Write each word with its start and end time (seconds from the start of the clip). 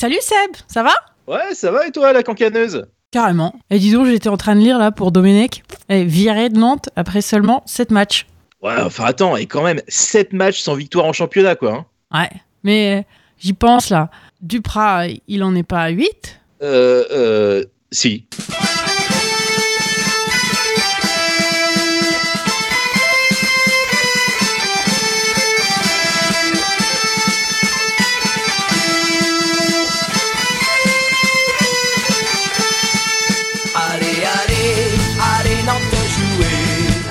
Salut 0.00 0.18
Seb, 0.20 0.54
ça 0.68 0.84
va? 0.84 0.92
Ouais, 1.26 1.54
ça 1.54 1.72
va 1.72 1.84
et 1.88 1.90
toi, 1.90 2.12
la 2.12 2.22
cancaneuse? 2.22 2.86
Carrément. 3.10 3.52
Et 3.68 3.80
dis 3.80 3.90
donc, 3.90 4.06
j'étais 4.06 4.28
en 4.28 4.36
train 4.36 4.54
de 4.54 4.60
lire 4.60 4.78
là 4.78 4.92
pour 4.92 5.10
Domenech, 5.10 5.64
et 5.88 6.04
viré 6.04 6.50
de 6.50 6.56
Nantes 6.56 6.88
après 6.94 7.20
seulement 7.20 7.64
7 7.66 7.90
matchs. 7.90 8.28
Ouais, 8.62 8.80
enfin 8.80 9.06
attends, 9.06 9.36
et 9.36 9.46
quand 9.46 9.64
même 9.64 9.80
7 9.88 10.32
matchs 10.34 10.60
sans 10.60 10.74
victoire 10.76 11.04
en 11.04 11.12
championnat, 11.12 11.56
quoi. 11.56 11.84
Hein. 12.12 12.16
Ouais, 12.16 12.30
mais 12.62 13.06
j'y 13.40 13.54
pense 13.54 13.90
là. 13.90 14.08
Duprat, 14.40 15.06
il 15.26 15.42
en 15.42 15.56
est 15.56 15.64
pas 15.64 15.82
à 15.82 15.88
8 15.88 16.38
Euh, 16.62 17.04
euh, 17.10 17.64
si. 17.90 18.24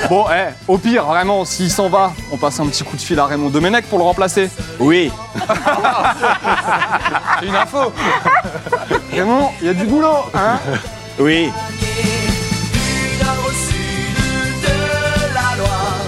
Bon, 0.09 0.25
eh, 0.31 0.53
au 0.69 0.77
pire, 0.77 1.03
vraiment, 1.03 1.43
s'il 1.43 1.69
s'en 1.69 1.89
va, 1.89 2.13
on 2.31 2.37
passe 2.37 2.59
un 2.61 2.67
petit 2.67 2.83
coup 2.83 2.95
de 2.95 3.01
fil 3.01 3.19
à 3.19 3.25
Raymond 3.25 3.49
Domenech 3.49 3.85
pour 3.87 3.97
le 3.97 4.05
remplacer. 4.05 4.49
Oui. 4.79 5.11
C'est 7.39 7.45
une 7.45 7.55
info. 7.55 7.91
Raymond, 9.11 9.49
il 9.61 9.67
y 9.67 9.69
a 9.69 9.73
du 9.73 9.85
boulot, 9.85 10.25
hein? 10.33 10.59
Oui. 11.19 11.51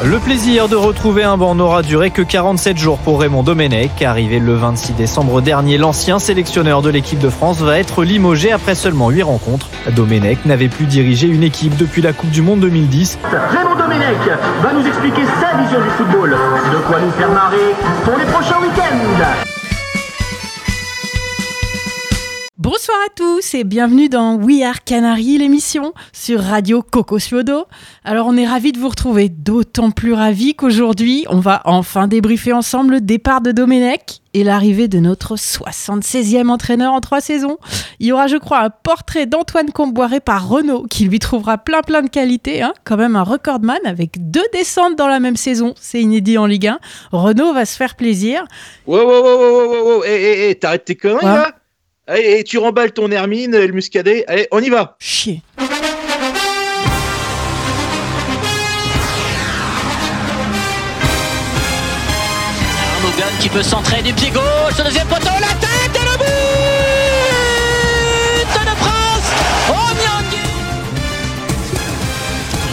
Le 0.04 0.18
plaisir 0.18 0.70
de 0.70 0.78
retrouver 0.78 1.24
un 1.24 1.36
banc 1.36 1.56
n'aura 1.56 1.82
duré 1.82 2.10
que 2.10 2.22
47 2.22 2.78
jours 2.78 2.98
pour 3.00 3.20
Raymond 3.20 3.44
Domenech. 3.44 4.02
Arrivé 4.02 4.40
le 4.40 4.54
26 4.56 4.94
décembre 4.94 5.42
dernier, 5.42 5.78
l'ancien 5.78 6.20
sélectionneur 6.20 6.82
de 6.82 6.90
l'équipe 6.90 7.20
de 7.20 7.30
France 7.30 7.60
va 7.60 7.78
être 7.78 8.04
limogé 8.06 8.54
après 8.54 8.76
seulement 8.76 9.10
8 9.10 9.24
rencontres. 9.24 9.68
Domenech 9.94 10.46
n'avait 10.46 10.70
plus 10.70 10.86
dirigé 10.86 11.28
une 11.28 11.44
équipe 11.44 11.76
depuis 11.76 12.02
la 12.02 12.14
Coupe 12.14 12.30
du 12.32 12.42
Monde 12.42 12.62
2010. 12.62 13.20
Raymond 13.24 13.76
Domenech 13.76 14.40
va 14.64 14.72
nous 14.72 14.88
expliquer 14.88 15.24
sa 15.42 15.58
vision 15.58 15.82
du 15.82 15.90
football. 15.90 16.30
De 16.30 16.78
quoi 16.88 17.02
nous 17.02 17.12
faire 17.12 17.32
marrer 17.32 17.76
pour 18.06 18.18
les 18.18 18.26
prochains 18.26 18.62
week-ends. 18.62 19.59
Bonsoir 22.72 23.00
à 23.04 23.10
tous 23.16 23.56
et 23.56 23.64
bienvenue 23.64 24.10
dans 24.10 24.36
We 24.36 24.62
Are 24.62 24.84
Canary, 24.84 25.40
l'émission 25.40 25.92
sur 26.14 26.40
Radio 26.40 26.84
Coco 26.84 27.18
Suodo. 27.18 27.66
Alors 28.04 28.28
on 28.28 28.38
est 28.38 28.46
ravis 28.46 28.74
de 28.74 28.78
vous 28.78 28.90
retrouver, 28.90 29.28
d'autant 29.28 29.90
plus 29.90 30.14
ravis 30.14 30.54
qu'aujourd'hui 30.54 31.26
on 31.30 31.40
va 31.40 31.64
enfin 31.66 32.08
débriefer 32.08 32.54
ensemble 32.54 32.94
le 32.94 33.02
départ 33.02 33.42
de 33.42 33.52
Domenech 33.52 34.22
et 34.36 34.44
l'arrivée 34.44 34.88
de 34.88 35.00
notre 35.00 35.36
76e 35.36 36.48
entraîneur 36.50 36.94
en 36.94 37.02
trois 37.02 37.22
saisons. 37.22 37.58
Il 38.00 38.06
y 38.06 38.12
aura 38.12 38.28
je 38.28 38.38
crois 38.38 38.60
un 38.60 38.70
portrait 38.70 39.26
d'Antoine 39.26 39.72
Comboiré 39.72 40.20
par 40.20 40.48
Renault 40.48 40.86
qui 40.88 41.06
lui 41.06 41.18
trouvera 41.18 41.58
plein 41.58 41.82
plein 41.82 42.04
de 42.04 42.10
qualités, 42.10 42.62
hein 42.62 42.76
quand 42.84 42.98
même 42.98 43.16
un 43.16 43.24
recordman 43.24 43.80
avec 43.84 44.30
deux 44.30 44.46
descentes 44.54 44.96
dans 44.96 45.08
la 45.08 45.20
même 45.20 45.38
saison, 45.38 45.74
c'est 45.82 46.02
inédit 46.02 46.38
en 46.38 46.46
Ligue 46.46 46.68
1. 46.68 46.80
Renault 47.14 47.52
va 47.52 47.66
se 47.66 47.76
faire 47.76 47.96
plaisir. 47.96 48.46
Wow, 48.86 49.00
wow, 49.00 49.08
wow, 49.08 49.24
wow, 49.24 49.72
wow, 49.72 49.84
wow, 49.96 50.04
hé, 50.04 50.10
hé, 50.12 50.50
hé, 50.52 50.56
t'arrêtes 50.56 50.86
tes 50.86 50.96
conneries 50.96 51.26
Ouais. 51.26 51.34
là? 51.34 51.52
Allez, 52.12 52.40
et 52.40 52.44
tu 52.44 52.58
remballes 52.58 52.92
ton 52.92 53.12
Hermine, 53.12 53.52
le 53.52 53.72
Muscadet. 53.72 54.24
Allez, 54.28 54.48
on 54.50 54.60
y 54.64 54.70
va 54.70 54.96
Chier. 55.00 55.44
Arnogan 62.96 63.30
qui 63.40 63.50
peut 63.50 63.62
centrer 63.62 64.02
du 64.02 64.12
pied 64.14 64.32
gauche, 64.32 64.76
le 64.80 64.86
deuxième 64.86 65.06
poteau, 65.08 65.30
la 65.40 65.54
tête 65.60 65.94
et 65.94 66.00
le 66.00 66.18
but 66.18 66.26
de 68.60 68.76
France 68.76 69.30
Oh 69.70 69.94
Nyangui 70.02 70.50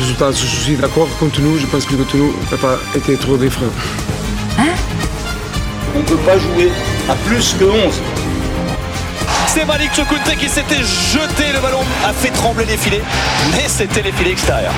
Résultat, 0.00 0.30
je 0.30 0.46
suis 0.46 0.76
d'accord 0.76 1.08
contre 1.18 1.42
nous. 1.42 1.58
Je 1.58 1.66
pense 1.66 1.84
que 1.84 1.94
contre 1.94 2.16
nous 2.16 2.34
n'a 2.50 2.56
pas 2.56 2.78
été 2.94 3.18
trop 3.18 3.36
d'effrayant. 3.36 3.70
On 5.94 5.98
ne 5.98 6.04
peut 6.04 6.16
pas 6.24 6.38
jouer 6.38 6.72
à 7.10 7.14
plus 7.16 7.54
que 7.58 7.64
11. 7.64 8.00
C'est 9.58 9.64
Malik 9.64 9.94
Chokunte 9.94 10.36
qui 10.38 10.50
s'était 10.50 10.82
jeté, 10.82 11.50
le 11.54 11.62
ballon 11.62 11.80
a 12.04 12.12
fait 12.12 12.28
trembler 12.28 12.66
les 12.66 12.76
filets, 12.76 13.00
mais 13.52 13.66
c'était 13.66 14.02
les 14.02 14.12
filets 14.12 14.32
extérieurs. 14.32 14.74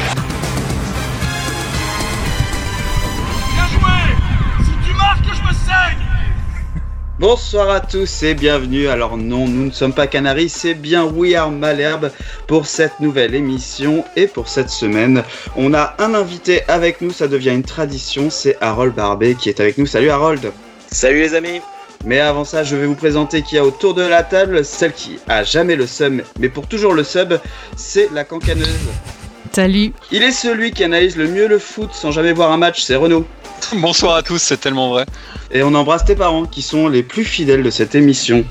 Bonsoir 7.19 7.71
à 7.71 7.81
tous 7.81 8.23
et 8.23 8.35
bienvenue. 8.35 8.87
Alors 8.87 9.17
non, 9.17 9.49
nous 9.49 9.65
ne 9.65 9.73
sommes 9.73 9.93
pas 9.93 10.07
Canaries, 10.07 10.49
c'est 10.49 10.75
bien 10.75 11.07
We 11.07 11.35
Are 11.35 11.51
Malherbe 11.51 12.13
pour 12.47 12.67
cette 12.67 13.01
nouvelle 13.01 13.35
émission 13.35 14.05
et 14.15 14.29
pour 14.29 14.47
cette 14.47 14.71
semaine. 14.71 15.25
On 15.57 15.75
a 15.75 15.97
un 15.99 16.15
invité 16.15 16.63
avec 16.69 17.01
nous, 17.01 17.11
ça 17.11 17.27
devient 17.27 17.51
une 17.51 17.65
tradition, 17.65 18.31
c'est 18.31 18.57
Harold 18.61 18.95
Barbet 18.95 19.35
qui 19.35 19.49
est 19.49 19.59
avec 19.59 19.77
nous. 19.77 19.87
Salut 19.87 20.11
Harold 20.11 20.53
Salut 20.93 21.19
les 21.19 21.35
amis 21.35 21.61
Mais 22.05 22.21
avant 22.21 22.45
ça, 22.45 22.65
je 22.65 22.77
vais 22.77 22.87
vous 22.87 22.95
présenter 22.95 23.43
qui 23.43 23.59
a 23.59 23.65
autour 23.65 23.95
de 23.95 24.03
la 24.03 24.23
table, 24.23 24.65
celle 24.65 24.93
qui 24.93 25.19
a 25.29 25.43
jamais 25.43 25.77
le 25.77 25.87
sub, 25.87 26.23
mais 26.39 26.49
pour 26.49 26.67
toujours 26.67 26.95
le 26.95 27.05
sub, 27.05 27.35
c'est 27.77 28.09
la 28.13 28.25
cancaneuse. 28.25 28.69
Salut. 29.53 29.93
Il 30.13 30.23
est 30.23 30.31
celui 30.31 30.71
qui 30.71 30.85
analyse 30.85 31.17
le 31.17 31.27
mieux 31.27 31.49
le 31.49 31.59
foot 31.59 31.91
sans 31.93 32.13
jamais 32.13 32.33
voir 32.33 32.53
un 32.53 32.57
match, 32.57 32.83
c'est 32.83 32.97
Renaud. 32.97 33.27
Bonsoir 33.77 34.17
à 34.17 34.23
tous, 34.23 34.39
c'est 34.39 34.59
tellement 34.61 34.91
vrai. 34.91 35.05
Et 35.51 35.63
on 35.63 35.75
embrasse 35.75 36.05
tes 36.05 36.15
parents 36.15 36.45
qui 36.47 36.63
sont 36.63 36.89
les 36.89 37.03
plus 37.03 37.25
fidèles 37.25 37.63
de 37.63 37.71
cette 37.71 37.95
émission. 37.95 38.45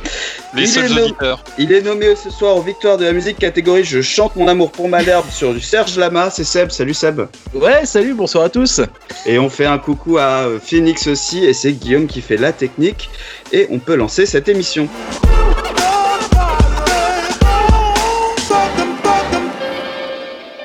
Les 0.54 0.64
Il 0.64 0.68
seuls 0.68 0.86
est 0.92 0.96
no- 0.96 1.04
auditeurs. 1.04 1.44
Il 1.58 1.72
est 1.72 1.82
nommé 1.82 2.16
ce 2.16 2.30
soir 2.30 2.56
aux 2.58 2.62
victoires 2.62 2.98
de 2.98 3.06
la 3.06 3.14
musique 3.14 3.38
catégorie 3.38 3.84
Je 3.84 4.02
chante 4.02 4.36
mon 4.36 4.48
amour 4.48 4.72
pour 4.72 4.90
Malherbe 4.90 5.30
sur 5.30 5.54
du 5.54 5.62
Serge 5.62 5.98
Lama, 5.98 6.30
c'est 6.30 6.44
Seb, 6.44 6.72
salut 6.72 6.94
Seb. 6.94 7.22
Ouais, 7.54 7.86
salut, 7.86 8.14
bonsoir 8.14 8.46
à 8.46 8.50
tous. 8.50 8.82
Et 9.26 9.38
on 9.40 9.50
fait 9.50 9.66
un 9.66 9.78
coucou 9.78 10.18
à 10.18 10.44
euh, 10.48 10.60
Phoenix 10.60 11.08
aussi, 11.08 11.46
et 11.46 11.54
c'est 11.54 11.74
Guillaume 11.74 12.08
qui 12.08 12.22
fait 12.22 12.38
la 12.38 12.52
technique, 12.52 13.10
et 13.52 13.68
on 13.72 13.80
peut 13.80 13.96
lancer 13.96 14.26
cette 14.26 14.48
émission. 14.50 14.88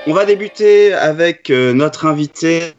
On 0.06 0.12
va 0.14 0.24
débuter 0.24 0.92
avec 0.92 1.50
euh, 1.50 1.72
notre 1.72 2.06
invité. 2.06 2.74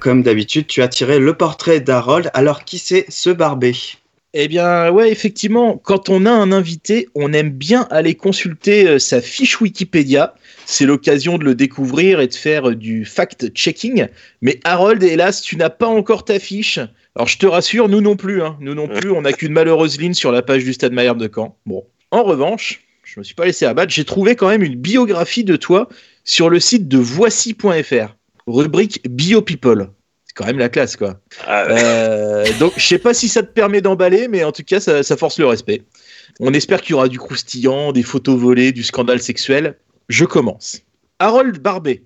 Comme 0.00 0.22
d'habitude, 0.22 0.66
tu 0.66 0.82
as 0.82 0.88
tiré 0.88 1.18
le 1.18 1.34
portrait 1.34 1.80
d'Harold. 1.80 2.30
Alors, 2.34 2.64
qui 2.64 2.78
c'est 2.78 3.06
ce 3.08 3.30
barbé? 3.30 3.74
Eh 4.36 4.48
bien, 4.48 4.90
ouais, 4.90 5.10
effectivement, 5.12 5.78
quand 5.78 6.08
on 6.08 6.26
a 6.26 6.30
un 6.30 6.50
invité, 6.50 7.08
on 7.14 7.32
aime 7.32 7.50
bien 7.50 7.86
aller 7.90 8.14
consulter 8.14 8.88
euh, 8.88 8.98
sa 8.98 9.20
fiche 9.20 9.60
Wikipédia. 9.60 10.34
C'est 10.66 10.86
l'occasion 10.86 11.38
de 11.38 11.44
le 11.44 11.54
découvrir 11.54 12.20
et 12.20 12.26
de 12.26 12.34
faire 12.34 12.70
euh, 12.70 12.74
du 12.74 13.04
fact-checking. 13.04 14.08
Mais 14.42 14.58
Harold, 14.64 15.02
hélas, 15.02 15.40
tu 15.40 15.56
n'as 15.56 15.70
pas 15.70 15.86
encore 15.86 16.24
ta 16.24 16.40
fiche. 16.40 16.80
Alors, 17.14 17.28
je 17.28 17.38
te 17.38 17.46
rassure, 17.46 17.88
nous 17.88 18.00
non 18.00 18.16
plus. 18.16 18.42
Hein. 18.42 18.56
Nous 18.60 18.74
non 18.74 18.88
plus, 18.88 19.12
on 19.12 19.22
n'a 19.22 19.32
qu'une 19.32 19.52
malheureuse 19.52 20.00
ligne 20.00 20.14
sur 20.14 20.32
la 20.32 20.42
page 20.42 20.64
du 20.64 20.72
Stade 20.72 20.92
Malherbe 20.92 21.18
de 21.18 21.30
Caen. 21.32 21.56
Bon. 21.64 21.84
En 22.10 22.24
revanche, 22.24 22.82
je 23.04 23.20
me 23.20 23.24
suis 23.24 23.34
pas 23.34 23.44
laissé 23.44 23.66
abattre. 23.66 23.92
J'ai 23.92 24.04
trouvé 24.04 24.34
quand 24.34 24.48
même 24.48 24.64
une 24.64 24.76
biographie 24.76 25.44
de 25.44 25.54
toi 25.54 25.88
sur 26.24 26.48
le 26.50 26.58
site 26.58 26.88
de 26.88 26.98
voici.fr. 26.98 28.16
Rubrique 28.46 29.00
Bio 29.08 29.42
People. 29.42 29.90
C'est 30.26 30.34
quand 30.34 30.46
même 30.46 30.58
la 30.58 30.68
classe, 30.68 30.96
quoi. 30.96 31.20
Ah, 31.46 31.64
Euh, 31.68 32.44
donc, 32.58 32.72
je 32.76 32.86
sais 32.86 32.98
pas 32.98 33.14
si 33.14 33.28
ça 33.28 33.42
te 33.42 33.52
permet 33.52 33.80
d'emballer, 33.80 34.28
mais 34.28 34.44
en 34.44 34.52
tout 34.52 34.64
cas, 34.64 34.80
ça, 34.80 35.02
ça 35.02 35.16
force 35.16 35.38
le 35.38 35.46
respect. 35.46 35.82
On 36.40 36.52
espère 36.52 36.80
qu'il 36.82 36.90
y 36.90 36.94
aura 36.94 37.08
du 37.08 37.18
croustillant, 37.18 37.92
des 37.92 38.02
photos 38.02 38.38
volées, 38.38 38.72
du 38.72 38.82
scandale 38.82 39.20
sexuel. 39.20 39.78
Je 40.08 40.24
commence. 40.24 40.80
Harold 41.20 41.58
Barbet. 41.60 42.02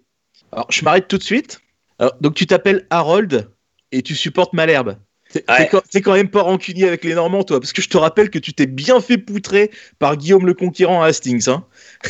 Alors, 0.52 0.66
je 0.70 0.84
m'arrête 0.84 1.08
tout 1.08 1.18
de 1.18 1.22
suite. 1.22 1.60
Alors, 1.98 2.14
donc, 2.20 2.34
tu 2.34 2.46
t'appelles 2.46 2.86
Harold 2.90 3.48
et 3.92 4.02
tu 4.02 4.14
supportes 4.14 4.52
Malherbe. 4.52 4.96
T'es 5.32 5.44
Ouais. 5.48 5.68
quand, 6.02 6.14
même 6.14 6.30
pas 6.30 6.42
rancunier 6.42 6.88
avec 6.88 7.04
les 7.04 7.14
Normands, 7.14 7.44
toi, 7.44 7.60
parce 7.60 7.72
que 7.74 7.82
je 7.82 7.88
te 7.88 7.98
rappelle 7.98 8.30
que 8.30 8.38
tu 8.38 8.54
t'es 8.54 8.66
bien 8.66 9.00
fait 9.00 9.18
poutrer 9.18 9.70
par 9.98 10.16
Guillaume 10.16 10.46
le 10.46 10.54
Conquérant 10.54 11.02
à 11.02 11.06
Hastings. 11.08 11.48
Hein. 11.50 11.64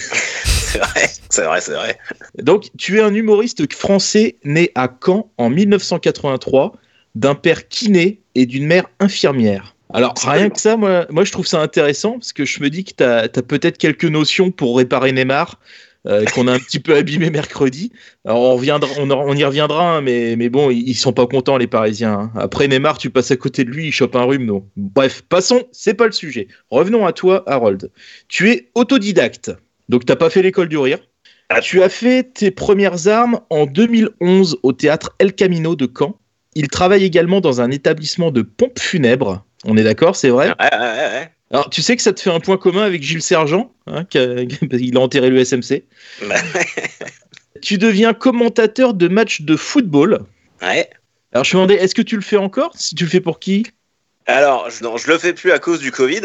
vrai, 0.75 1.07
c'est 1.30 1.44
vrai, 1.44 1.60
c'est 1.60 1.75
vrai. 1.75 1.98
Donc, 2.38 2.69
tu 2.78 2.98
es 2.98 3.02
un 3.02 3.14
humoriste 3.14 3.72
français 3.72 4.36
né 4.44 4.70
à 4.75 4.88
Caen 5.04 5.30
en 5.38 5.50
1983, 5.50 6.72
d'un 7.14 7.34
père 7.34 7.69
kiné 7.69 8.20
et 8.34 8.46
d'une 8.46 8.66
mère 8.66 8.84
infirmière. 9.00 9.75
Alors, 9.92 10.14
rien 10.22 10.50
que 10.50 10.60
ça, 10.60 10.76
moi, 10.76 11.06
moi, 11.10 11.25
je 11.25 11.32
trouve 11.32 11.46
ça 11.46 11.60
intéressant 11.60 12.12
parce 12.12 12.32
que 12.32 12.44
je 12.44 12.62
me 12.62 12.69
dis 12.69 12.84
que 12.84 12.92
tu 12.96 13.02
as, 13.04 13.28
peut-être 13.42 13.78
quelques 13.78 14.04
notions 14.04 14.50
pour 14.50 14.76
réparer 14.76 15.12
Neymar, 15.12 15.58
euh, 16.06 16.25
qu'on 16.26 16.46
a 16.46 16.52
un 16.52 16.58
petit 16.66 16.78
peu 16.78 16.94
abîmé 16.94 17.30
mercredi. 17.30 17.90
Alors, 18.26 18.42
on, 18.42 18.54
reviendra, 18.56 18.90
on, 18.98 19.10
on 19.10 19.34
y 19.34 19.44
reviendra, 19.44 19.96
hein, 19.96 20.00
mais, 20.02 20.36
mais 20.36 20.50
bon, 20.50 20.70
ils 20.70 20.88
ils 20.90 20.94
sont 20.94 21.14
pas 21.14 21.26
contents, 21.26 21.56
les 21.56 21.66
Parisiens. 21.66 22.12
hein. 22.12 22.32
Après 22.36 22.69
Neymar, 22.69 22.98
tu 22.98 23.08
passes 23.10 23.30
à 23.30 23.36
côté 23.36 23.64
de 23.64 23.70
lui, 23.70 23.86
il 23.86 23.92
chope 23.92 24.14
un 24.14 24.25
rhume, 24.25 24.44
non. 24.44 24.66
Bref, 24.76 25.22
passons, 25.28 25.64
c'est 25.72 25.94
pas 25.94 26.06
le 26.06 26.12
sujet. 26.12 26.48
Revenons 26.70 27.06
à 27.06 27.12
toi, 27.12 27.42
Harold. 27.46 27.90
Tu 28.28 28.50
es 28.50 28.70
autodidacte, 28.75 29.50
donc 29.88 30.04
t'as 30.04 30.16
pas 30.16 30.28
fait 30.30 30.42
l'école 30.42 30.69
du 30.69 30.76
rire. 30.78 30.98
Tu 31.62 31.83
as 31.83 31.89
fait 31.89 32.25
tes 32.35 32.50
premières 32.50 33.09
armes 33.09 33.41
en 33.50 33.67
2011 33.67 34.59
au 34.62 34.73
théâtre 34.73 35.15
El 35.19 35.33
Camino 35.35 35.77
de 35.77 35.91
Caen. 35.99 36.19
Il 36.55 36.69
travaille 36.69 37.05
également 37.05 37.41
dans 37.41 37.61
un 37.61 37.71
établissement 37.71 38.31
de 38.31 38.43
pompes 38.43 38.79
funèbres. 38.79 39.45
On 39.65 39.77
est 39.77 39.83
d'accord, 39.83 40.15
c'est 40.17 40.29
vrai? 40.29 40.49
Ouais, 40.49 40.55
ouais, 40.73 40.79
ouais. 40.79 41.31
Alors, 41.50 41.71
tu 41.71 41.81
sais 41.81 41.97
que 41.97 42.03
ça 42.03 42.12
te 42.12 42.21
fait 42.21 42.31
un 42.31 42.41
point 42.41 42.59
commun 42.59 42.83
avec 42.83 43.03
Gilles 43.03 43.23
Sergent, 43.23 43.73
hein, 43.87 44.05
qui 44.05 44.19
a- 44.19 44.43
il 44.73 44.97
a 44.97 45.00
enterré 45.00 45.31
le 45.31 45.39
SMC. 45.45 45.85
Tu 47.61 47.77
deviens 47.77 48.15
commentateur 48.15 48.95
de 48.95 49.09
matchs 49.09 49.41
de 49.43 49.56
football. 49.56 50.21
ouais. 50.62 50.89
Alors, 51.33 51.45
je 51.45 51.56
me 51.56 51.62
demandais, 51.62 51.75
est-ce 51.83 51.95
que 51.95 52.03
tu 52.03 52.15
le 52.17 52.23
fais 52.23 52.37
encore? 52.39 52.71
Si 52.77 52.95
tu 52.95 53.05
le 53.05 53.11
fais 53.11 53.21
pour 53.21 53.39
qui? 53.39 53.67
Alors, 54.27 54.71
je, 54.71 54.83
non, 54.85 54.97
je 54.97 55.11
le 55.11 55.19
fais 55.19 55.35
plus 55.35 55.50
à 55.53 55.59
cause 55.59 55.81
du 55.81 55.91
Covid, 55.91 56.21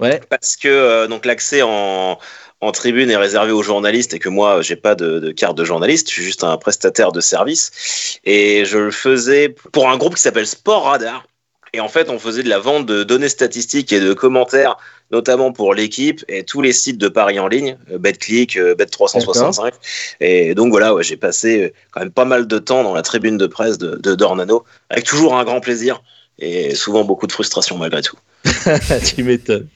Ouais. 0.00 0.20
parce 0.30 0.56
que 0.56 0.68
euh, 0.68 1.06
donc 1.06 1.26
l'accès 1.26 1.60
en, 1.62 2.18
en 2.62 2.70
tribune 2.70 3.10
est 3.10 3.16
réservé 3.16 3.50
aux 3.50 3.62
journalistes 3.62 4.14
et 4.14 4.20
que 4.20 4.28
moi, 4.28 4.62
j'ai 4.62 4.76
pas 4.76 4.94
de, 4.94 5.18
de 5.18 5.32
carte 5.32 5.58
de 5.58 5.64
journaliste, 5.64 6.08
je 6.08 6.14
suis 6.14 6.22
juste 6.22 6.44
un 6.44 6.56
prestataire 6.56 7.10
de 7.10 7.20
service. 7.20 8.20
Et 8.24 8.64
je 8.64 8.78
le 8.78 8.92
faisais 8.92 9.48
pour 9.72 9.90
un 9.90 9.96
groupe 9.98 10.14
qui 10.14 10.22
s'appelle 10.22 10.46
Sport 10.46 10.84
Radar. 10.84 11.26
Et 11.72 11.80
en 11.80 11.88
fait, 11.88 12.08
on 12.08 12.20
faisait 12.20 12.44
de 12.44 12.48
la 12.48 12.60
vente 12.60 12.86
de 12.86 13.02
données 13.02 13.30
statistiques 13.30 13.92
et 13.92 13.98
de 13.98 14.12
commentaires, 14.12 14.76
notamment 15.10 15.52
pour 15.52 15.74
l'équipe 15.74 16.24
et 16.28 16.44
tous 16.44 16.60
les 16.60 16.72
sites 16.72 16.98
de 16.98 17.08
paris 17.08 17.40
en 17.40 17.48
ligne, 17.48 17.78
euh, 17.90 17.98
BetClick, 17.98 18.56
euh, 18.56 18.76
Bet365. 18.76 19.72
Et 20.20 20.54
donc 20.54 20.70
voilà, 20.70 20.94
ouais, 20.94 21.02
j'ai 21.02 21.16
passé 21.16 21.62
euh, 21.62 21.72
quand 21.90 22.00
même 22.00 22.12
pas 22.12 22.26
mal 22.26 22.46
de 22.46 22.58
temps 22.58 22.84
dans 22.84 22.94
la 22.94 23.02
tribune 23.02 23.38
de 23.38 23.46
presse 23.48 23.78
de, 23.78 23.96
de 23.96 24.14
Dornano, 24.14 24.64
avec 24.88 25.04
toujours 25.04 25.36
un 25.36 25.44
grand 25.44 25.60
plaisir 25.60 26.00
et 26.38 26.76
souvent 26.76 27.04
beaucoup 27.04 27.26
de 27.26 27.32
frustration 27.32 27.76
malgré 27.76 28.02
tout. 28.02 28.16
tu 29.04 29.22
m'étonnes. 29.22 29.68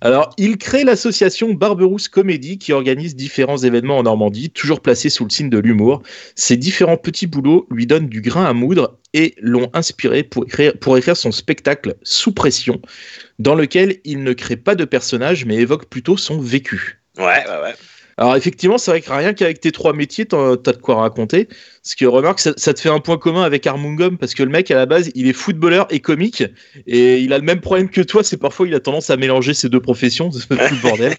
Alors, 0.00 0.34
il 0.38 0.58
crée 0.58 0.84
l'association 0.84 1.52
Barberousse 1.52 2.08
Comédie 2.08 2.58
qui 2.58 2.72
organise 2.72 3.16
différents 3.16 3.58
événements 3.58 3.98
en 3.98 4.02
Normandie, 4.04 4.50
toujours 4.50 4.80
placés 4.80 5.10
sous 5.10 5.24
le 5.24 5.30
signe 5.30 5.50
de 5.50 5.58
l'humour. 5.58 6.02
Ces 6.34 6.56
différents 6.56 6.96
petits 6.96 7.26
boulots 7.26 7.66
lui 7.70 7.86
donnent 7.86 8.08
du 8.08 8.20
grain 8.20 8.44
à 8.44 8.52
moudre 8.52 8.98
et 9.12 9.34
l'ont 9.40 9.70
inspiré 9.74 10.22
pour 10.22 10.44
écrire, 10.44 10.72
pour 10.78 10.96
écrire 10.96 11.16
son 11.16 11.32
spectacle 11.32 11.96
Sous 12.02 12.32
pression, 12.32 12.80
dans 13.38 13.54
lequel 13.54 13.98
il 14.04 14.22
ne 14.22 14.32
crée 14.32 14.56
pas 14.56 14.74
de 14.74 14.84
personnage 14.84 15.44
mais 15.44 15.56
évoque 15.56 15.86
plutôt 15.86 16.16
son 16.16 16.40
vécu. 16.40 17.00
Ouais, 17.18 17.24
ouais, 17.24 17.62
ouais. 17.62 17.74
Alors 18.20 18.36
effectivement, 18.36 18.76
c'est 18.76 18.90
vrai 18.90 19.00
que 19.00 19.10
rien 19.10 19.32
qu'avec 19.32 19.60
tes 19.60 19.72
trois 19.72 19.94
métiers, 19.94 20.26
t'as 20.26 20.56
de 20.56 20.76
quoi 20.76 20.96
raconter. 20.96 21.48
Ce 21.82 21.96
que 21.96 22.04
remarque, 22.04 22.38
ça, 22.38 22.52
ça 22.58 22.74
te 22.74 22.80
fait 22.80 22.90
un 22.90 23.00
point 23.00 23.16
commun 23.16 23.42
avec 23.44 23.66
Armungom, 23.66 24.18
parce 24.18 24.34
que 24.34 24.42
le 24.42 24.50
mec, 24.50 24.70
à 24.70 24.74
la 24.74 24.84
base, 24.84 25.10
il 25.14 25.26
est 25.26 25.32
footballeur 25.32 25.86
et 25.88 26.00
comique, 26.00 26.44
et 26.86 27.18
il 27.20 27.32
a 27.32 27.38
le 27.38 27.44
même 27.44 27.62
problème 27.62 27.88
que 27.88 28.02
toi, 28.02 28.22
c'est 28.22 28.36
parfois 28.36 28.68
il 28.68 28.74
a 28.74 28.80
tendance 28.80 29.08
à 29.08 29.16
mélanger 29.16 29.54
ces 29.54 29.70
deux 29.70 29.80
professions, 29.80 30.30
c'est 30.32 30.48
tout 30.48 30.54
le 30.54 30.82
bordel. 30.82 31.14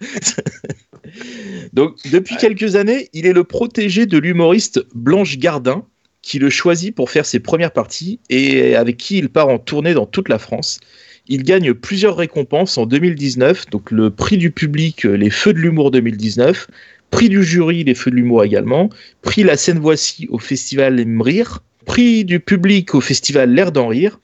Donc 1.73 1.97
depuis 2.11 2.37
quelques 2.37 2.75
années, 2.75 3.09
il 3.13 3.25
est 3.25 3.33
le 3.33 3.45
protégé 3.45 4.05
de 4.05 4.19
l'humoriste 4.19 4.85
Blanche 4.93 5.39
Gardin, 5.39 5.83
qui 6.21 6.37
le 6.37 6.51
choisit 6.51 6.93
pour 6.93 7.09
faire 7.09 7.25
ses 7.25 7.39
premières 7.39 7.73
parties, 7.73 8.19
et 8.29 8.75
avec 8.75 8.97
qui 8.97 9.17
il 9.17 9.29
part 9.29 9.47
en 9.47 9.57
tournée 9.57 9.95
dans 9.95 10.05
toute 10.05 10.29
la 10.29 10.37
France. 10.37 10.79
Il 11.27 11.43
gagne 11.43 11.73
plusieurs 11.73 12.17
récompenses 12.17 12.77
en 12.77 12.85
2019, 12.85 13.67
donc 13.69 13.91
le 13.91 14.09
prix 14.09 14.37
du 14.37 14.51
public, 14.51 15.05
euh, 15.05 15.13
les 15.15 15.29
Feux 15.29 15.53
de 15.53 15.59
l'humour 15.59 15.91
2019, 15.91 16.67
prix 17.09 17.29
du 17.29 17.43
jury, 17.43 17.83
les 17.83 17.95
Feux 17.95 18.11
de 18.11 18.15
l'humour 18.15 18.43
également, 18.43 18.89
prix 19.21 19.43
La 19.43 19.55
scène 19.57 19.79
voici 19.79 20.27
au 20.29 20.39
festival 20.39 20.99
Emrir, 20.99 21.59
prix 21.85 22.25
du 22.25 22.39
public 22.39 22.95
au 22.95 23.01
festival 23.01 23.51
L'air 23.53 23.71
d'en 23.71 23.87
rire. 23.87 24.19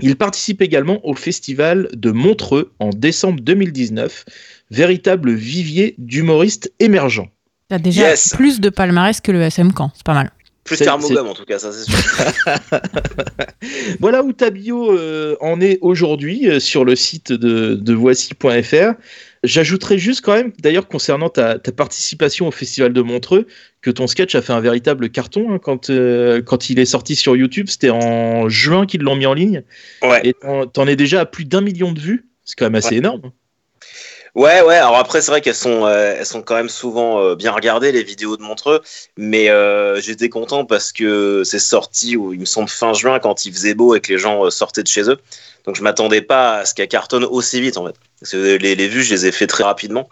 Il 0.00 0.16
participe 0.16 0.62
également 0.62 1.06
au 1.06 1.14
festival 1.14 1.88
de 1.92 2.10
Montreux 2.12 2.72
en 2.78 2.90
décembre 2.90 3.40
2019, 3.42 4.24
véritable 4.70 5.32
vivier 5.32 5.94
d'humoristes 5.98 6.72
émergents. 6.80 7.28
T'as 7.68 7.78
déjà 7.78 8.10
Yes. 8.10 8.30
plus 8.34 8.60
de 8.60 8.70
palmarès 8.70 9.20
que 9.20 9.32
le 9.32 9.42
SM 9.42 9.72
Camp, 9.72 9.90
c'est 9.94 10.04
pas 10.04 10.14
mal. 10.14 10.30
Plus 10.64 10.78
qu'Armogum 10.78 11.26
en 11.26 11.34
tout 11.34 11.44
cas, 11.44 11.58
ça 11.58 11.72
c'est 11.72 11.90
sûr. 11.90 11.98
Voilà 14.00 14.22
où 14.22 14.32
ta 14.32 14.50
bio 14.50 14.92
euh, 14.96 15.36
en 15.40 15.60
est 15.60 15.78
aujourd'hui 15.80 16.48
euh, 16.48 16.60
sur 16.60 16.84
le 16.84 16.96
site 16.96 17.32
de, 17.32 17.74
de 17.74 17.94
voici.fr. 17.94 18.94
J'ajouterais 19.44 19.98
juste 19.98 20.20
quand 20.20 20.34
même, 20.34 20.52
d'ailleurs, 20.60 20.86
concernant 20.86 21.28
ta, 21.28 21.58
ta 21.58 21.72
participation 21.72 22.46
au 22.46 22.52
Festival 22.52 22.92
de 22.92 23.02
Montreux, 23.02 23.46
que 23.80 23.90
ton 23.90 24.06
sketch 24.06 24.34
a 24.36 24.42
fait 24.42 24.52
un 24.52 24.60
véritable 24.60 25.10
carton 25.10 25.52
hein, 25.52 25.58
quand, 25.60 25.90
euh, 25.90 26.42
quand 26.42 26.70
il 26.70 26.78
est 26.78 26.84
sorti 26.84 27.16
sur 27.16 27.34
YouTube. 27.36 27.66
C'était 27.68 27.90
en 27.90 28.48
juin 28.48 28.86
qu'ils 28.86 29.02
l'ont 29.02 29.16
mis 29.16 29.26
en 29.26 29.34
ligne. 29.34 29.62
Ouais. 30.02 30.20
Et 30.24 30.34
t'en- 30.34 30.66
t'en 30.66 30.86
es 30.86 30.94
déjà 30.94 31.20
à 31.20 31.26
plus 31.26 31.44
d'un 31.44 31.60
million 31.60 31.90
de 31.92 31.98
vues. 31.98 32.28
C'est 32.44 32.54
quand 32.56 32.66
même 32.66 32.76
assez 32.76 32.90
Ouais. 32.90 32.96
énorme. 32.98 33.32
Ouais, 34.34 34.62
ouais. 34.62 34.76
Alors 34.76 34.96
après, 34.96 35.20
c'est 35.20 35.30
vrai 35.30 35.42
qu'elles 35.42 35.54
sont, 35.54 35.84
euh, 35.84 36.14
elles 36.18 36.24
sont 36.26 36.40
quand 36.42 36.54
même 36.54 36.70
souvent 36.70 37.20
euh, 37.20 37.34
bien 37.34 37.52
regardées 37.52 37.92
les 37.92 38.02
vidéos 38.02 38.38
de 38.38 38.42
Montreux, 38.42 38.80
mais 39.18 39.50
euh, 39.50 40.00
j'étais 40.00 40.30
content 40.30 40.64
parce 40.64 40.90
que 40.90 41.42
c'est 41.44 41.58
sorti, 41.58 42.16
où, 42.16 42.32
il 42.32 42.40
me 42.40 42.44
semble 42.46 42.70
fin 42.70 42.94
juin, 42.94 43.18
quand 43.18 43.44
il 43.44 43.52
faisait 43.52 43.74
beau 43.74 43.94
et 43.94 44.00
que 44.00 44.10
les 44.10 44.18
gens 44.18 44.46
euh, 44.46 44.50
sortaient 44.50 44.82
de 44.82 44.88
chez 44.88 45.10
eux. 45.10 45.18
Donc 45.66 45.76
je 45.76 45.82
m'attendais 45.82 46.22
pas 46.22 46.56
à 46.58 46.64
ce 46.64 46.72
qu'elle 46.72 46.88
cartonne 46.88 47.24
aussi 47.24 47.60
vite 47.60 47.76
en 47.76 47.86
fait. 47.86 47.94
Parce 48.20 48.32
que 48.32 48.56
les, 48.56 48.74
les 48.74 48.88
vues, 48.88 49.02
je 49.02 49.12
les 49.12 49.26
ai 49.26 49.32
fait 49.32 49.46
très 49.46 49.64
rapidement. 49.64 50.08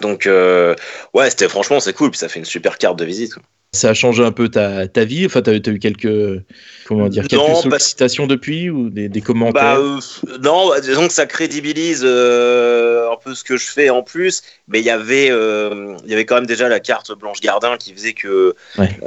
Donc 0.00 0.26
euh, 0.26 0.74
ouais, 1.14 1.30
c'était 1.30 1.48
franchement 1.48 1.80
c'est 1.80 1.92
cool. 1.92 2.10
Puis 2.10 2.18
ça 2.18 2.28
fait 2.28 2.38
une 2.38 2.44
super 2.44 2.78
carte 2.78 2.98
de 2.98 3.04
visite. 3.04 3.34
Ça 3.72 3.90
a 3.90 3.94
changé 3.94 4.24
un 4.24 4.32
peu 4.32 4.48
ta, 4.48 4.86
ta 4.88 5.04
vie. 5.04 5.26
Enfin, 5.26 5.42
t'as 5.42 5.52
as 5.52 5.54
eu 5.56 5.78
quelques, 5.80 6.44
comment 6.84 7.08
dire, 7.08 7.26
quelques 7.26 7.42
Non, 7.42 7.56
sollicitations 7.56 8.26
depuis 8.26 8.70
ou 8.70 8.88
des, 8.90 9.08
des 9.08 9.20
Bah, 9.46 9.76
commentaires? 9.76 9.78
euh, 9.78 10.00
non, 10.42 10.70
bah, 10.70 10.80
disons 10.80 11.06
que 11.06 11.12
ça 11.12 11.26
crédibilise 11.26 12.00
euh, 12.02 13.10
un 13.12 13.16
peu 13.16 13.34
ce 13.34 13.44
que 13.44 13.56
je 13.58 13.66
fais 13.66 13.90
en 13.90 14.02
plus, 14.02 14.42
mais 14.68 14.80
il 14.80 14.86
y 14.86 14.90
avait, 14.90 15.26
il 15.26 16.10
y 16.10 16.14
avait 16.14 16.24
quand 16.24 16.36
même 16.36 16.46
déjà 16.46 16.68
la 16.68 16.80
carte 16.80 17.12
Blanche 17.12 17.40
Gardin 17.40 17.76
qui 17.76 17.92
faisait 17.92 18.14
que 18.14 18.54
Ouais. 18.76 19.04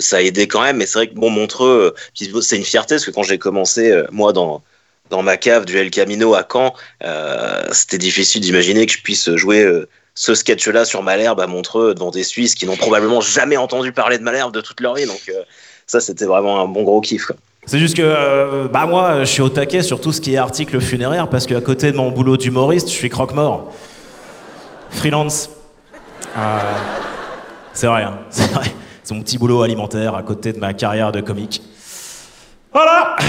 ça 0.00 0.22
aidait 0.22 0.46
quand 0.46 0.62
même. 0.62 0.76
Mais 0.76 0.86
c'est 0.86 0.98
vrai 0.98 1.08
que 1.08 1.14
bon, 1.14 1.30
Montreux, 1.30 1.94
c'est 2.14 2.56
une 2.56 2.64
fierté 2.64 2.94
parce 2.96 3.04
que 3.06 3.10
quand 3.10 3.22
j'ai 3.22 3.38
commencé, 3.38 4.02
moi 4.10 4.32
dans 4.32 4.62
dans 5.10 5.22
ma 5.22 5.38
cave 5.38 5.64
du 5.64 5.76
El 5.78 5.90
Camino 5.90 6.34
à 6.34 6.46
Caen, 6.50 6.74
euh, 7.02 7.62
c'était 7.72 7.96
difficile 7.96 8.42
d'imaginer 8.42 8.84
que 8.84 8.92
je 8.92 9.00
puisse 9.02 9.34
jouer 9.36 9.62
euh, 9.62 9.88
ce 10.18 10.34
sketch-là 10.34 10.84
sur 10.84 11.04
Malherbe 11.04 11.38
à 11.38 11.46
Montreux 11.46 11.94
devant 11.94 12.10
des 12.10 12.24
Suisses 12.24 12.56
qui 12.56 12.66
n'ont 12.66 12.76
probablement 12.76 13.20
jamais 13.20 13.56
entendu 13.56 13.92
parler 13.92 14.18
de 14.18 14.24
Malherbe 14.24 14.52
de 14.52 14.60
toute 14.60 14.80
leur 14.80 14.94
vie. 14.94 15.06
Donc 15.06 15.20
euh, 15.28 15.44
ça, 15.86 16.00
c'était 16.00 16.24
vraiment 16.24 16.60
un 16.60 16.66
bon 16.66 16.82
gros 16.82 17.00
kiff. 17.00 17.30
C'est 17.66 17.78
juste 17.78 17.96
que, 17.96 18.02
euh, 18.02 18.66
bah 18.66 18.86
moi, 18.86 19.20
je 19.20 19.26
suis 19.26 19.42
au 19.42 19.48
taquet 19.48 19.80
sur 19.80 20.00
tout 20.00 20.10
ce 20.10 20.20
qui 20.20 20.34
est 20.34 20.36
article 20.36 20.80
funéraire 20.80 21.30
parce 21.30 21.46
qu'à 21.46 21.60
côté 21.60 21.92
de 21.92 21.96
mon 21.96 22.10
boulot 22.10 22.36
d'humoriste, 22.36 22.88
je 22.88 22.94
suis 22.94 23.08
croque-mort. 23.08 23.72
Freelance. 24.90 25.50
Euh, 26.36 26.58
c'est 27.72 27.86
vrai, 27.86 28.02
hein, 28.02 28.18
c'est 28.30 28.50
vrai. 28.50 28.72
C'est 29.04 29.14
mon 29.14 29.22
petit 29.22 29.38
boulot 29.38 29.62
alimentaire 29.62 30.16
à 30.16 30.24
côté 30.24 30.52
de 30.52 30.58
ma 30.58 30.74
carrière 30.74 31.12
de 31.12 31.20
comique. 31.20 31.62
Voilà 32.72 33.14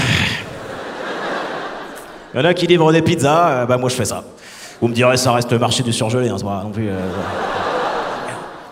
Il 2.34 2.40
y 2.40 2.42
en 2.42 2.46
a 2.46 2.54
qui 2.56 2.66
livrent 2.66 2.92
des 2.92 3.04
pizzas, 3.04 3.66
bah 3.68 3.78
moi 3.78 3.90
je 3.90 3.96
fais 3.96 4.06
ça. 4.06 4.24
Vous 4.82 4.88
me 4.88 4.94
direz, 4.94 5.18
ça 5.18 5.34
reste 5.34 5.52
le 5.52 5.60
marché 5.60 5.84
du 5.84 5.92
surgelé, 5.92 6.30
hein, 6.30 6.38
non 6.64 6.72
plus. 6.72 6.90
euh, 6.90 6.94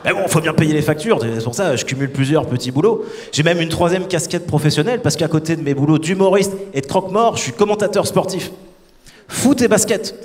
mais 0.05 0.13
bon, 0.13 0.25
faut 0.27 0.39
bien 0.39 0.53
payer 0.53 0.74
les 0.74 0.81
factures, 0.81 1.20
c'est 1.22 1.43
pour 1.43 1.53
ça 1.53 1.75
je 1.75 1.84
cumule 1.84 2.10
plusieurs 2.10 2.46
petits 2.46 2.72
boulots. 2.72 3.03
J'ai 3.34 3.43
même 3.43 3.60
une 3.60 3.67
troisième 3.67 4.08
casquette 4.08 4.48
professionnelle 4.48 5.01
parce 5.01 5.17
qu'à 5.17 5.27
côté 5.27 5.58
de 5.58 5.62
mes 5.62 5.74
boulots 5.74 5.98
d'humoriste 5.98 6.53
et 6.74 6.79
de 6.79 6.86
croque-mort, 6.86 7.36
je 7.36 7.41
suis 7.41 7.51
commentateur 7.51 8.08
sportif. 8.08 8.51
Foot 9.27 9.62
et 9.62 9.67
basket. 9.67 10.15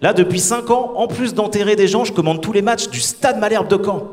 Là, 0.00 0.12
depuis 0.12 0.38
5 0.38 0.70
ans, 0.70 0.92
en 0.94 1.08
plus 1.08 1.34
d'enterrer 1.34 1.74
des 1.74 1.88
gens, 1.88 2.04
je 2.04 2.12
commande 2.12 2.40
tous 2.40 2.52
les 2.52 2.62
matchs 2.62 2.88
du 2.88 3.00
Stade 3.00 3.40
Malherbe 3.40 3.66
de 3.66 3.82
Caen. 3.82 4.10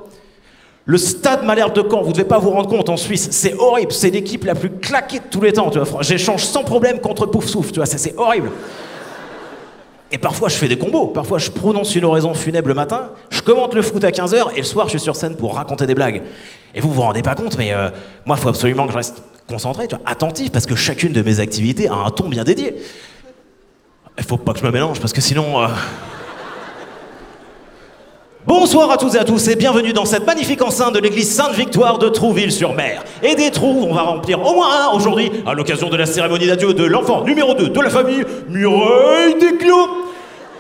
Le 0.86 0.98
Stade 0.98 1.44
Malherbe 1.44 1.74
de 1.74 1.84
Caen, 1.88 2.02
vous 2.02 2.14
devez 2.14 2.24
pas 2.24 2.40
vous 2.40 2.50
rendre 2.50 2.68
compte 2.70 2.90
en 2.90 2.98
Suisse, 2.98 3.28
c'est 3.30 3.54
horrible, 3.54 3.92
c'est 3.92 4.10
l'équipe 4.10 4.46
la 4.46 4.56
plus 4.56 4.72
claquée 4.72 5.20
de 5.20 5.26
tous 5.30 5.42
les 5.42 5.54
temps. 5.54 5.70
J'échange 6.02 6.44
sans 6.44 6.64
problème 6.64 7.00
contre 7.00 7.28
Pouf 7.28 7.46
Souffle, 7.46 7.72
tu 7.72 7.80
vois, 7.80 7.86
c'est 7.86 8.18
horrible. 8.18 8.50
Et 10.12 10.18
parfois, 10.18 10.50
je 10.50 10.56
fais 10.56 10.68
des 10.68 10.78
combos. 10.78 11.08
Parfois, 11.08 11.38
je 11.38 11.52
prononce 11.52 11.96
une 11.96 12.06
oraison 12.06 12.34
funèbre 12.34 12.68
le 12.68 12.74
matin, 12.74 13.12
je 13.30 13.42
commente 13.42 13.74
le 13.74 13.82
foot 13.82 14.04
à 14.04 14.10
15h, 14.10 14.54
et 14.56 14.60
le 14.60 14.64
soir, 14.64 14.88
je 14.88 14.92
suis 14.92 15.00
sur 15.00 15.16
scène 15.16 15.36
pour 15.36 15.56
raconter 15.56 15.86
des 15.86 15.96
blagues. 15.96 16.24
Et 16.74 16.82
vous 16.82 16.92
vous 16.92 17.02
rendez 17.02 17.22
pas 17.22 17.36
compte, 17.36 17.58
mais 17.58 17.74
euh, 17.74 17.90
moi, 18.26 18.36
il 18.38 18.42
faut 18.42 18.50
absolument 18.50 18.86
que 18.86 18.92
je 18.92 18.98
reste 18.98 19.22
concentré, 19.48 19.88
tu 19.88 19.96
attentif, 20.06 20.52
parce 20.52 20.66
que 20.66 20.76
chacune 20.76 21.14
de 21.14 21.22
mes 21.22 21.40
activités 21.40 21.88
a 21.88 21.94
un 21.94 22.10
ton 22.10 22.28
bien 22.28 22.44
dédié. 22.44 22.76
Il 24.18 24.24
faut 24.24 24.38
pas 24.38 24.54
que 24.54 24.60
je 24.60 24.66
me 24.66 24.72
mélange, 24.72 25.00
parce 25.00 25.14
que 25.14 25.22
sinon... 25.22 25.62
euh, 25.62 25.68
Bonsoir 28.50 28.90
à 28.90 28.98
tous 28.98 29.14
et 29.14 29.20
à 29.20 29.24
tous 29.24 29.48
et 29.48 29.56
bienvenue 29.56 29.94
dans 29.94 30.06
cette 30.06 30.26
magnifique 30.26 30.64
enceinte 30.64 30.96
de 30.96 31.00
l'église 31.00 31.36
Sainte-Victoire 31.36 32.00
de 32.00 32.10
Trouville-sur-Mer. 32.10 33.04
Et 33.22 33.36
des 33.36 33.52
trous, 33.52 33.86
on 33.88 33.94
va 33.94 34.02
remplir 34.02 34.44
au 34.44 34.56
moins 34.56 34.88
un 34.88 34.96
aujourd'hui 34.96 35.32
à 35.46 35.54
l'occasion 35.54 35.88
de 35.88 35.96
la 35.96 36.08
cérémonie 36.08 36.48
d'adieu 36.48 36.74
de 36.74 36.84
l'enfant 36.84 37.24
numéro 37.24 37.54
2 37.54 37.70
de 37.70 37.80
la 37.80 37.92
famille, 37.92 38.26
Mireille 38.48 39.36
Desclos. 39.40 40.08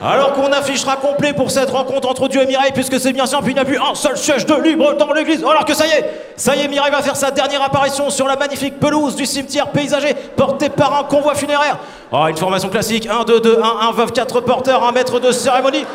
Alors 0.03 0.33
qu'on 0.33 0.51
affichera 0.51 0.97
complet 0.97 1.33
pour 1.33 1.49
cette 1.49 1.71
rencontre 1.71 2.07
entre 2.07 2.27
Dieu 2.27 2.43
et 2.43 2.45
Mireille, 2.45 2.73
puisque 2.75 2.99
c'est 2.99 3.11
bien 3.11 3.25
simple, 3.25 3.49
il 3.49 3.55
n'y 3.55 3.59
a 3.59 3.65
plus 3.65 3.79
un 3.79 3.95
seul 3.95 4.17
siège 4.17 4.45
de 4.45 4.53
libre 4.53 4.95
dans 4.95 5.11
l'église. 5.11 5.43
Alors 5.43 5.65
que 5.65 5.73
ça 5.73 5.87
y 5.87 5.89
est, 5.89 6.05
ça 6.35 6.55
y 6.55 6.61
est, 6.61 6.67
Mireille 6.67 6.91
va 6.91 7.01
faire 7.01 7.15
sa 7.15 7.31
dernière 7.31 7.63
apparition 7.63 8.11
sur 8.11 8.27
la 8.27 8.35
magnifique 8.35 8.79
pelouse 8.79 9.15
du 9.15 9.25
cimetière 9.25 9.71
paysager, 9.71 10.13
portée 10.35 10.69
par 10.69 10.95
un 10.95 11.05
convoi 11.05 11.33
funéraire. 11.33 11.79
Oh, 12.11 12.27
une 12.27 12.37
formation 12.37 12.69
classique 12.69 13.07
1, 13.07 13.23
2, 13.23 13.39
2, 13.39 13.59
1, 13.63 13.87
1, 13.89 13.91
veuve, 13.93 14.11
4 14.11 14.41
porteurs, 14.41 14.87
un 14.87 14.91
maître 14.91 15.19
de 15.19 15.31
cérémonie. 15.31 15.85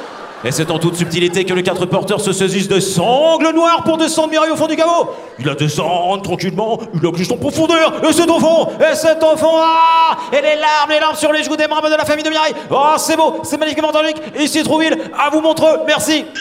Et 0.46 0.50
c'est 0.50 0.70
en 0.70 0.78
toute 0.78 0.96
subtilité 0.96 1.46
que 1.46 1.54
les 1.54 1.62
quatre 1.62 1.86
porteurs 1.86 2.20
se 2.20 2.32
saisissent 2.32 2.68
de 2.68 2.78
sangles 2.78 3.50
noires 3.54 3.82
pour 3.82 3.96
descendre 3.96 4.28
Mireille 4.30 4.50
au 4.50 4.56
fond 4.56 4.66
du 4.66 4.76
caveau. 4.76 5.10
Il 5.38 5.48
a 5.48 5.54
descend 5.54 6.22
tranquillement, 6.22 6.80
il 6.92 7.00
glisse 7.00 7.30
en 7.30 7.38
profondeur, 7.38 7.94
et 8.06 8.12
c'est 8.12 8.28
au 8.28 8.38
fond, 8.38 8.68
et 8.78 8.94
c'est 8.94 9.22
au 9.22 9.38
fond, 9.38 9.54
ah 9.54 10.18
Et 10.32 10.42
les 10.42 10.56
larmes, 10.56 10.90
les 10.90 11.00
larmes 11.00 11.16
sur 11.16 11.32
les 11.32 11.42
joues 11.42 11.56
des 11.56 11.66
membres 11.66 11.88
de 11.88 11.96
la 11.96 12.04
famille 12.04 12.24
de 12.24 12.28
Mireille. 12.28 12.52
Oh, 12.70 12.94
c'est 12.98 13.16
beau, 13.16 13.40
c'est 13.42 13.56
magnifiquement 13.56 13.90
tonique. 13.90 14.20
Ici 14.38 14.62
Trouville, 14.62 14.98
à 15.18 15.30
vous 15.30 15.40
montreux, 15.40 15.78
merci. 15.86 16.26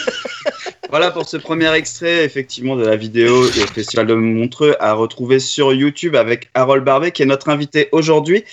Voilà 0.90 1.10
pour 1.10 1.26
ce 1.26 1.36
premier 1.38 1.72
extrait, 1.74 2.24
effectivement, 2.24 2.76
de 2.76 2.86
la 2.86 2.94
vidéo 2.94 3.46
au 3.46 3.66
Festival 3.66 4.06
de 4.06 4.14
Montreux 4.14 4.76
à 4.78 4.92
retrouver 4.92 5.40
sur 5.40 5.72
YouTube 5.72 6.14
avec 6.14 6.50
Harold 6.54 6.84
Barbet, 6.84 7.10
qui 7.10 7.22
est 7.22 7.26
notre 7.26 7.48
invité 7.48 7.88
aujourd'hui. 7.90 8.44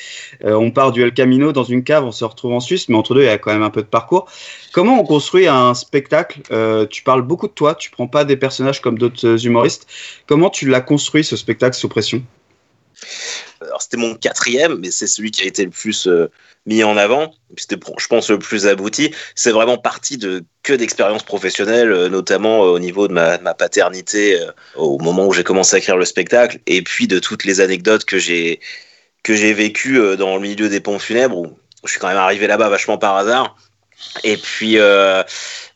Euh, 0.44 0.54
on 0.54 0.72
part 0.72 0.92
du 0.92 1.04
El 1.04 1.14
Camino 1.14 1.52
dans 1.52 1.66
une 1.66 1.84
cave, 1.84 2.04
on 2.04 2.12
se 2.12 2.26
retrouve 2.26 2.54
en 2.54 2.60
Suisse, 2.60 2.90
mais 2.90 2.96
entre 2.96 3.14
deux, 3.14 3.22
il 3.22 3.26
y 3.26 3.30
a 3.30 3.38
quand 3.38 3.52
même 3.52 3.62
un 3.62 3.70
peu 3.70 3.82
de 3.82 3.88
parcours. 3.88 4.28
Comment 4.74 5.00
on 5.00 5.04
construit 5.04 5.48
un 5.48 5.74
spectacle 5.74 6.42
Euh, 6.52 6.86
Tu 6.86 7.04
parles 7.04 7.24
beaucoup 7.24 7.48
de 7.48 7.54
toi, 7.54 7.76
tu 7.76 7.92
prends 7.92 8.08
pas 8.08 8.24
des 8.24 8.38
personnages 8.38 8.82
comme 8.82 8.98
d'autres 8.98 9.46
humoristes. 9.46 9.88
Comment 10.28 10.50
tu 10.50 10.68
l'as 10.68 10.82
construit, 10.82 11.24
ce 11.24 11.36
spectacle 11.36 11.76
sous 11.76 11.90
pression? 11.90 12.24
Alors 13.62 13.82
c'était 13.82 13.98
mon 13.98 14.16
quatrième, 14.16 14.78
mais 14.80 14.92
c'est 14.92 15.08
celui 15.08 15.32
qui 15.32 15.42
a 15.44 15.46
été 15.46 15.64
le 15.66 15.72
plus 15.72 16.08
euh, 16.08 16.30
mis 16.66 16.84
en 16.84 16.98
avant. 16.98 17.34
C'était, 17.58 17.78
je 17.98 18.08
pense, 18.08 18.30
le 18.30 18.38
plus 18.38 18.68
abouti. 18.68 19.14
C'est 19.36 19.52
vraiment 19.52 19.78
parti 19.78 20.18
de 20.18 20.44
que 20.64 20.74
d'expériences 20.74 21.24
professionnelles, 21.24 21.92
euh, 21.92 22.10
notamment 22.10 22.60
au 22.62 22.80
niveau 22.80 23.08
de 23.08 23.14
ma, 23.14 23.40
ma 23.40 23.54
paternité 23.56 24.40
au 24.76 25.00
moment 25.00 25.26
où 25.28 25.34
j'ai 25.34 25.44
commencé 25.44 25.76
à 25.76 25.80
écrire 25.80 25.98
le 25.98 26.06
spectacle, 26.06 26.60
et 26.68 26.82
puis 26.84 27.08
de 27.08 27.20
toutes 27.20 27.44
les 27.44 27.60
anecdotes 27.60 28.06
que 28.06 28.20
j'ai 28.20 28.60
que 29.24 29.36
j'ai 29.36 29.54
vécues 29.54 30.00
dans 30.18 30.36
le 30.36 30.42
milieu 30.42 30.70
des 30.70 30.80
pompes 30.80 31.02
funèbres 31.02 31.38
où 31.38 31.58
je 31.84 31.92
suis 31.92 32.00
quand 32.00 32.08
même 32.08 32.18
arrivé 32.18 32.48
là-bas 32.48 32.70
vachement 32.70 32.98
par 32.98 33.16
hasard. 33.18 33.56
Et 34.24 34.38
puis 34.38 34.78
euh, 34.78 35.24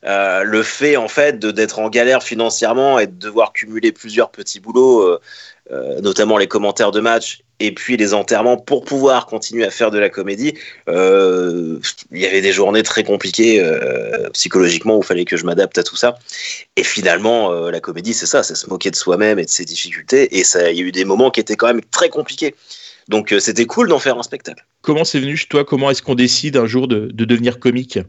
euh, 0.05 0.43
le 0.43 0.63
fait 0.63 0.97
en 0.97 1.07
fait 1.07 1.39
d'être 1.39 1.79
en 1.79 1.89
galère 1.89 2.23
financièrement 2.23 2.99
et 2.99 3.07
de 3.07 3.17
devoir 3.17 3.53
cumuler 3.53 3.91
plusieurs 3.91 4.31
petits 4.31 4.59
boulots, 4.59 5.19
euh, 5.71 6.01
notamment 6.01 6.37
les 6.37 6.47
commentaires 6.47 6.91
de 6.91 6.99
match 6.99 7.41
et 7.59 7.73
puis 7.73 7.95
les 7.95 8.13
enterrements 8.13 8.57
pour 8.57 8.83
pouvoir 8.83 9.27
continuer 9.27 9.63
à 9.65 9.71
faire 9.71 9.89
de 9.89 9.97
la 9.97 10.09
comédie. 10.09 10.55
Il 10.87 11.79
y 12.11 12.25
avait 12.25 12.41
des 12.41 12.51
journées 12.51 12.83
très 12.83 13.05
compliquées 13.05 13.63
psychologiquement 14.33 14.97
où 14.97 15.01
il 15.01 15.05
fallait 15.05 15.23
que 15.23 15.37
je 15.37 15.45
m'adapte 15.45 15.77
à 15.77 15.83
tout 15.83 15.95
ça. 15.95 16.17
Et 16.75 16.83
finalement, 16.83 17.53
la 17.69 17.79
comédie, 17.79 18.13
c'est 18.13 18.25
ça, 18.25 18.43
c'est 18.43 18.55
se 18.55 18.69
moquer 18.69 18.91
de 18.91 18.97
soi-même 18.97 19.39
et 19.39 19.45
de 19.45 19.49
ses 19.49 19.63
difficultés. 19.63 20.37
Et 20.37 20.41
il 20.41 20.77
y 20.77 20.81
a 20.81 20.85
eu 20.85 20.91
des 20.91 21.05
moments 21.05 21.31
qui 21.31 21.39
étaient 21.39 21.55
quand 21.55 21.67
même 21.67 21.81
très 21.91 22.09
compliqués. 22.09 22.55
Donc 23.07 23.31
euh, 23.31 23.39
c'était 23.39 23.65
cool 23.65 23.87
d'en 23.87 23.99
faire 23.99 24.17
un 24.17 24.23
spectacle. 24.23 24.65
Comment 24.81 25.05
c'est 25.05 25.19
venu 25.19 25.37
chez 25.37 25.47
toi? 25.47 25.63
Comment 25.65 25.91
est-ce 25.91 26.01
qu'on 26.01 26.15
décide 26.15 26.57
un 26.57 26.65
jour 26.65 26.87
de, 26.87 27.09
de 27.11 27.25
devenir 27.25 27.59
comique? 27.59 27.99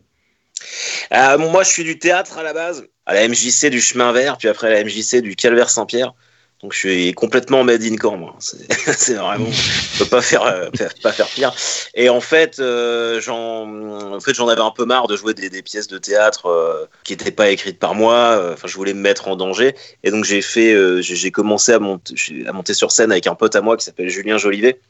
Euh, 1.12 1.38
moi, 1.38 1.62
je 1.62 1.68
suis 1.68 1.84
du 1.84 1.98
théâtre 1.98 2.38
à 2.38 2.42
la 2.42 2.52
base, 2.52 2.86
à 3.04 3.14
la 3.14 3.28
MJC 3.28 3.66
du 3.70 3.80
Chemin 3.80 4.12
Vert, 4.12 4.38
puis 4.38 4.48
après 4.48 4.68
à 4.68 4.70
la 4.70 4.84
MJC 4.84 5.20
du 5.20 5.36
Calvaire 5.36 5.70
Saint-Pierre. 5.70 6.14
Donc 6.62 6.72
je 6.72 6.78
suis 6.78 7.12
complètement 7.12 7.64
made 7.64 7.82
in 7.82 7.96
Caen, 8.00 8.16
moi. 8.16 8.34
C'est 8.38 9.14
vraiment, 9.14 9.46
on 9.46 9.98
peut 9.98 10.06
pas 10.06 10.22
faire, 10.22 10.42
euh, 10.42 10.70
faire- 10.75 10.94
pas 11.02 11.12
faire 11.12 11.28
pire. 11.28 11.54
Et 11.94 12.08
en 12.08 12.20
fait, 12.20 12.58
euh, 12.60 13.20
j'en, 13.20 14.14
en 14.14 14.20
fait, 14.20 14.38
avais 14.40 14.60
un 14.62 14.70
peu 14.70 14.86
marre 14.86 15.06
de 15.06 15.16
jouer 15.16 15.34
des, 15.34 15.62
pièces 15.62 15.86
de 15.86 15.98
théâtre 15.98 16.46
euh, 16.46 16.86
qui 17.04 17.12
n'étaient 17.12 17.30
pas 17.30 17.50
écrites 17.50 17.78
par 17.78 17.94
moi. 17.94 18.52
Enfin, 18.54 18.68
je 18.68 18.75
voulais 18.75 18.94
me 18.94 19.00
mettre 19.00 19.28
en 19.28 19.36
danger. 19.36 19.75
Et 20.02 20.10
donc 20.10 20.25
j'ai 20.25 20.40
fait, 20.40 21.02
j'ai 21.02 21.30
commencé 21.30 21.72
à 21.72 21.78
monter, 21.78 22.75
sur 22.75 22.90
scène 22.90 23.12
avec 23.12 23.26
un 23.26 23.34
pote 23.34 23.54
à 23.54 23.60
moi 23.60 23.76
qui 23.76 23.84
s'appelle 23.84 24.08
Julien 24.08 24.38
Jolivet, 24.38 24.80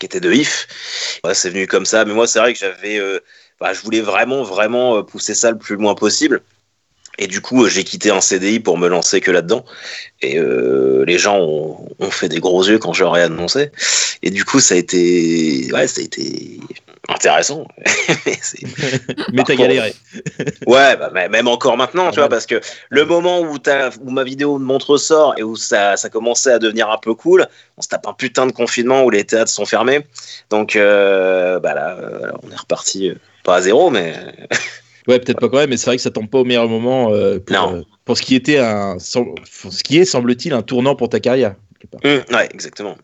qui 0.00 0.06
était 0.06 0.20
de 0.20 0.32
IF. 0.32 0.66
Ouais, 1.22 1.34
c'est 1.34 1.50
venu 1.50 1.68
comme 1.68 1.86
ça. 1.86 2.04
Mais 2.04 2.14
moi, 2.14 2.26
c'est 2.26 2.40
vrai 2.40 2.52
que 2.52 2.58
j'avais, 2.58 3.00
bah, 3.60 3.72
je 3.72 3.80
voulais 3.82 4.00
vraiment, 4.00 4.42
vraiment 4.42 5.04
pousser 5.04 5.34
ça 5.34 5.52
le 5.52 5.58
plus 5.58 5.76
loin 5.76 5.94
possible. 5.94 6.42
Et 7.18 7.26
du 7.26 7.40
coup, 7.40 7.64
euh, 7.64 7.68
j'ai 7.68 7.84
quitté 7.84 8.10
un 8.10 8.20
CDI 8.20 8.60
pour 8.60 8.78
me 8.78 8.88
lancer 8.88 9.20
que 9.20 9.30
là-dedans. 9.30 9.64
Et 10.22 10.38
euh, 10.38 11.04
les 11.06 11.18
gens 11.18 11.38
ont, 11.38 11.88
ont 11.98 12.10
fait 12.10 12.28
des 12.28 12.40
gros 12.40 12.62
yeux 12.64 12.78
quand 12.78 12.92
je 12.92 13.04
leur 13.04 13.16
ai 13.16 13.22
annoncé. 13.22 13.70
Et 14.22 14.30
du 14.30 14.44
coup, 14.44 14.60
ça 14.60 14.74
a 14.74 14.78
été, 14.78 15.70
ouais, 15.72 15.86
ça 15.86 16.00
a 16.00 16.04
été 16.04 16.60
intéressant. 17.08 17.66
Mais 19.32 19.42
t'as 19.44 19.54
galéré. 19.54 19.94
Ouais, 20.66 20.96
bah, 20.96 21.10
même 21.28 21.48
encore 21.48 21.76
maintenant, 21.76 22.10
tu 22.10 22.18
vois, 22.18 22.28
parce 22.28 22.46
que 22.46 22.60
le 22.88 23.04
moment 23.04 23.40
où, 23.40 23.58
ma 24.04 24.24
vidéo 24.24 24.58
de 24.58 24.64
montre 24.64 24.96
sort 24.96 25.34
et 25.36 25.42
où 25.42 25.56
ça, 25.56 25.96
ça 25.96 26.08
commençait 26.08 26.52
à 26.52 26.58
devenir 26.58 26.90
un 26.90 26.98
peu 26.98 27.14
cool, 27.14 27.46
on 27.76 27.82
se 27.82 27.88
tape 27.88 28.06
un 28.06 28.12
putain 28.12 28.46
de 28.46 28.52
confinement 28.52 29.04
où 29.04 29.10
les 29.10 29.24
théâtres 29.24 29.50
sont 29.50 29.66
fermés. 29.66 30.00
Donc, 30.50 30.76
euh, 30.76 31.60
bah 31.60 31.74
là, 31.74 31.96
euh, 31.96 32.32
on 32.42 32.50
est 32.50 32.56
reparti, 32.56 33.12
pas 33.44 33.56
à 33.56 33.62
zéro, 33.62 33.90
mais 33.90 34.14
Ouais, 35.08 35.18
peut-être 35.20 35.38
pas 35.40 35.48
quand 35.48 35.58
même, 35.58 35.70
mais 35.70 35.76
c'est 35.76 35.86
vrai 35.86 35.96
que 35.96 36.02
ça 36.02 36.10
tombe 36.10 36.28
pas 36.28 36.38
au 36.38 36.44
meilleur 36.44 36.68
moment 36.68 37.12
euh, 37.12 37.38
pour, 37.38 37.56
Non. 37.56 37.76
euh, 37.76 37.82
pour 38.04 38.16
ce 38.16 38.22
qui 38.22 38.34
était 38.34 38.58
un, 38.58 38.98
ce 38.98 39.82
qui 39.84 39.98
est, 39.98 40.04
semble-t-il, 40.04 40.52
un 40.52 40.62
tournant 40.62 40.96
pour 40.96 41.08
ta 41.08 41.20
carrière. 41.20 41.54
Hum, 42.04 42.22
ouais, 42.32 42.48
exactement. 42.52 42.96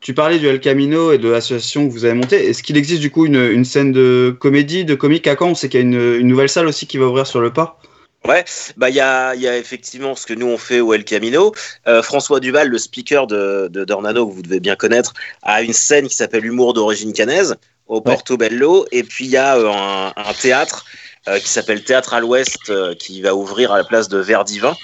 Tu 0.00 0.14
parlais 0.14 0.38
du 0.38 0.46
El 0.46 0.60
Camino 0.60 1.10
et 1.12 1.18
de 1.18 1.28
l'association 1.28 1.88
que 1.88 1.92
vous 1.92 2.04
avez 2.04 2.14
montée. 2.14 2.46
Est-ce 2.48 2.62
qu'il 2.62 2.76
existe 2.76 3.00
du 3.00 3.10
coup 3.10 3.26
une, 3.26 3.34
une 3.50 3.64
scène 3.64 3.90
de 3.90 4.36
comédie, 4.38 4.84
de 4.84 4.94
comique 4.94 5.26
à 5.26 5.34
Caen? 5.36 5.48
On 5.50 5.54
sait 5.56 5.68
qu'il 5.68 5.80
y 5.80 5.82
a 5.82 5.86
une, 5.86 6.20
une 6.20 6.28
nouvelle 6.28 6.48
salle 6.48 6.68
aussi 6.68 6.86
qui 6.86 6.98
va 6.98 7.06
ouvrir 7.06 7.26
sur 7.26 7.40
le 7.40 7.52
pas. 7.52 7.80
Ouais, 8.26 8.44
bah 8.76 8.90
il 8.90 8.96
y 8.96 9.00
a, 9.00 9.34
il 9.34 9.40
y 9.40 9.48
a 9.48 9.56
effectivement 9.56 10.14
ce 10.14 10.26
que 10.26 10.34
nous 10.34 10.46
on 10.46 10.58
fait 10.58 10.80
au 10.80 10.92
El 10.92 11.04
Camino. 11.04 11.52
Euh, 11.86 12.02
François 12.02 12.38
Duval, 12.40 12.68
le 12.68 12.78
speaker 12.78 13.26
de, 13.26 13.68
de 13.72 13.84
Dornano, 13.84 14.26
que 14.28 14.34
vous 14.34 14.42
devez 14.42 14.60
bien 14.60 14.76
connaître, 14.76 15.14
a 15.42 15.62
une 15.62 15.72
scène 15.72 16.06
qui 16.08 16.14
s'appelle 16.16 16.44
Humour 16.44 16.74
d'origine 16.74 17.12
canaise 17.12 17.56
au 17.86 18.00
Portobello. 18.00 18.86
Et 18.92 19.02
puis 19.02 19.24
il 19.26 19.30
y 19.30 19.36
a 19.36 19.56
euh, 19.56 19.68
un, 19.68 20.12
un 20.16 20.32
théâtre 20.40 20.84
euh, 20.84 21.07
qui 21.38 21.48
s'appelle 21.48 21.82
Théâtre 21.84 22.14
à 22.14 22.20
l'Ouest 22.20 22.70
euh, 22.70 22.94
qui 22.94 23.20
va 23.22 23.34
ouvrir 23.34 23.72
à 23.72 23.76
la 23.76 23.84
place 23.84 24.08
de 24.08 24.18
Verdivin. 24.18 24.76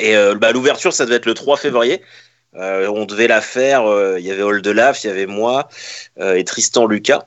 Et 0.00 0.16
euh, 0.16 0.34
bah, 0.34 0.52
l'ouverture, 0.52 0.92
ça 0.92 1.04
devait 1.04 1.16
être 1.16 1.26
le 1.26 1.34
3 1.34 1.56
février. 1.56 2.02
Euh, 2.56 2.88
on 2.88 3.04
devait 3.06 3.28
la 3.28 3.40
faire. 3.40 3.86
euh, 3.86 4.18
Il 4.18 4.26
y 4.26 4.30
avait 4.30 4.42
Oldelaf, 4.42 5.04
il 5.04 5.06
y 5.06 5.10
avait 5.10 5.26
moi 5.26 5.68
euh, 6.20 6.34
et 6.34 6.44
Tristan 6.44 6.86
Lucas. 6.86 7.26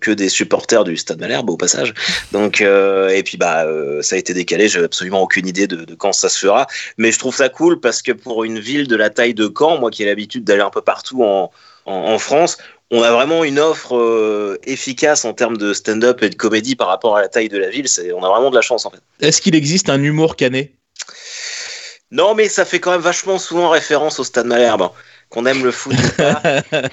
Que 0.00 0.10
des 0.10 0.28
supporters 0.28 0.82
du 0.82 0.96
Stade 0.96 1.20
Malherbe 1.20 1.48
au 1.48 1.56
passage. 1.56 1.94
Donc 2.32 2.60
euh, 2.60 3.08
et 3.10 3.22
puis 3.22 3.36
bah 3.36 3.66
euh, 3.66 4.02
ça 4.02 4.16
a 4.16 4.18
été 4.18 4.34
décalé. 4.34 4.66
J'ai 4.66 4.82
absolument 4.82 5.22
aucune 5.22 5.46
idée 5.46 5.68
de, 5.68 5.94
quand 5.94 6.12
ça 6.12 6.28
se 6.28 6.40
fera. 6.40 6.66
Mais 6.98 7.12
je 7.12 7.20
trouve 7.20 7.36
ça 7.36 7.48
cool 7.48 7.78
parce 7.78 8.02
que 8.02 8.10
pour 8.10 8.42
une 8.42 8.58
ville 8.58 8.88
de 8.88 8.96
la 8.96 9.10
taille 9.10 9.32
de 9.32 9.48
Caen, 9.56 9.78
moi 9.78 9.92
qui 9.92 10.02
ai 10.02 10.06
l'habitude 10.06 10.42
d'aller 10.42 10.62
un 10.62 10.70
peu 10.70 10.82
partout 10.82 11.22
en 11.22 12.18
France, 12.18 12.58
on 12.90 13.02
a 13.02 13.10
vraiment 13.12 13.42
une 13.44 13.58
offre 13.58 13.96
euh, 13.96 14.58
efficace 14.64 15.24
en 15.24 15.32
termes 15.32 15.56
de 15.56 15.72
stand-up 15.74 16.22
et 16.22 16.30
de 16.30 16.34
comédie 16.36 16.76
par 16.76 16.88
rapport 16.88 17.16
à 17.16 17.20
la 17.20 17.28
taille 17.28 17.48
de 17.48 17.58
la 17.58 17.68
ville. 17.70 17.88
C'est 17.88 18.12
on 18.12 18.22
a 18.24 18.28
vraiment 18.28 18.50
de 18.50 18.54
la 18.56 18.62
chance 18.62 18.86
en 18.86 18.90
fait. 18.90 19.00
Est-ce 19.20 19.40
qu'il 19.42 19.54
existe 19.54 19.88
un 19.90 20.02
humour 20.02 20.36
canet? 20.36 20.72
Non, 22.10 22.34
mais 22.34 22.48
ça 22.48 22.64
fait 22.64 22.78
quand 22.78 22.92
même 22.92 23.00
vachement 23.00 23.38
souvent 23.38 23.68
référence 23.70 24.20
au 24.20 24.24
Stade 24.24 24.46
Malherbe. 24.46 24.82
hein. 24.82 24.92
Qu'on 25.28 25.44
aime 25.46 25.64
le 25.64 25.72
foot. 25.72 25.94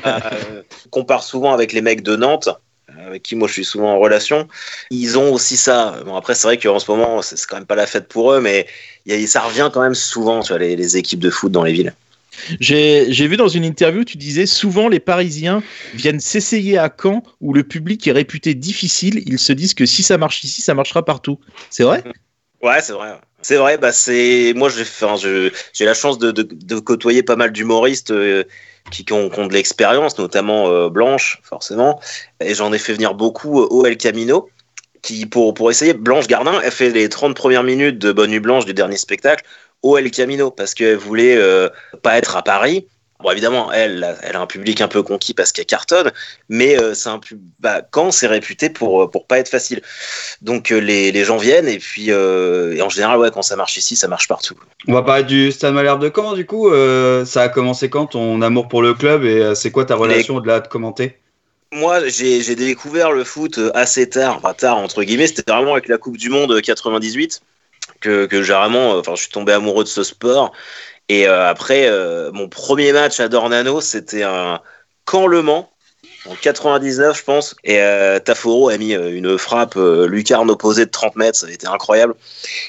Euh, 0.06 0.64
on 0.86 0.90
compare 0.90 1.24
souvent 1.24 1.54
avec 1.54 1.72
les 1.72 1.82
mecs 1.82 2.02
de 2.02 2.16
Nantes, 2.16 2.50
euh, 2.90 3.08
avec 3.08 3.24
qui 3.24 3.36
moi 3.36 3.48
je 3.48 3.54
suis 3.54 3.66
souvent 3.66 3.94
en 3.94 4.00
relation. 4.00 4.48
Ils 4.90 5.18
ont 5.18 5.32
aussi 5.32 5.56
ça. 5.56 5.96
Bon, 6.06 6.16
après, 6.16 6.36
c'est 6.36 6.48
vrai 6.48 6.58
qu'en 6.58 6.80
ce 6.80 6.90
moment, 6.92 7.22
c'est 7.22 7.38
quand 7.46 7.56
même 7.58 7.66
pas 7.66 7.76
la 7.76 7.86
fête 7.88 8.08
pour 8.08 8.34
eux, 8.34 8.42
mais 8.42 8.68
il 9.06 9.18
y 9.20 9.24
a- 9.24 9.28
ça 9.28 9.42
revient 9.42 9.70
quand 9.74 9.82
même 9.82 9.96
souvent, 9.96 10.42
tu 10.42 10.50
vois, 10.50 10.58
les, 10.60 10.76
les 10.76 10.98
équipes 10.98 11.20
de 11.20 11.30
foot 11.30 11.52
dans 11.52 11.64
les 11.64 11.72
villes. 11.72 11.94
J'ai 12.60 13.28
vu 13.28 13.38
dans 13.38 13.48
une 13.48 13.64
interview, 13.64 14.04
tu 14.04 14.18
disais 14.18 14.46
souvent 14.46 14.88
les 14.90 15.00
Parisiens 15.00 15.64
viennent 15.94 16.20
s'essayer 16.20 16.78
à 16.78 16.94
Caen 16.96 17.24
où 17.42 17.54
le 17.54 17.64
public 17.64 18.08
est 18.08 18.12
réputé 18.12 18.56
difficile. 18.56 19.24
Ils 19.26 19.40
se 19.40 19.54
disent 19.54 19.74
que 19.74 19.86
si 19.86 20.04
ça 20.04 20.18
marche 20.18 20.44
ici, 20.44 20.62
ça 20.62 20.74
marchera 20.74 21.04
partout. 21.06 21.40
C'est 21.70 21.84
vrai? 21.84 22.04
Ouais, 22.62 22.82
c'est 22.82 22.94
vrai. 22.94 23.20
C'est 23.44 23.58
vrai, 23.58 23.78
bah 23.78 23.92
c'est 23.92 24.54
moi 24.56 24.70
j'ai 24.70 24.84
enfin, 24.84 25.16
j'ai 25.18 25.86
la 25.86 25.94
chance 25.94 26.18
de, 26.18 26.80
côtoyer 26.80 27.22
pas 27.22 27.36
mal 27.36 27.52
d'humoristes 27.52 28.12
euh, 28.12 28.46
qui, 28.90 29.04
qui 29.04 29.12
ont, 29.12 29.30
qui 29.30 29.38
ont 29.38 29.48
de 29.48 29.54
l'expérience, 29.54 30.18
notamment 30.18 30.70
euh, 30.70 30.90
Blanche, 30.90 31.42
forcément, 31.44 32.00
et 32.40 32.56
j'en 32.56 32.72
ai 32.72 32.78
fait 32.78 32.94
venir 32.94 33.16
beaucoup 33.16 33.62
euh, 33.62 33.68
au 33.70 33.86
El 33.86 33.98
Camino, 33.98 34.50
qui 35.02 35.26
pour, 35.26 35.54
pour 35.54 35.70
essayer, 35.70 35.94
Blanche 35.94 36.28
Gardin, 36.28 36.62
elle 36.64 36.72
fait 36.72 36.90
les 36.90 37.10
30 37.10 37.36
premières 37.36 37.64
minutes 37.64 38.00
de 38.00 38.14
Bonne 38.14 38.32
Nuit 38.32 38.40
Blanche 38.40 38.64
du 38.64 38.74
dernier 38.74 38.96
spectacle 38.96 39.44
au 39.84 39.98
El 39.98 40.10
Camino, 40.12 40.50
parce 40.50 40.74
qu'elle 40.74 40.98
voulait 40.98 41.38
euh, 41.38 41.70
pas 42.02 42.18
être 42.18 42.36
à 42.36 42.42
Paris. 42.42 42.88
Bon, 43.20 43.32
évidemment, 43.32 43.72
elle, 43.72 44.18
elle 44.24 44.36
a 44.36 44.42
un 44.42 44.48
public 44.48 44.82
un 44.82 44.90
peu 44.90 45.02
conquis 45.02 45.34
parce 45.34 45.54
qu'elle 45.54 45.66
cartonne, 45.66 46.12
mais 46.50 46.78
euh, 46.78 46.94
c'est 46.94 47.08
un 47.08 47.20
pub... 47.20 47.40
bah, 47.62 47.82
quand 47.90 48.12
c'est 48.12 48.28
réputé 48.28 48.70
pour, 48.70 49.10
pour 49.10 49.28
pas 49.28 49.40
être 49.40 49.48
facile. 49.48 49.82
Donc 50.42 50.72
euh, 50.72 50.80
les, 50.80 51.14
les 51.14 51.24
gens 51.24 51.38
viennent 51.38 51.70
et 51.70 51.80
puis 51.80 52.08
euh, 52.10 52.74
et 52.76 52.82
en 52.82 52.90
général 52.90 53.18
ouais 53.20 53.32
quand 53.32 53.42
ça 53.42 53.56
marche 53.56 53.78
ici 53.78 53.96
ça 53.96 54.10
marche 54.10 54.28
partout. 54.28 54.56
On 54.90 54.94
va 54.94 55.04
parler 55.04 55.24
du 55.24 55.54
Stade 55.54 55.74
Malherbe 55.74 56.04
de 56.04 56.12
Caen 56.14 56.34
du 56.34 56.46
coup. 56.46 56.70
Euh, 56.70 57.24
ça 57.24 57.44
a 57.44 57.50
commencé 57.50 57.90
quand 57.90 58.08
ton 58.08 58.42
amour 58.42 58.68
pour 58.68 58.82
le 58.82 58.94
club 58.94 59.24
et 59.24 59.40
euh, 59.42 59.56
c'est 59.56 59.72
quoi 59.72 59.86
ta 59.86 59.96
relation 59.96 60.36
au-delà 60.36 60.60
de 60.60 60.68
commenter? 60.68 61.18
Moi 61.72 62.06
j'ai 62.10 62.42
j'ai 62.42 62.56
découvert 62.56 63.14
le 63.14 63.24
foot 63.24 63.58
euh, 63.58 63.72
assez 63.74 64.10
tard, 64.10 64.36
enfin 64.36 64.54
tard 64.54 64.78
entre 64.78 65.02
guillemets, 65.04 65.28
c'était 65.28 65.50
vraiment 65.50 65.74
avec 65.74 65.88
la 65.88 65.98
Coupe 65.98 66.18
du 66.18 66.30
Monde 66.30 66.60
98 66.62 67.42
que, 68.04 68.44
j'ai 68.44 68.54
euh, 68.54 69.00
enfin 69.00 69.16
je 69.16 69.22
suis 69.22 69.32
tombé 69.32 69.54
amoureux 69.54 69.84
de 69.84 69.90
ce 69.90 70.04
sport. 70.04 70.52
Et 71.10 71.28
euh, 71.28 71.50
après 71.50 71.88
euh, 71.88 72.32
mon 72.32 72.48
premier 72.48 72.94
match 72.94 73.20
à 73.20 73.28
Dornano 73.28 73.82
c'était 73.82 74.24
un 74.24 74.60
Caen 75.10 75.28
Le 75.28 75.44
en 76.26 76.36
99, 76.42 77.18
je 77.18 77.24
pense. 77.24 77.56
Et 77.66 77.80
Taforo 78.24 78.70
a 78.70 78.78
mis 78.78 78.94
une 78.94 79.38
frappe 79.38 79.76
lucarne 79.76 80.50
opposée 80.50 80.86
de 80.86 80.92
30 80.92 81.18
mètres, 81.18 81.38
ça 81.38 81.48
a 81.48 81.50
été 81.52 81.68
incroyable. 81.68 82.16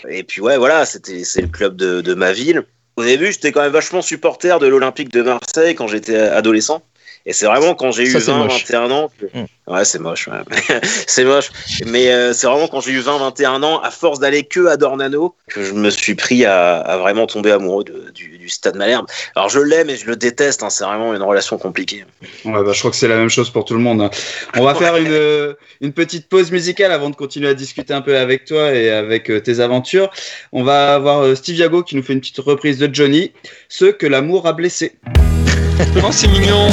Et 0.08 0.24
puis 0.24 0.40
ouais, 0.40 0.58
voilà, 0.58 0.84
c'était 0.84 1.22
c'est 1.22 1.42
le 1.42 1.48
club 1.48 1.76
de, 1.76 2.00
de 2.00 2.14
ma 2.14 2.32
ville. 2.32 2.64
Au 2.96 3.04
début, 3.04 3.30
j'étais 3.30 3.52
quand 3.52 3.62
même 3.62 3.72
vachement 3.72 4.02
supporter 4.02 4.58
de 4.58 4.66
l'Olympique 4.66 5.10
de 5.10 5.22
Marseille 5.22 5.76
quand 5.76 5.86
j'étais 5.86 6.16
adolescent. 6.16 6.82
Et 7.26 7.32
c'est 7.32 7.46
vraiment 7.46 7.74
quand 7.74 7.90
j'ai 7.90 8.02
eu 8.02 8.10
Ça, 8.10 8.20
c'est 8.20 8.30
20, 8.30 8.36
moche. 8.44 8.64
21 8.66 8.90
ans. 8.90 9.10
que- 9.18 9.24
Mm. 9.38 9.46
Ouais, 9.66 9.84
c'est 9.86 9.98
moche. 9.98 10.28
ouais. 10.28 10.80
c'est 11.06 11.24
moche. 11.24 11.50
Mais 11.86 12.12
euh, 12.12 12.34
c'est 12.34 12.46
vraiment 12.46 12.68
quand 12.68 12.80
j'ai 12.82 12.90
eu 12.92 12.98
20, 13.00 13.16
21 13.16 13.62
ans, 13.62 13.80
à 13.80 13.90
force 13.90 14.20
d'aller 14.20 14.42
que 14.44 14.66
à 14.66 14.76
Dornano, 14.76 15.34
que 15.48 15.64
je 15.64 15.72
me 15.72 15.88
suis 15.88 16.14
pris 16.14 16.44
à, 16.44 16.76
à 16.80 16.98
vraiment 16.98 17.26
tomber 17.26 17.50
amoureux 17.50 17.82
de- 17.82 18.10
du, 18.14 18.36
du 18.36 18.50
Stade 18.50 18.76
Malherbe. 18.76 19.06
Alors 19.34 19.48
je 19.48 19.58
l'aime 19.60 19.88
et 19.88 19.96
je 19.96 20.04
le 20.06 20.16
déteste. 20.16 20.62
hein, 20.62 20.68
c'est 20.68 20.84
vraiment 20.84 21.14
une 21.14 21.22
relation 21.22 21.56
compliquée. 21.56 22.04
Ouais, 22.44 22.62
bah, 22.62 22.72
je 22.74 22.78
crois 22.78 22.90
que 22.90 22.96
c'est 22.98 23.08
la 23.08 23.16
même 23.16 23.30
chose 23.30 23.48
pour 23.48 23.64
tout 23.64 23.72
le 23.72 23.80
monde. 23.80 24.02
hein. 24.02 24.10
On 24.58 24.62
va 24.64 24.74
faire 24.74 24.96
une, 24.98 25.56
une 25.80 25.92
petite 25.94 26.28
pause 26.28 26.50
musicale 26.50 26.92
avant 26.92 27.08
de 27.08 27.16
continuer 27.16 27.48
à 27.48 27.54
discuter 27.54 27.94
un 27.94 28.02
peu 28.02 28.18
avec 28.18 28.44
toi 28.44 28.70
et 28.74 28.90
avec 28.90 29.30
euh, 29.30 29.40
tes 29.40 29.60
aventures. 29.60 30.10
On 30.52 30.62
va 30.62 30.94
avoir 30.94 31.22
euh, 31.22 31.34
Steve 31.34 31.56
Yago 31.56 31.82
qui 31.84 31.96
nous 31.96 32.02
fait 32.02 32.12
une 32.12 32.20
petite 32.20 32.38
reprise 32.40 32.76
de 32.76 32.94
Johnny, 32.94 33.32
ceux 33.70 33.92
que 33.92 34.06
l'amour 34.06 34.46
a 34.46 34.52
blessés. 34.52 34.92
Oh, 36.04 36.10
c'est 36.12 36.28
mignon. 36.28 36.68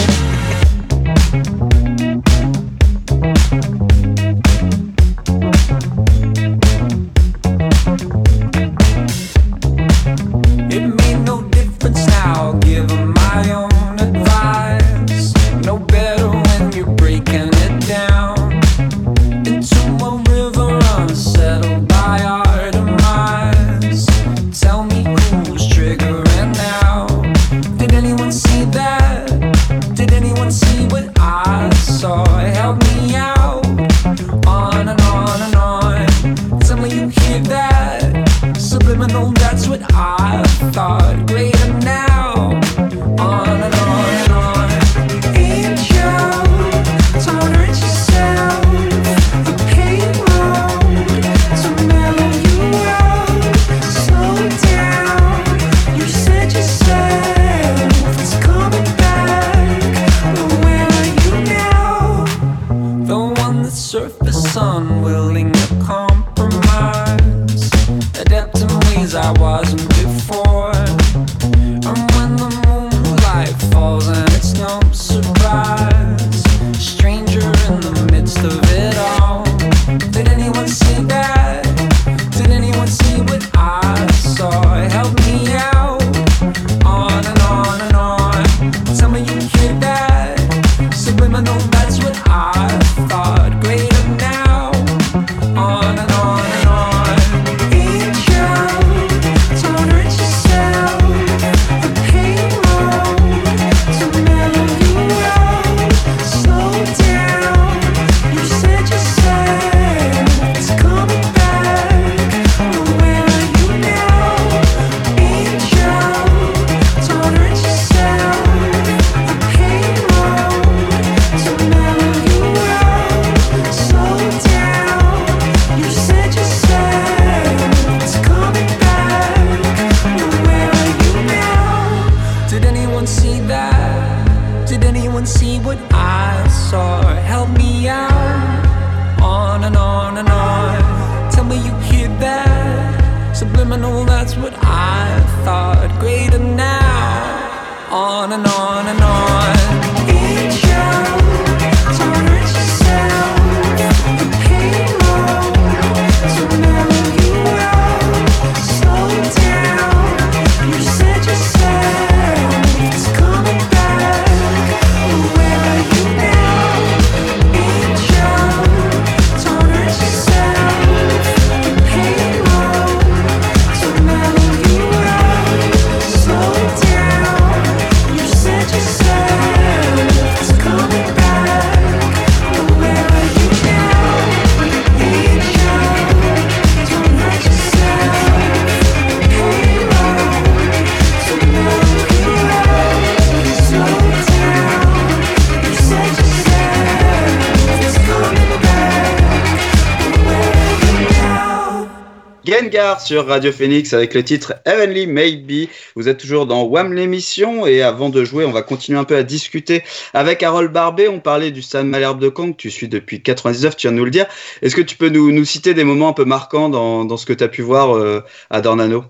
Radio 203.20 203.52
Phoenix 203.52 203.94
avec 203.94 204.14
le 204.14 204.24
titre 204.24 204.54
Heavenly 204.66 205.08
Maybe. 205.08 205.70
Vous 205.96 206.08
êtes 206.08 206.20
toujours 206.20 206.46
dans 206.46 206.64
WAM 206.64 206.94
l'émission 206.94 207.66
et 207.66 207.82
avant 207.82 208.10
de 208.10 208.24
jouer, 208.24 208.46
on 208.46 208.52
va 208.52 208.62
continuer 208.62 208.98
un 209.00 209.04
peu 209.04 209.16
à 209.16 209.24
discuter 209.24 209.84
avec 210.14 210.44
Harold 210.44 210.72
Barbet. 210.72 211.08
On 211.08 211.20
parlait 211.20 211.52
du 211.52 211.62
Stade 211.62 211.86
Malherbe 211.86 212.20
de 212.20 212.32
Caen 212.36 212.54
que 212.54 212.58
tu 212.58 212.72
suis 212.72 212.88
depuis 212.88 213.22
99, 213.22 213.76
tu 213.76 213.88
viens 213.88 213.92
de 213.92 213.98
nous 213.98 214.06
le 214.06 214.12
dire. 214.12 214.28
Est-ce 214.62 214.76
que 214.76 214.82
tu 214.82 214.96
peux 214.96 215.10
nous, 215.10 215.32
nous 215.32 215.46
citer 215.46 215.74
des 215.74 215.84
moments 215.84 216.10
un 216.10 216.14
peu 216.14 216.26
marquants 216.26 216.70
dans, 216.70 217.06
dans 217.06 217.18
ce 217.18 217.26
que 217.26 217.34
tu 217.34 217.44
as 217.44 217.50
pu 217.50 217.62
voir 217.62 217.96
euh, 217.96 218.24
à 218.50 218.62
Dornano? 218.62 219.06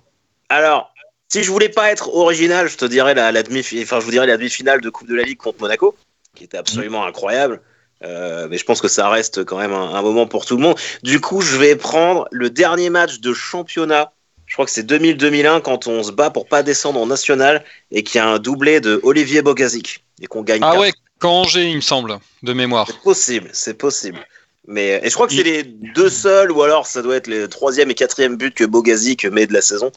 Alors, 0.49 0.91
si 1.29 1.43
je 1.43 1.51
voulais 1.51 1.69
pas 1.69 1.91
être 1.91 2.13
original, 2.13 2.67
je 2.67 2.77
te 2.77 2.85
dirais 2.85 3.13
la, 3.13 3.31
la 3.31 3.43
demi, 3.43 3.61
enfin 3.81 3.99
je 3.99 4.09
dirais 4.09 4.27
la 4.27 4.37
demi-finale 4.37 4.81
de 4.81 4.89
Coupe 4.89 5.07
de 5.07 5.15
la 5.15 5.23
Ligue 5.23 5.37
contre 5.37 5.61
Monaco, 5.61 5.95
qui 6.35 6.43
était 6.43 6.57
absolument 6.57 7.05
incroyable. 7.05 7.61
Euh, 8.03 8.47
mais 8.49 8.57
je 8.57 8.65
pense 8.65 8.81
que 8.81 8.87
ça 8.87 9.09
reste 9.09 9.43
quand 9.45 9.57
même 9.57 9.73
un, 9.73 9.93
un 9.93 10.01
moment 10.01 10.25
pour 10.25 10.45
tout 10.45 10.57
le 10.57 10.63
monde. 10.63 10.77
Du 11.03 11.19
coup, 11.19 11.41
je 11.41 11.57
vais 11.57 11.75
prendre 11.75 12.27
le 12.31 12.49
dernier 12.49 12.89
match 12.89 13.19
de 13.19 13.33
championnat. 13.33 14.11
Je 14.47 14.53
crois 14.55 14.65
que 14.65 14.71
c'est 14.71 14.85
2000-2001 14.85 15.61
quand 15.61 15.87
on 15.87 16.03
se 16.03 16.11
bat 16.11 16.29
pour 16.29 16.47
pas 16.47 16.63
descendre 16.63 16.99
en 16.99 17.05
national 17.05 17.63
et 17.91 18.03
qu'il 18.03 18.17
y 18.17 18.21
a 18.21 18.27
un 18.27 18.39
doublé 18.39 18.81
de 18.81 18.99
Olivier 19.03 19.41
Bogazic 19.41 20.03
et 20.21 20.27
qu'on 20.27 20.41
gagne. 20.41 20.61
Ah 20.63 20.71
4. 20.71 20.81
ouais, 20.81 20.91
quand 21.19 21.31
Angers, 21.41 21.69
il 21.69 21.75
me 21.77 21.81
semble, 21.81 22.17
de 22.43 22.53
mémoire. 22.53 22.87
C'est 22.87 22.99
possible, 23.01 23.49
c'est 23.53 23.75
possible. 23.75 24.19
Mais 24.67 24.99
et 25.03 25.09
je 25.09 25.13
crois 25.13 25.27
que 25.27 25.33
c'est 25.33 25.43
les 25.43 25.63
deux 25.63 26.09
seuls, 26.09 26.51
ou 26.51 26.61
alors 26.63 26.85
ça 26.85 27.01
doit 27.01 27.15
être 27.15 27.27
les 27.27 27.47
troisième 27.47 27.89
et 27.89 27.95
quatrième 27.95 28.35
buts 28.35 28.51
que 28.51 28.63
Bogazic 28.63 29.25
met 29.25 29.47
de 29.47 29.53
la 29.53 29.61
saison. 29.61 29.91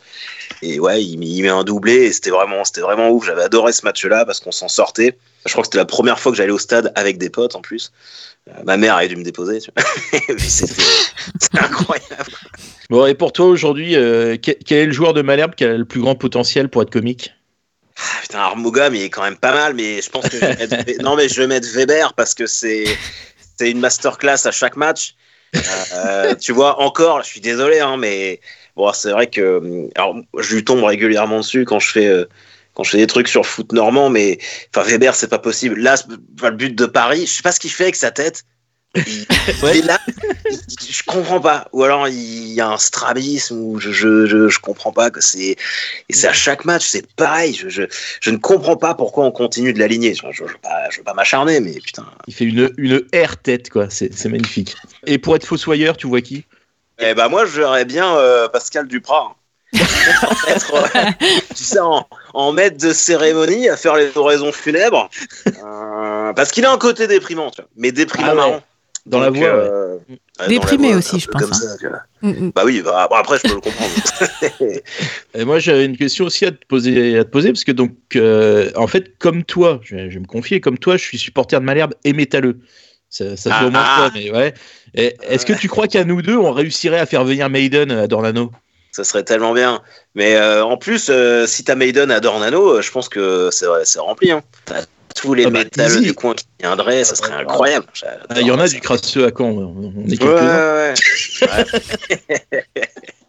Et 0.62 0.78
ouais, 0.80 1.04
il, 1.04 1.18
met- 1.18 1.26
il 1.26 1.42
met 1.42 1.48
un 1.50 1.64
doublé 1.64 2.04
et 2.04 2.12
c'était 2.12 2.30
vraiment, 2.30 2.64
c'était 2.64 2.80
vraiment 2.80 3.10
ouf. 3.10 3.26
J'avais 3.26 3.42
adoré 3.42 3.72
ce 3.72 3.84
match-là 3.84 4.24
parce 4.24 4.40
qu'on 4.40 4.52
s'en 4.52 4.68
sortait. 4.68 5.18
Je 5.46 5.52
crois 5.52 5.62
que 5.62 5.66
c'était 5.66 5.78
la 5.78 5.84
première 5.84 6.18
fois 6.18 6.32
que 6.32 6.38
j'allais 6.38 6.52
au 6.52 6.58
stade 6.58 6.92
avec 6.94 7.18
des 7.18 7.30
potes 7.30 7.54
en 7.54 7.60
plus. 7.60 7.92
Euh, 8.48 8.52
ma 8.64 8.76
mère 8.76 8.96
avait 8.96 9.08
dû 9.08 9.16
me 9.16 9.24
déposer. 9.24 9.60
C'était 10.38 10.74
incroyable. 11.58 12.32
Bon, 12.90 13.06
et 13.06 13.14
pour 13.14 13.32
toi 13.32 13.46
aujourd'hui, 13.46 13.96
euh, 13.96 14.36
quel 14.40 14.78
est 14.78 14.86
le 14.86 14.92
joueur 14.92 15.14
de 15.14 15.22
Malherbe 15.22 15.54
qui 15.54 15.64
a 15.64 15.76
le 15.76 15.84
plus 15.84 16.00
grand 16.00 16.14
potentiel 16.14 16.68
pour 16.68 16.82
être 16.82 16.90
comique? 16.90 17.32
Ah, 17.96 18.02
Putain, 18.22 18.38
Armogam, 18.38 18.94
il 18.94 19.02
est 19.02 19.10
quand 19.10 19.22
même 19.22 19.36
pas 19.36 19.52
mal, 19.52 19.74
mais 19.74 20.02
je 20.02 20.10
pense 20.10 20.28
que 20.28 20.36
je 20.36 20.44
vais 20.44 20.66
mettre, 20.66 21.02
non, 21.02 21.16
mais 21.16 21.28
je 21.28 21.40
vais 21.40 21.46
mettre 21.46 21.68
Weber 21.72 22.12
parce 22.14 22.34
que 22.34 22.46
c'est 22.46 22.86
c'est 23.56 23.70
une 23.70 23.80
masterclass 23.80 24.46
à 24.46 24.50
chaque 24.50 24.76
match. 24.76 25.14
Euh, 25.94 26.34
tu 26.34 26.52
vois, 26.52 26.80
encore, 26.80 27.22
je 27.22 27.28
suis 27.28 27.40
désolé, 27.40 27.78
hein, 27.78 27.96
mais 27.96 28.40
bon, 28.76 28.92
c'est 28.92 29.12
vrai 29.12 29.28
que 29.28 29.58
hum, 29.58 29.88
alors, 29.94 30.16
je 30.38 30.54
lui 30.56 30.64
tombe 30.64 30.82
régulièrement 30.82 31.38
dessus 31.38 31.64
quand 31.64 31.78
je 31.78 31.90
fais 31.90 32.06
euh, 32.08 32.24
quand 32.74 32.82
je 32.82 32.90
fais 32.90 32.98
des 32.98 33.06
trucs 33.06 33.28
sur 33.28 33.46
foot 33.46 33.72
normand, 33.72 34.10
mais 34.10 34.38
enfin 34.74 34.86
Weber, 34.88 35.14
c'est 35.14 35.28
pas 35.28 35.38
possible. 35.38 35.80
Là, 35.80 35.94
le 36.42 36.50
but 36.50 36.74
de 36.74 36.86
Paris, 36.86 37.26
je 37.26 37.32
sais 37.32 37.42
pas 37.42 37.52
ce 37.52 37.60
qu'il 37.60 37.70
fait 37.70 37.84
avec 37.84 37.96
sa 37.96 38.10
tête. 38.10 38.42
Il, 38.96 39.26
est 39.64 39.82
là, 39.84 39.98
il- 40.50 40.58
je 40.88 41.02
comprends 41.04 41.40
pas. 41.40 41.66
Ou 41.72 41.82
alors 41.82 42.06
il 42.06 42.52
y 42.52 42.60
a 42.60 42.68
un 42.68 42.78
strabisme 42.78 43.58
ou 43.58 43.80
je, 43.80 43.90
je, 43.90 44.26
je, 44.26 44.48
je 44.48 44.58
comprends 44.60 44.92
pas 44.92 45.10
que 45.10 45.20
c'est 45.20 45.56
et 46.08 46.12
c'est 46.12 46.28
à 46.28 46.32
chaque 46.32 46.64
match, 46.64 46.86
c'est 46.86 47.04
pareil. 47.16 47.54
Je, 47.54 47.68
je, 47.68 47.82
je 48.20 48.30
ne 48.30 48.36
comprends 48.36 48.76
pas 48.76 48.94
pourquoi 48.94 49.24
on 49.24 49.32
continue 49.32 49.72
de 49.72 49.80
l'aligner. 49.80 50.14
Je, 50.14 50.22
je, 50.30 50.44
je 50.46 50.52
veux 50.52 50.58
pas, 50.62 50.90
je 50.90 50.98
veux 50.98 51.02
pas 51.04 51.14
m'acharner, 51.14 51.58
mais 51.58 51.72
putain. 51.72 52.06
Il 52.28 52.34
fait 52.34 52.44
une, 52.44 52.72
une 52.78 53.04
air 53.12 53.36
tête, 53.36 53.68
quoi. 53.68 53.90
C'est 53.90 54.14
c'est 54.14 54.28
magnifique. 54.28 54.76
Et 55.06 55.18
pour 55.18 55.34
être 55.34 55.46
fossoyeur, 55.46 55.96
tu 55.96 56.06
vois 56.06 56.20
qui? 56.20 56.44
Eh 57.00 57.14
ben 57.14 57.28
moi, 57.28 57.46
je 57.46 57.60
verrais 57.60 57.84
bien 57.84 58.16
euh, 58.16 58.46
Pascal 58.48 58.86
Duprat. 58.86 59.34
Être, 60.48 60.74
euh, 60.74 61.10
tu 61.54 61.64
sais, 61.64 61.80
en, 61.80 62.06
en 62.34 62.52
maître 62.52 62.76
de 62.78 62.92
cérémonie 62.92 63.68
à 63.68 63.76
faire 63.76 63.96
les 63.96 64.16
oraisons 64.16 64.52
funèbres. 64.52 65.08
Euh, 65.46 66.32
parce 66.32 66.50
qu'il 66.50 66.64
a 66.64 66.72
un 66.72 66.78
côté 66.78 67.06
déprimant, 67.06 67.50
tu 67.50 67.60
vois, 67.62 67.70
mais 67.76 67.92
déprimant 67.92 68.26
Ah 68.28 68.30
ouais. 68.30 68.36
marrant. 68.36 68.62
Dans 69.06 69.20
la 69.20 69.28
voix, 69.28 69.38
ouais. 69.40 69.44
euh, 69.46 69.94
ouais, 70.08 70.18
dans 70.38 70.44
la 70.44 70.48
Déprimé 70.48 70.88
voix, 70.88 70.96
aussi, 70.96 71.20
je 71.20 71.28
pense, 71.28 71.42
comme 71.42 71.50
hein. 71.52 71.54
ça. 71.54 71.88
Mm, 72.22 72.30
mm. 72.46 72.52
Bah 72.54 72.62
oui, 72.64 72.80
bah, 72.82 73.06
après 73.14 73.36
je 73.36 73.42
peux 73.42 73.54
le 73.54 73.60
comprendre. 73.60 73.92
Et 75.34 75.44
moi, 75.44 75.58
j'avais 75.58 75.84
une 75.84 75.98
question 75.98 76.24
aussi 76.24 76.46
à 76.46 76.52
te 76.52 76.64
poser, 76.66 77.18
à 77.18 77.24
te 77.24 77.28
poser 77.28 77.50
parce 77.52 77.64
que 77.64 77.72
donc, 77.72 77.92
euh, 78.16 78.70
en 78.76 78.86
fait, 78.86 79.18
comme 79.18 79.44
toi, 79.44 79.78
je 79.82 79.94
vais, 79.96 80.08
je 80.08 80.14
vais 80.14 80.20
me 80.20 80.26
confier, 80.26 80.60
comme 80.62 80.78
toi, 80.78 80.96
je 80.96 81.02
suis 81.04 81.18
supporter 81.18 81.60
de 81.60 81.66
Malherbe 81.66 81.92
et 82.04 82.14
métalleux. 82.14 82.60
Ça, 83.10 83.36
ça 83.36 83.50
se 83.50 83.58
voit 83.58 83.68
au 83.68 83.70
moins 83.70 83.84
Ah. 83.84 84.08
pas, 84.10 84.18
mais 84.18 84.30
ouais. 84.30 84.54
Est-ce 84.94 85.44
que 85.44 85.52
tu 85.52 85.68
crois 85.68 85.86
qu'à 85.86 86.04
nous 86.04 86.22
deux, 86.22 86.38
on 86.38 86.50
réussirait 86.50 86.98
à 86.98 87.04
faire 87.04 87.24
venir 87.24 87.50
Maiden 87.50 87.90
à 87.92 88.06
Dornano? 88.06 88.50
Ça 88.94 89.02
serait 89.02 89.24
tellement 89.24 89.52
bien. 89.52 89.82
Mais 90.14 90.36
euh, 90.36 90.64
en 90.64 90.76
plus, 90.76 91.08
euh, 91.10 91.48
si 91.48 91.64
t'as 91.64 91.74
Maiden 91.74 92.12
à 92.12 92.20
Dornano, 92.20 92.76
euh, 92.76 92.80
je 92.80 92.92
pense 92.92 93.08
que 93.08 93.48
c'est 93.50 93.66
c'est 93.82 93.98
rempli. 93.98 94.30
Hein. 94.30 94.44
T'as 94.66 94.84
tous 95.16 95.34
les 95.34 95.46
Ah 95.46 95.50
bah, 95.50 95.64
easy. 95.78 96.00
du 96.00 96.14
coin 96.14 96.34
qui 96.34 96.46
viendraient, 96.60 97.02
ça 97.02 97.16
serait 97.16 97.32
incroyable. 97.32 97.86
Ah, 98.04 98.40
Il 98.40 98.46
y 98.46 98.52
en 98.52 98.60
a 98.60 98.68
du 98.68 98.80
crasseux 98.80 99.26
à 99.26 99.30
Caen, 99.36 99.46
on 99.46 99.92
on 99.96 100.08
est 100.08 100.22
Ouais, 100.22 100.32
ouais, 100.32 100.94
ouais. 102.76 102.78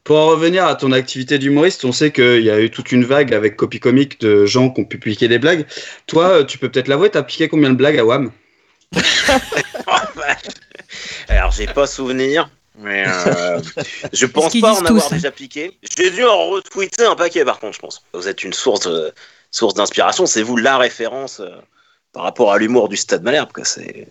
Pour 0.03 0.19
en 0.19 0.27
revenir 0.27 0.67
à 0.67 0.75
ton 0.75 0.91
activité 0.91 1.39
d'humoriste, 1.39 1.83
on 1.83 1.91
sait 1.91 2.11
qu'il 2.11 2.43
y 2.43 2.51
a 2.51 2.59
eu 2.59 2.69
toute 2.69 2.91
une 2.91 3.03
vague 3.03 3.33
avec 3.33 3.55
copie 3.55 3.79
comique 3.79 4.21
de 4.21 4.45
gens 4.45 4.69
qui 4.69 4.81
ont 4.81 4.85
pu 4.85 4.99
piquer 4.99 5.27
des 5.27 5.39
blagues. 5.39 5.65
Toi, 6.05 6.27
euh, 6.27 6.43
tu 6.43 6.59
peux 6.59 6.69
peut-être 6.69 6.89
l'avouer, 6.89 7.09
t'as 7.09 7.23
piqué 7.23 7.47
combien 7.47 7.71
de 7.71 7.75
blagues 7.75 7.97
à 7.97 8.05
WAM 8.05 8.31
Alors, 11.27 11.49
j'ai 11.49 11.65
pas 11.65 11.87
souvenir. 11.87 12.51
Mais 12.77 13.05
euh, 13.07 13.61
je 14.13 14.25
pense 14.25 14.57
pas 14.59 14.73
en 14.73 14.85
avoir 14.85 15.05
hein. 15.05 15.15
déjà 15.15 15.31
piqué. 15.31 15.77
J'ai 15.97 16.11
dû 16.11 16.23
en 16.23 16.49
retweeter 16.49 17.05
un 17.05 17.15
paquet 17.15 17.45
par 17.45 17.59
contre, 17.59 17.75
je 17.75 17.79
pense. 17.79 18.03
Vous 18.13 18.27
êtes 18.27 18.43
une 18.43 18.53
source, 18.53 18.87
euh, 18.87 19.11
source 19.51 19.73
d'inspiration. 19.73 20.25
C'est 20.25 20.43
vous 20.43 20.57
la 20.57 20.77
référence 20.77 21.39
euh, 21.39 21.49
par 22.11 22.23
rapport 22.23 22.51
à 22.51 22.57
l'humour 22.57 22.89
du 22.89 22.97
Stade 22.97 23.23
Malherbe. 23.23 23.51
quoi. 23.53 23.63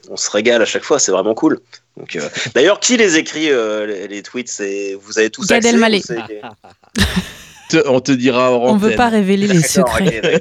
On 0.08 0.16
se 0.16 0.30
régale 0.30 0.62
à 0.62 0.66
chaque 0.66 0.84
fois, 0.84 0.98
c'est 0.98 1.12
vraiment 1.12 1.34
cool. 1.34 1.60
Donc, 1.96 2.16
euh, 2.16 2.28
D'ailleurs, 2.54 2.80
qui 2.80 2.96
les 2.96 3.16
écrit, 3.16 3.48
les, 3.48 4.08
les 4.08 4.22
tweets? 4.22 4.48
C'est 4.48 4.96
Vous 5.00 5.18
avez 5.18 5.30
tous 5.30 5.46
Gad 5.46 5.64
Elmaleh. 5.64 6.02
Te- 7.70 7.88
On 7.88 8.00
te 8.00 8.12
dira 8.12 8.52
On 8.52 8.76
veut 8.76 8.86
antenne. 8.88 8.96
pas 8.96 9.08
révéler 9.08 9.46
les 9.46 9.62
secrets. 9.62 10.40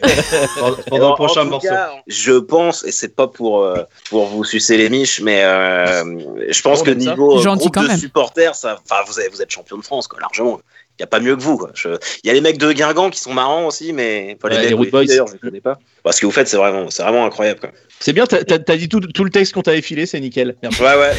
Pendant 0.89 1.09
le 1.09 1.15
prochain 1.15 1.43
morceau. 1.45 1.67
cas, 1.67 1.91
je 2.07 2.33
pense, 2.33 2.83
et 2.86 2.91
c'est 2.91 3.15
pas 3.15 3.27
pour, 3.27 3.63
euh, 3.63 3.83
pour 4.09 4.25
vous 4.25 4.43
sucer 4.43 4.77
les 4.77 4.89
miches, 4.89 5.21
mais 5.21 5.43
euh, 5.43 6.03
je 6.49 6.62
pense 6.62 6.81
On 6.81 6.83
que 6.83 6.91
niveau 6.91 7.41
groupe 7.41 7.77
de 7.77 7.97
supporters, 7.97 8.55
ça, 8.55 8.77
enfin, 8.83 9.01
vous, 9.07 9.19
êtes, 9.19 9.31
vous 9.33 9.41
êtes 9.41 9.51
champion 9.51 9.77
de 9.77 9.83
France, 9.83 10.07
quoi, 10.07 10.19
largement. 10.19 10.59
Il 10.99 11.01
n'y 11.01 11.06
a 11.06 11.08
pas 11.08 11.19
mieux 11.19 11.36
que 11.36 11.41
vous. 11.41 11.60
Je- 11.73 11.97
Il 12.23 12.27
y 12.27 12.29
a 12.29 12.34
les 12.34 12.41
mecs 12.41 12.60
de 12.60 12.71
Guingamp 12.71 13.10
qui 13.10 13.19
sont 13.19 13.34
marrants 13.34 13.65
aussi, 13.65 13.93
mais 13.93 14.38
pas 14.39 14.49
les 14.49 14.58
Ouais, 14.58 14.67
les 14.67 14.73
Root 14.75 14.86
Boys. 14.91 15.06
d'ailleurs, 15.06 15.27
je 15.27 15.34
ne 15.34 15.38
connais 15.39 15.60
pas. 15.62 15.79
Parce 16.03 16.19
que 16.19 16.25
vous 16.27 16.32
faites, 16.32 16.47
c'est 16.47 16.58
vraiment, 16.58 16.89
c'est 16.91 17.01
vraiment 17.01 17.25
incroyable. 17.25 17.62
Quoi. 17.62 17.69
C'est 17.99 18.13
bien, 18.13 18.25
t'as 18.27 18.43
t'as- 18.43 18.77
dit 18.77 18.89
tout, 18.89 18.99
tout 18.99 19.23
le 19.23 19.29
texte 19.32 19.53
qu'on 19.53 19.62
t'avait 19.63 19.82
filé, 19.82 20.06
c'est 20.06 20.19
nickel. 20.19 20.56
Merci. 20.62 20.82
Ouais, 20.84 20.95
ouais. 20.95 21.13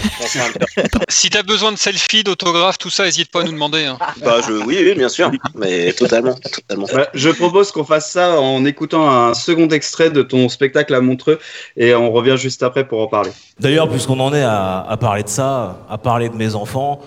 Si 1.09 1.31
t'as 1.31 1.43
besoin 1.43 1.73
de 1.73 1.77
selfie, 1.79 2.23
d'autographe, 2.23 2.79
tout 2.79 2.91
ça, 2.91 3.05
n'hésite 3.05 3.31
pas 3.31 3.41
à 3.41 3.45
nous 3.45 3.53
demander. 3.53 3.85
hein. 3.85 3.99
bah, 4.23 4.37
je, 4.47 4.53
oui, 4.53 4.79
oui, 4.81 4.95
bien 4.95 5.09
sûr, 5.09 5.31
mais 5.55 5.93
totalement, 5.93 6.35
totalement. 6.35 6.87
Ouais, 6.93 7.09
je 7.15 7.31
propose 7.31 7.73
qu'on 7.73 7.85
fasse 7.85 8.11
ça 8.11 8.39
en 8.41 8.65
écoutant 8.65 9.09
un 9.11 9.35
second 9.35 9.69
extrait 9.69 10.11
de 10.11 10.23
ton 10.23 10.49
spectacle 10.49 10.95
à 10.95 11.01
Montreux 11.01 11.39
et 11.77 11.95
on 11.95 12.13
revient 12.13 12.37
juste 12.37 12.63
après 12.63 12.87
pour 12.87 13.01
en 13.01 13.07
parler. 13.09 13.31
D'ailleurs, 13.59 13.89
puisqu'on 13.89 14.21
en 14.21 14.33
est 14.35 14.43
à, 14.43 14.81
à 14.89 14.97
parler 14.97 15.23
de 15.23 15.29
ça, 15.29 15.79
à 15.89 15.99
parler 15.99 16.29
de 16.29 16.37
mes 16.37 16.55
enfants, 16.55 17.01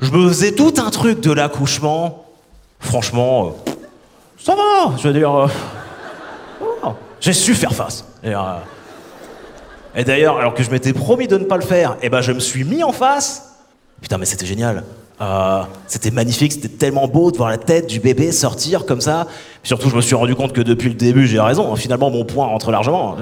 je 0.00 0.10
me 0.10 0.28
faisais 0.28 0.52
tout 0.52 0.74
un 0.78 0.90
truc 0.90 1.20
de 1.20 1.32
l'accouchement. 1.32 2.26
Franchement, 2.80 3.46
euh, 3.46 3.72
ça 4.38 4.54
va. 4.54 4.96
Je 4.98 5.08
veux 5.08 5.14
dire, 5.14 5.34
euh, 5.34 5.48
j'ai 7.20 7.32
su 7.32 7.54
faire 7.54 7.72
face. 7.72 8.04
Et, 8.22 8.34
euh, 8.34 8.38
et 9.94 10.04
d'ailleurs, 10.04 10.38
alors 10.38 10.54
que 10.54 10.62
je 10.62 10.70
m'étais 10.70 10.92
promis 10.92 11.28
de 11.28 11.38
ne 11.38 11.44
pas 11.44 11.56
le 11.56 11.62
faire, 11.62 11.96
et 12.02 12.08
ben 12.08 12.20
je 12.20 12.32
me 12.32 12.40
suis 12.40 12.64
mis 12.64 12.82
en 12.82 12.92
face. 12.92 13.54
Putain, 14.00 14.18
mais 14.18 14.26
c'était 14.26 14.46
génial. 14.46 14.84
C'était 15.86 16.10
magnifique, 16.10 16.52
c'était 16.52 16.68
tellement 16.68 17.08
beau 17.08 17.30
de 17.30 17.38
voir 17.38 17.48
la 17.48 17.56
tête 17.56 17.86
du 17.86 18.00
bébé 18.00 18.30
sortir 18.32 18.84
comme 18.84 19.00
ça. 19.00 19.26
Surtout, 19.62 19.88
je 19.88 19.96
me 19.96 20.02
suis 20.02 20.14
rendu 20.14 20.34
compte 20.34 20.52
que 20.52 20.60
depuis 20.60 20.90
le 20.90 20.96
début, 20.96 21.26
j'ai 21.26 21.40
raison. 21.40 21.74
Finalement, 21.76 22.10
mon 22.10 22.26
point 22.26 22.46
rentre 22.46 22.70
largement. 22.70 23.16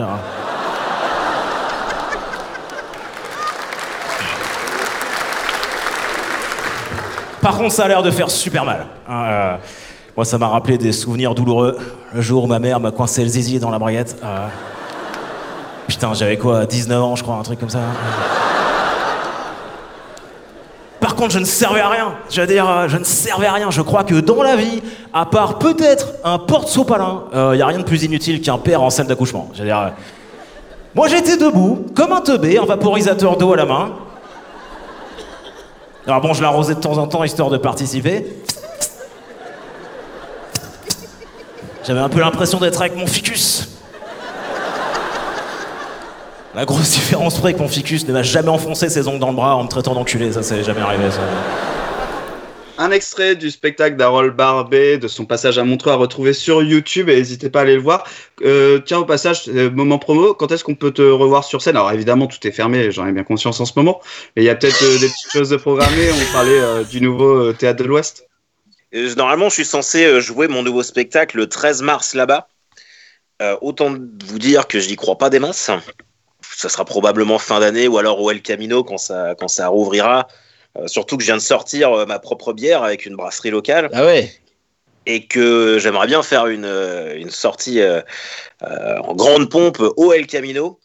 Par 7.43 7.59
contre, 7.59 7.73
ça 7.73 7.85
a 7.85 7.89
l'air 7.89 8.03
de 8.03 8.11
faire 8.11 8.31
super 8.31 8.65
mal. 8.65 8.87
hein, 9.09 9.25
euh, 9.27 9.57
moi, 10.17 10.25
ça 10.25 10.39
m'a 10.39 10.49
rappelé 10.49 10.79
des 10.79 10.93
souvenirs 10.93 11.35
douloureux. 11.35 11.77
Le 12.15 12.21
jour 12.21 12.45
où 12.45 12.47
ma 12.47 12.59
mère 12.59 12.79
m'a 12.81 12.91
coincé 12.93 13.23
le 13.23 13.29
zizi 13.29 13.59
dans 13.59 13.71
la 13.71 13.79
braguette. 13.79 14.17
euh, 14.25 14.47
Putain, 15.89 16.15
j'avais 16.15 16.37
quoi 16.39 16.65
19 16.67 17.03
ans, 17.03 17.17
je 17.17 17.23
crois, 17.23 17.35
un 17.37 17.43
truc 17.43 17.59
comme 17.59 17.69
ça. 17.71 17.81
Par 21.01 21.17
contre, 21.17 21.33
je 21.33 21.41
ne 21.41 21.45
servais 21.45 21.81
à 21.81 21.89
rien. 21.89 22.13
Je 22.31 22.41
veux 22.41 22.47
dire, 22.47 22.69
euh, 22.69 22.87
je 22.89 22.97
ne 22.97 23.05
servais 23.05 23.47
à 23.47 23.53
rien. 23.55 23.71
Je 23.73 23.83
crois 23.83 24.05
que 24.05 24.15
dans 24.15 24.43
la 24.43 24.55
vie, 24.55 24.81
à 25.13 25.27
part 25.27 25.59
peut-être 25.59 26.09
un 26.25 26.39
porte-sopalin, 26.39 27.25
il 27.35 27.57
n'y 27.57 27.63
a 27.63 27.67
rien 27.67 27.79
de 27.79 27.83
plus 27.85 28.05
inutile 28.05 28.41
qu'un 28.41 28.59
père 28.59 28.83
en 28.83 28.91
salle 28.91 29.09
d'accouchement. 29.09 29.49
Dire, 29.55 29.93
moi 30.95 31.09
j'étais 31.09 31.37
debout, 31.37 31.87
comme 31.97 32.13
un 32.13 32.21
teubé, 32.21 32.59
un 32.59 32.65
vaporisateur 32.67 33.37
d'eau 33.37 33.53
à 33.53 33.57
la 33.57 33.65
main. 33.67 33.91
Alors 36.07 36.21
bon, 36.21 36.35
je 36.35 36.43
l'arrosais 36.43 36.75
de 36.75 36.81
temps 36.81 36.99
en 36.99 37.07
temps 37.07 37.23
histoire 37.23 37.49
de 37.49 37.59
participer. 37.59 38.27
J'avais 41.85 42.01
un 42.01 42.09
peu 42.09 42.21
l'impression 42.21 42.59
d'être 42.59 42.81
avec 42.81 42.97
mon 42.97 43.07
ficus. 43.07 43.69
La 46.55 46.65
grosse 46.65 46.91
différence 46.91 47.39
près 47.39 47.55
que 47.55 47.59
mon 47.61 47.69
ficus 47.69 48.07
ne 48.07 48.13
m'a 48.13 48.23
jamais 48.23 48.49
enfoncé 48.49 48.89
ses 48.89 49.09
ongles 49.09 49.21
dans 49.21 49.31
le 49.31 49.37
bras 49.37 49.57
en 49.57 49.65
me 49.65 49.69
traitant 49.69 49.95
d'enculé, 49.95 50.33
ça 50.33 50.43
c'est 50.43 50.63
jamais 50.65 50.83
arrivé 50.83 51.11
ça. 51.11 51.21
Un 52.79 52.91
extrait 52.91 53.37
du 53.37 53.51
spectacle 53.51 53.97
d'Harold 53.97 54.35
Barbet, 54.35 54.97
de 54.97 55.07
son 55.07 55.27
passage 55.27 55.59
à 55.59 55.65
Montreux 55.65 55.93
à 55.93 55.97
retrouver 55.97 56.33
sur 56.33 56.63
YouTube 56.63 57.11
et 57.11 57.17
n'hésitez 57.17 57.51
pas 57.51 57.61
à 57.61 57.63
aller 57.63 57.75
le 57.75 57.83
voir. 57.83 58.09
Euh, 58.43 58.79
tiens, 58.79 58.99
au 58.99 59.05
passage, 59.05 59.45
euh, 59.49 59.71
moment 59.71 59.99
promo, 59.99 60.33
quand 60.33 60.51
est-ce 60.53 60.65
qu'on 60.65 60.75
peut 60.75 60.91
te 60.91 61.03
revoir 61.03 61.45
sur 61.45 61.61
scène? 61.61 61.77
Alors 61.77 61.93
évidemment, 61.93 62.27
tout 62.27 62.45
est 62.47 62.51
fermé, 62.51 62.91
j'en 62.91 63.07
ai 63.07 63.13
bien 63.13 63.25
conscience 63.25 63.61
en 63.61 63.67
ce 63.67 63.73
moment, 63.77 64.01
mais 64.35 64.43
il 64.43 64.47
y 64.47 64.49
a 64.49 64.55
peut-être 64.55 64.83
euh, 64.83 64.99
des 64.99 65.09
petites 65.09 65.33
choses 65.33 65.51
de 65.51 65.57
programmées. 65.57 66.11
On 66.13 66.33
parlait 66.33 66.85
du 66.85 67.03
nouveau 67.03 67.53
Théâtre 67.53 67.83
de 67.83 67.89
l'Ouest. 67.89 68.27
Normalement, 69.17 69.51
je 69.51 69.55
suis 69.55 69.65
censé 69.67 70.21
jouer 70.21 70.49
mon 70.49 70.63
nouveau 70.63 70.83
spectacle 70.83 71.37
le 71.37 71.49
13 71.49 71.83
mars 71.83 72.15
là-bas. 72.15 72.49
Autant 73.61 73.93
vous 74.25 74.39
dire 74.39 74.69
que 74.69 74.79
je 74.79 74.89
n'y 74.89 74.97
crois 74.97 75.19
pas 75.19 75.31
des 75.31 75.41
masses. 75.41 75.71
Ça 76.41 76.69
sera 76.69 76.85
probablement 76.85 77.39
fin 77.39 77.61
d'année 77.61 77.89
ou 77.89 77.99
alors 77.99 78.21
au 78.21 78.31
El 78.31 78.41
Camino 78.41 78.85
quand 78.85 78.99
ça, 78.99 79.35
quand 79.39 79.49
ça 79.49 79.69
rouvrira. 79.69 80.29
Euh, 80.79 80.87
surtout 80.87 81.17
que 81.17 81.23
je 81.23 81.27
viens 81.27 81.37
de 81.37 81.43
sortir 81.43 81.93
euh, 81.93 82.07
ma 82.07 82.19
propre 82.19 82.53
bière 82.53 82.83
avec 82.83 83.05
une 83.05 83.17
brasserie 83.17 83.51
locale. 83.51 83.91
Ah 83.93 84.05
ouais 84.05 84.33
Et 85.07 85.27
que 85.27 85.79
j'aimerais 85.79 86.07
bien 86.07 86.23
faire 86.23 86.47
une, 86.47 86.65
euh, 86.65 87.15
une 87.17 87.31
sortie 87.31 87.81
euh, 87.81 88.01
euh, 88.63 88.99
en 88.99 89.15
grande 89.15 89.51
pompe 89.51 89.83
au 89.97 90.13
El 90.13 90.27
Camino. 90.27 90.79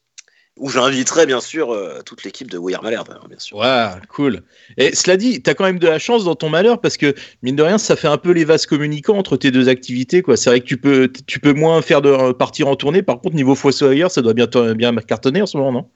Où 0.59 0.69
j'inviterai 0.69 1.25
bien 1.25 1.41
sûr 1.41 1.71
euh, 1.71 2.01
toute 2.05 2.23
l'équipe 2.23 2.49
de 2.49 2.57
We 2.57 2.75
Are 2.75 2.83
Malherbe, 2.83 3.09
hein, 3.11 3.25
bien 3.29 3.39
sûr. 3.39 3.61
Cool. 4.09 4.41
Et 4.77 4.95
cela 4.95 5.17
dit, 5.17 5.41
t'as 5.41 5.53
quand 5.53 5.65
même 5.65 5.79
de 5.79 5.87
la 5.87 5.99
chance 5.99 6.23
dans 6.23 6.35
ton 6.35 6.49
malheur 6.49 6.81
parce 6.81 6.97
que 6.97 7.13
mine 7.43 7.55
de 7.55 7.63
rien, 7.63 7.77
ça 7.77 7.95
fait 7.95 8.07
un 8.07 8.17
peu 8.17 8.31
les 8.31 8.45
vases 8.45 8.65
communicants 8.65 9.17
entre 9.17 9.37
tes 9.37 9.51
deux 9.51 9.69
activités. 9.69 10.21
quoi. 10.21 10.37
C'est 10.37 10.49
vrai 10.49 10.59
que 10.61 10.65
tu 10.65 10.77
peux, 10.77 11.11
tu 11.27 11.39
peux 11.39 11.53
moins 11.53 11.81
faire 11.81 12.01
de 12.01 12.31
partir 12.31 12.67
en 12.67 12.75
tournée. 12.75 13.03
Par 13.03 13.19
contre, 13.19 13.35
niveau 13.35 13.55
fossoyeur, 13.55 14.11
ça 14.11 14.21
doit 14.21 14.33
bien, 14.33 14.47
bien 14.73 14.95
cartonner 14.95 15.41
en 15.41 15.45
ce 15.45 15.57
moment, 15.57 15.71
non? 15.71 15.89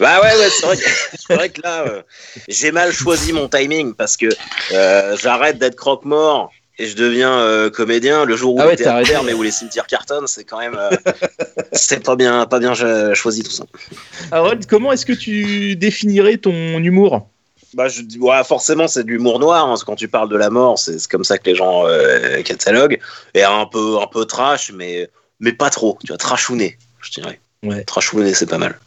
Bah 0.00 0.20
ouais, 0.20 0.28
ouais 0.28 0.48
c'est 0.50 0.66
vrai, 0.66 0.76
vrai 1.36 1.48
que 1.50 1.62
là, 1.62 1.84
euh, 1.86 2.02
j'ai 2.48 2.72
mal 2.72 2.92
choisi 2.92 3.32
mon 3.32 3.48
timing 3.48 3.94
parce 3.94 4.16
que 4.16 4.26
euh, 4.72 5.16
j'arrête 5.20 5.58
d'être 5.58 5.76
croque-mort 5.76 6.50
et 6.78 6.86
je 6.86 6.96
deviens 6.96 7.32
euh, 7.38 7.70
comédien 7.70 8.24
le 8.24 8.36
jour 8.36 8.54
où 8.54 8.60
Ah 8.60 8.66
ouais, 8.66 8.76
ferme 8.76 9.28
et 9.28 9.34
où 9.34 9.42
les 9.42 9.50
cimetières 9.50 9.86
cartonnent. 9.86 10.26
C'est 10.26 10.44
quand 10.44 10.58
même, 10.58 10.76
euh, 10.78 10.90
c'est 11.72 12.02
pas 12.04 12.16
bien, 12.16 12.46
pas 12.46 12.58
bien 12.58 12.72
euh, 12.80 13.14
choisi 13.14 13.42
tout 13.42 13.50
ça. 13.50 13.64
Harold, 14.30 14.66
comment 14.66 14.92
est-ce 14.92 15.06
que 15.06 15.12
tu 15.12 15.76
définirais 15.76 16.36
ton 16.36 16.52
humour? 16.52 17.28
Bah, 17.74 17.88
je, 17.88 18.02
dis- 18.02 18.18
ouais, 18.18 18.42
forcément, 18.44 18.88
c'est 18.88 19.02
de 19.04 19.08
l'humour 19.08 19.40
noir. 19.40 19.68
hein, 19.68 19.74
quand 19.84 19.96
tu 19.96 20.08
parles 20.08 20.28
de 20.30 20.36
la 20.36 20.50
mort, 20.50 20.78
c'est 20.78 20.98
c'est 20.98 21.10
comme 21.10 21.24
ça 21.24 21.36
que 21.38 21.50
les 21.50 21.54
gens 21.56 21.86
euh, 21.86 22.42
cataloguent. 22.42 22.98
Et 23.34 23.42
un 23.42 23.66
peu, 23.66 23.98
un 24.00 24.06
peu 24.06 24.24
trash, 24.24 24.72
mais, 24.72 25.10
mais 25.40 25.52
pas 25.52 25.70
trop. 25.70 25.98
Tu 26.02 26.08
vois, 26.08 26.16
trashouné, 26.16 26.78
je 27.02 27.10
dirais. 27.10 27.40
Ouais. 27.62 27.82
Trashouné, 27.84 28.34
c'est 28.34 28.48
pas 28.48 28.58
mal. 28.58 28.78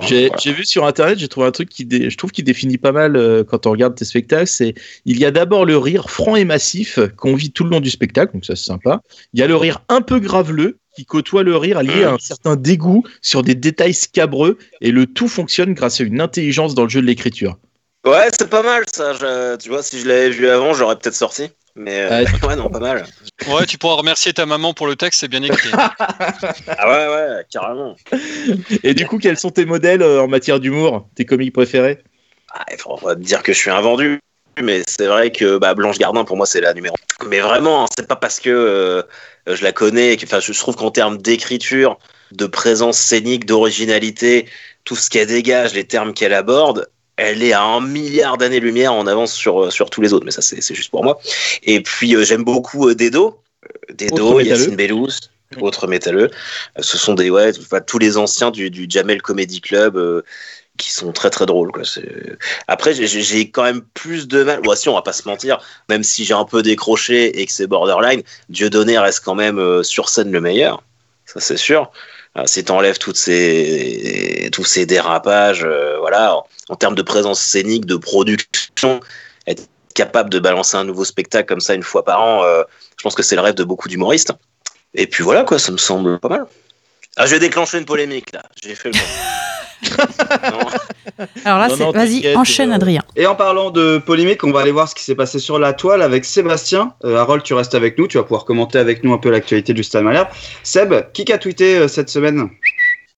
J'ai 0.00 0.28
Voilà. 0.28 0.56
vu 0.58 0.64
sur 0.64 0.86
internet, 0.86 1.18
j'ai 1.18 1.28
trouvé 1.28 1.46
un 1.46 1.50
truc 1.52 1.68
qui 1.68 1.84
dé- 1.84 2.08
je 2.10 2.16
trouve 2.16 2.30
qui 2.30 2.42
définit 2.42 2.78
pas 2.78 2.92
mal 2.92 3.16
euh, 3.16 3.44
quand 3.44 3.66
on 3.66 3.70
regarde 3.70 3.94
tes 3.94 4.04
spectacles. 4.04 4.46
C'est 4.46 4.74
il 5.04 5.18
y 5.18 5.24
a 5.24 5.30
d'abord 5.30 5.64
le 5.64 5.76
rire 5.76 6.08
franc 6.10 6.36
et 6.36 6.44
massif 6.44 6.98
qu'on 7.16 7.34
vit 7.34 7.50
tout 7.50 7.64
le 7.64 7.70
long 7.70 7.80
du 7.80 7.90
spectacle, 7.90 8.32
donc 8.32 8.44
ça 8.44 8.56
c'est 8.56 8.64
sympa. 8.64 9.00
Il 9.34 9.40
y 9.40 9.42
a 9.42 9.46
le 9.46 9.56
rire 9.56 9.82
un 9.88 10.00
peu 10.00 10.18
graveleux 10.18 10.78
qui 10.96 11.04
côtoie 11.06 11.42
le 11.42 11.56
rire 11.56 11.82
lié 11.82 12.04
à 12.04 12.12
un 12.12 12.18
certain 12.18 12.56
dégoût 12.56 13.02
sur 13.22 13.42
des 13.42 13.54
détails 13.54 13.94
scabreux 13.94 14.58
et 14.80 14.90
le 14.92 15.06
tout 15.06 15.28
fonctionne 15.28 15.72
grâce 15.74 16.00
à 16.00 16.04
une 16.04 16.20
intelligence 16.20 16.74
dans 16.74 16.82
le 16.84 16.88
jeu 16.90 17.00
de 17.00 17.06
l'écriture. 17.06 17.56
Ouais, 18.04 18.28
c'est 18.36 18.50
pas 18.50 18.62
mal 18.62 18.84
ça. 18.92 19.12
je- 19.14 19.56
tu 19.56 19.68
vois, 19.68 19.82
si 19.82 20.00
je 20.00 20.08
l'avais 20.08 20.30
vu 20.30 20.48
avant, 20.48 20.74
j'aurais 20.74 20.96
peut-être 20.96 21.14
sorti. 21.14 21.50
Mais 21.74 22.00
euh, 22.00 22.24
ouais, 22.46 22.56
non, 22.56 22.68
pas 22.68 22.80
mal. 22.80 23.06
Ouais, 23.46 23.66
tu 23.66 23.78
pourras 23.78 23.94
remercier 23.94 24.32
ta 24.32 24.46
maman 24.46 24.74
pour 24.74 24.86
le 24.86 24.96
texte, 24.96 25.20
c'est 25.20 25.28
bien 25.28 25.42
écrit. 25.42 25.70
Ah 26.78 26.88
ouais, 26.88 27.08
ouais, 27.14 27.44
carrément. 27.50 27.96
Et 28.82 28.94
du 28.94 29.06
coup, 29.06 29.18
quels 29.18 29.38
sont 29.38 29.50
tes 29.50 29.64
modèles 29.64 30.02
euh, 30.02 30.22
en 30.22 30.28
matière 30.28 30.58
d'humour? 30.58 31.08
Tes 31.14 31.24
comiques 31.24 31.52
préférés? 31.52 32.02
Ah, 32.52 32.64
il 32.72 32.78
faut 32.78 32.96
pas 32.96 33.14
te 33.14 33.20
dire 33.20 33.42
que 33.42 33.52
je 33.52 33.58
suis 33.58 33.70
un 33.70 33.80
vendu, 33.80 34.18
mais 34.60 34.82
c'est 34.88 35.06
vrai 35.06 35.30
que 35.32 35.58
bah, 35.58 35.74
Blanche 35.74 35.98
Gardin, 35.98 36.24
pour 36.24 36.36
moi, 36.36 36.46
c'est 36.46 36.60
la 36.60 36.74
numéro. 36.74 36.94
Mais 37.28 37.40
vraiment, 37.40 37.84
hein, 37.84 37.86
c'est 37.96 38.06
pas 38.08 38.16
parce 38.16 38.40
que 38.40 38.50
euh, 38.50 39.02
je 39.46 39.62
la 39.62 39.72
connais. 39.72 40.16
que- 40.16 40.24
Enfin, 40.26 40.40
je 40.40 40.52
trouve 40.58 40.76
qu'en 40.76 40.90
termes 40.90 41.18
d'écriture, 41.18 41.98
de 42.32 42.46
présence 42.46 42.98
scénique, 42.98 43.46
d'originalité, 43.46 44.48
tout 44.84 44.96
ce 44.96 45.08
qu'elle 45.10 45.28
dégage, 45.28 45.74
les 45.74 45.84
termes 45.86 46.14
qu'elle 46.14 46.34
aborde, 46.34 46.88
elle 47.16 47.42
est 47.42 47.52
à 47.52 47.62
un 47.62 47.80
milliard 47.80 48.36
d'années-lumière 48.38 48.92
en 48.92 49.06
avance 49.06 49.32
sur, 49.32 49.72
sur 49.72 49.90
tous 49.90 50.00
les 50.00 50.12
autres. 50.12 50.24
Mais 50.24 50.30
ça, 50.30 50.42
c'est 50.42 50.74
juste 50.74 50.90
pour 50.90 51.04
moi. 51.04 51.20
Et 51.62 51.82
puis, 51.82 52.14
euh, 52.16 52.24
j'aime 52.24 52.44
beaucoup 52.44 52.88
euh, 52.88 52.94
Dedo. 52.94 53.40
Euh, 53.64 53.94
Dedo, 53.94 54.34
Autre. 54.34 54.42
Yacine 54.42 54.76
Bellous, 54.76 55.08
autres 55.60 55.86
métalleux. 55.86 56.30
Euh, 56.78 56.82
Ce 56.82 56.96
sont 56.98 57.14
des, 57.14 57.30
ouais, 57.30 57.52
tous 57.86 57.98
les 57.98 58.16
anciens 58.16 58.50
du, 58.50 58.70
du 58.70 58.86
Jamel 58.88 59.20
Comedy 59.22 59.60
Club. 59.60 59.96
euh, 59.96 60.22
qui 60.78 60.90
sont 60.90 61.12
très 61.12 61.28
très 61.28 61.44
drôles 61.44 61.70
quoi. 61.70 61.82
Après 62.66 62.94
j'ai- 62.94 63.50
quand 63.50 63.62
même 63.62 63.82
plus 63.92 64.26
de 64.26 64.42
mal. 64.42 64.62
Bon, 64.62 64.74
si 64.74 64.88
on 64.88 64.94
va 64.94 65.02
pas 65.02 65.12
se 65.12 65.28
mentir, 65.28 65.58
même 65.90 66.02
si 66.02 66.24
j'ai 66.24 66.32
un 66.32 66.46
peu 66.46 66.62
décroché 66.62 67.40
et 67.40 67.44
que 67.46 67.52
c'est 67.52 67.66
borderline, 67.66 68.22
Dieudonné 68.48 68.98
reste 68.98 69.22
quand 69.22 69.34
même 69.34 69.58
euh, 69.58 69.82
sur 69.82 70.08
scène 70.08 70.32
le 70.32 70.40
meilleur. 70.40 70.82
Ça 71.26 71.40
c'est 71.40 71.58
sûr. 71.58 71.92
Euh, 72.38 72.44
si 72.46 72.64
t'enlèves 72.64 72.98
toutes 72.98 73.16
ces 73.16 74.48
tous 74.52 74.64
ces 74.64 74.86
dérapages, 74.86 75.64
euh, 75.64 75.98
voilà, 75.98 76.36
en, 76.36 76.46
en 76.70 76.76
termes 76.76 76.94
de 76.94 77.02
présence 77.02 77.40
scénique, 77.40 77.84
de 77.84 77.96
production, 77.96 79.00
être 79.46 79.68
capable 79.94 80.30
de 80.30 80.38
balancer 80.38 80.76
un 80.76 80.84
nouveau 80.84 81.04
spectacle 81.04 81.46
comme 81.46 81.60
ça 81.60 81.74
une 81.74 81.82
fois 81.82 82.04
par 82.04 82.22
an, 82.22 82.42
euh, 82.44 82.62
je 82.96 83.02
pense 83.02 83.14
que 83.14 83.22
c'est 83.22 83.36
le 83.36 83.42
rêve 83.42 83.54
de 83.54 83.64
beaucoup 83.64 83.88
d'humoristes. 83.88 84.32
Et 84.94 85.06
puis 85.06 85.22
voilà 85.22 85.44
quoi, 85.44 85.58
ça 85.58 85.72
me 85.72 85.78
semble 85.78 86.18
pas 86.20 86.28
mal. 86.28 86.46
Ah, 87.16 87.26
je 87.26 87.32
vais 87.32 87.40
déclencher 87.40 87.78
une 87.78 87.84
polémique 87.84 88.32
là. 88.32 88.42
J'ai 88.62 88.74
fait 88.74 88.90
le. 88.90 88.98
Alors 91.44 91.58
là, 91.58 91.68
c'est- 91.70 91.90
vas-y, 91.92 92.36
enchaîne, 92.36 92.70
euh, 92.72 92.76
Adrien. 92.76 93.02
Et 93.16 93.26
en 93.26 93.34
parlant 93.34 93.70
de 93.70 93.98
polémique, 93.98 94.44
on 94.44 94.50
va 94.52 94.60
aller 94.60 94.70
voir 94.72 94.88
ce 94.88 94.94
qui 94.94 95.02
s'est 95.02 95.14
passé 95.14 95.38
sur 95.38 95.58
la 95.58 95.72
toile 95.72 96.02
avec 96.02 96.24
Sébastien. 96.24 96.94
Euh, 97.04 97.16
Harold, 97.16 97.42
tu 97.42 97.54
restes 97.54 97.74
avec 97.74 97.98
nous, 97.98 98.06
tu 98.08 98.16
vas 98.18 98.24
pouvoir 98.24 98.44
commenter 98.44 98.78
avec 98.78 99.04
nous 99.04 99.12
un 99.12 99.18
peu 99.18 99.30
l'actualité 99.30 99.72
du 99.74 99.82
Stade 99.84 100.04
Malherbe. 100.04 100.28
Seb, 100.62 100.94
qui 101.12 101.30
a 101.32 101.38
tweeté 101.38 101.76
euh, 101.76 101.88
cette 101.88 102.08
semaine? 102.08 102.48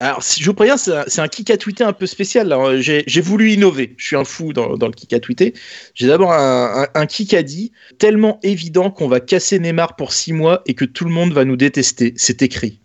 Alors, 0.00 0.22
si 0.22 0.42
je 0.42 0.46
vous 0.46 0.54
préviens, 0.54 0.76
c'est 0.76 0.94
un, 0.94 1.04
c'est 1.06 1.20
un 1.20 1.28
kick 1.28 1.50
à 1.50 1.56
tweeter 1.56 1.84
un 1.84 1.92
peu 1.92 2.06
spécial. 2.06 2.48
là. 2.48 2.80
J'ai 2.80 3.04
j'ai 3.06 3.20
voulu 3.20 3.52
innover. 3.52 3.94
Je 3.96 4.06
suis 4.06 4.16
un 4.16 4.24
fou 4.24 4.52
dans, 4.52 4.76
dans 4.76 4.86
le 4.88 4.92
kick 4.92 5.12
à 5.12 5.20
tweeter. 5.20 5.54
J'ai 5.94 6.08
d'abord 6.08 6.32
un, 6.32 6.82
un, 6.82 7.00
un 7.00 7.06
kick 7.06 7.32
à 7.32 7.42
dit 7.42 7.70
tellement 7.98 8.40
évident 8.42 8.90
qu'on 8.90 9.08
va 9.08 9.20
casser 9.20 9.58
Neymar 9.60 9.94
pour 9.96 10.12
six 10.12 10.32
mois 10.32 10.62
et 10.66 10.74
que 10.74 10.84
tout 10.84 11.04
le 11.04 11.12
monde 11.12 11.32
va 11.32 11.44
nous 11.44 11.56
détester. 11.56 12.12
C'est 12.16 12.42
écrit. 12.42 12.80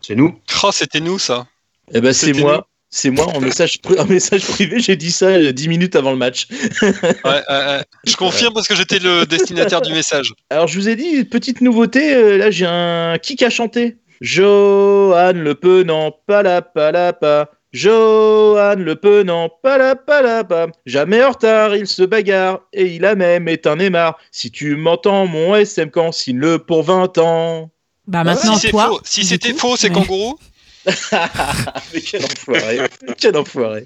C'est 0.00 0.14
nous? 0.14 0.34
Oh, 0.62 0.70
c'était 0.72 1.00
nous 1.00 1.18
ça. 1.18 1.46
Eh 1.92 2.00
ben, 2.00 2.12
c'est 2.12 2.32
moi. 2.32 2.66
C'est 2.94 3.08
moi 3.10 3.26
en 3.34 3.40
message, 3.40 3.78
pri- 3.82 3.98
en 4.00 4.04
message 4.04 4.46
privé. 4.46 4.78
J'ai 4.78 4.96
dit 4.96 5.10
ça 5.10 5.26
euh, 5.28 5.52
dix 5.52 5.66
minutes 5.66 5.96
avant 5.96 6.10
le 6.12 6.18
match. 6.18 6.46
Ouais. 7.24 7.40
Je 8.06 8.16
confirme 8.16 8.52
parce 8.52 8.68
que 8.68 8.74
j'étais 8.76 8.98
le 8.98 9.24
destinataire 9.24 9.80
du 9.80 9.92
message. 9.92 10.34
Alors, 10.50 10.66
je 10.68 10.78
vous 10.78 10.88
ai 10.88 10.94
dit, 10.96 11.24
petite 11.24 11.62
nouveauté, 11.62 12.14
euh, 12.14 12.36
là 12.36 12.50
j'ai 12.50 12.66
un 12.66 13.16
kick 13.18 13.42
à 13.42 13.48
chanter. 13.50 13.96
Johan 14.20 15.32
le 15.34 15.54
penant, 15.54 16.14
palapalapa. 16.26 17.50
Johan 17.72 18.74
le 18.76 18.94
penant, 18.96 19.48
palapalapa. 19.62 20.66
Jamais 20.84 21.24
en 21.24 21.30
retard, 21.30 21.74
il 21.74 21.86
se 21.86 22.02
bagarre 22.02 22.60
et 22.74 22.84
il 22.94 23.04
a 23.06 23.14
même 23.14 23.48
éteint 23.48 23.76
Neymar. 23.76 24.18
Si 24.30 24.50
tu 24.50 24.76
m'entends, 24.76 25.26
mon 25.26 25.54
SM 25.56 25.90
quand 25.90 26.12
signe 26.12 26.38
le 26.38 26.58
pour 26.58 26.82
20 26.82 27.16
ans. 27.18 27.70
Bah 28.06 28.24
maintenant, 28.24 28.54
si 28.56 28.60
c'est 28.62 28.70
toi. 28.70 28.86
faux, 28.88 29.00
si 29.04 29.24
c'était 29.24 29.54
faux, 29.54 29.76
c'est 29.76 29.88
kangourou. 29.90 30.36
Mais 31.94 32.00
quel 32.00 32.24
enfoiré, 32.24 32.78
quel 33.18 33.36
enfoiré. 33.36 33.84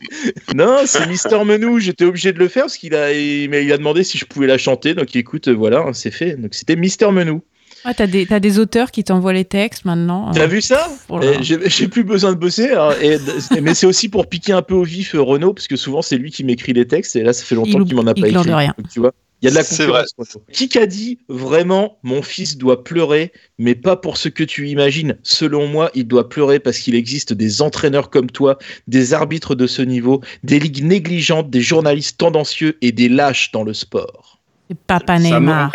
Non, 0.55 0.79
c'est 0.87 1.07
Mister 1.09 1.43
Menou, 1.45 1.79
j'étais 1.79 2.05
obligé 2.05 2.33
de 2.33 2.39
le 2.39 2.49
faire 2.49 2.65
parce 2.65 2.77
qu'il 2.79 2.95
a, 2.95 3.13
il, 3.13 3.51
m'a- 3.51 3.59
il 3.59 3.73
a 3.73 3.79
demandé 3.79 4.05
si 4.05 4.19
je 4.19 4.25
pouvais 4.25 4.47
la 4.47 4.59
chanter. 4.59 4.95
Donc 4.95 5.15
écoute, 5.17 5.49
voilà, 5.49 5.81
hein, 5.81 5.93
c'est 5.93 6.11
fait. 6.11 6.37
Donc 6.37 6.55
c'était 6.55 6.77
Mister 6.77 7.11
Menou. 7.11 7.43
Ah, 7.89 7.95
t'as 7.95 8.07
des, 8.09 8.27
t'as 8.27 8.41
des 8.41 8.59
auteurs 8.59 8.91
qui 8.91 9.05
t'envoient 9.05 9.33
les 9.33 9.45
textes 9.45 9.85
maintenant. 9.85 10.33
T'as 10.33 10.47
vu 10.49 10.61
ça 10.61 10.89
Oh. 11.09 11.21
Eh, 11.23 11.37
J'ai 11.43 11.87
plus 11.89 12.03
besoin 12.03 12.33
de 12.33 12.37
bosser. 12.39 12.71
alors, 12.71 12.95
et- 13.01 13.19
mais 13.63 13.75
c'est 13.75 13.87
aussi 13.87 14.09
pour 14.09 14.27
piquer 14.29 14.53
un 14.55 14.63
peu 14.63 14.75
au 14.75 14.83
vif 14.83 15.15
euh, 15.15 15.21
Renault, 15.23 15.55
parce 15.55 15.69
que 15.69 15.77
souvent 15.77 16.03
c'est 16.03 16.17
lui 16.19 16.33
qui 16.33 16.43
m'écrit 16.43 16.73
les 16.73 16.87
textes, 16.87 17.15
et 17.15 17.23
là 17.23 17.33
ça 17.33 17.45
fait 17.45 17.55
longtemps 17.55 17.79
Il- 17.81 17.85
qu'il 17.85 17.95
m'en 17.95 18.07
a 18.07 18.13
il 18.17 18.23
pas 18.23 18.29
écrit. 18.29 18.53
rien. 18.53 18.75
Donc, 18.77 18.89
tu 18.91 18.99
vois, 18.99 19.13
il 19.43 19.47
y 19.47 19.49
a 19.49 19.51
de 19.51 19.57
la 19.57 19.65
concurrence. 19.65 20.15
Renault. 20.17 20.45
Qui 20.53 20.79
a 20.79 20.87
dit 20.87 21.19
vraiment 21.29 21.99
mon 22.03 22.23
fils 22.23 22.57
doit 22.57 22.85
pleurer, 22.85 23.33
mais 23.59 23.75
pas 23.75 23.97
pour 23.97 24.17
ce 24.17 24.29
que 24.29 24.45
tu 24.45 24.69
imagines 24.69 25.19
Selon 25.23 25.67
moi, 25.67 25.91
il 25.95 26.07
doit 26.07 26.29
pleurer 26.29 26.59
parce 26.59 26.79
qu'il 26.79 26.95
existe 26.95 27.33
des 27.33 27.63
entraîneurs 27.63 28.11
comme 28.11 28.31
toi, 28.31 28.59
des 28.87 29.15
arbitres 29.15 29.55
de 29.55 29.67
ce 29.67 29.83
niveau, 29.83 30.23
des 30.43 30.59
ligues 30.59 30.85
négligentes, 30.85 31.51
des 31.51 31.61
journalistes 31.61 32.19
tendancieux 32.19 32.79
et 32.81 32.93
des 32.93 33.09
lâches 33.09 33.53
dans 33.53 33.63
le 33.63 33.75
sport. 33.75 34.41
C'est 34.69 34.79
Papa 34.79 35.19
Neymar. 35.19 35.73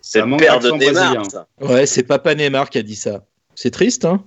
C'est 0.00 0.22
père 0.36 0.60
de 0.60 0.70
Neymar, 0.70 1.30
ça. 1.30 1.46
Ouais, 1.60 1.86
c'est 1.86 2.02
Papa 2.02 2.34
Neymar 2.34 2.70
qui 2.70 2.78
a 2.78 2.82
dit 2.82 2.96
ça. 2.96 3.24
C'est 3.54 3.70
triste, 3.70 4.04
hein 4.04 4.24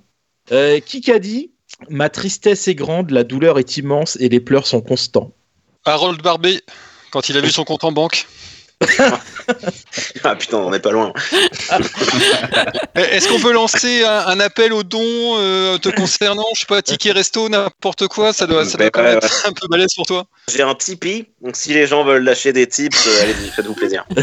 euh, 0.52 0.80
Qui 0.80 1.10
a 1.12 1.18
dit 1.18 1.52
Ma 1.88 2.08
tristesse 2.08 2.66
est 2.66 2.74
grande, 2.74 3.10
la 3.10 3.24
douleur 3.24 3.58
est 3.58 3.76
immense 3.76 4.16
et 4.20 4.28
les 4.28 4.40
pleurs 4.40 4.66
sont 4.66 4.80
constants. 4.80 5.32
Harold 5.84 6.20
Barbet, 6.20 6.60
quand 7.10 7.28
il 7.28 7.36
a 7.36 7.40
vu 7.40 7.50
son 7.50 7.64
compte 7.64 7.84
en 7.84 7.92
banque. 7.92 8.26
Ah 10.24 10.36
putain, 10.36 10.58
on 10.58 10.70
n'est 10.70 10.80
pas 10.80 10.92
loin. 10.92 11.12
Est-ce 12.94 13.28
qu'on 13.28 13.40
peut 13.40 13.52
lancer 13.52 14.04
un, 14.04 14.26
un 14.28 14.40
appel 14.40 14.72
aux 14.72 14.82
dons 14.82 15.00
euh, 15.38 15.78
te 15.78 15.88
concernant 15.88 16.44
Je 16.54 16.60
sais 16.60 16.66
pas, 16.66 16.80
ticket 16.82 17.12
resto, 17.12 17.48
n'importe 17.48 18.06
quoi, 18.08 18.32
ça 18.32 18.46
doit, 18.46 18.64
ça 18.64 18.78
doit 18.78 18.90
quand 18.90 19.02
même 19.02 19.18
ouais, 19.18 19.24
être 19.24 19.46
un 19.46 19.52
peu 19.52 19.66
balèze 19.68 19.94
pour 19.94 20.06
toi. 20.06 20.26
J'ai 20.52 20.62
un 20.62 20.74
Tipeee, 20.74 21.26
donc 21.42 21.56
si 21.56 21.72
les 21.74 21.86
gens 21.86 22.04
veulent 22.04 22.22
lâcher 22.24 22.52
des 22.52 22.66
tips, 22.68 23.06
euh, 23.06 23.22
allez-y, 23.22 23.50
faites-vous 23.50 23.74
plaisir. 23.74 24.04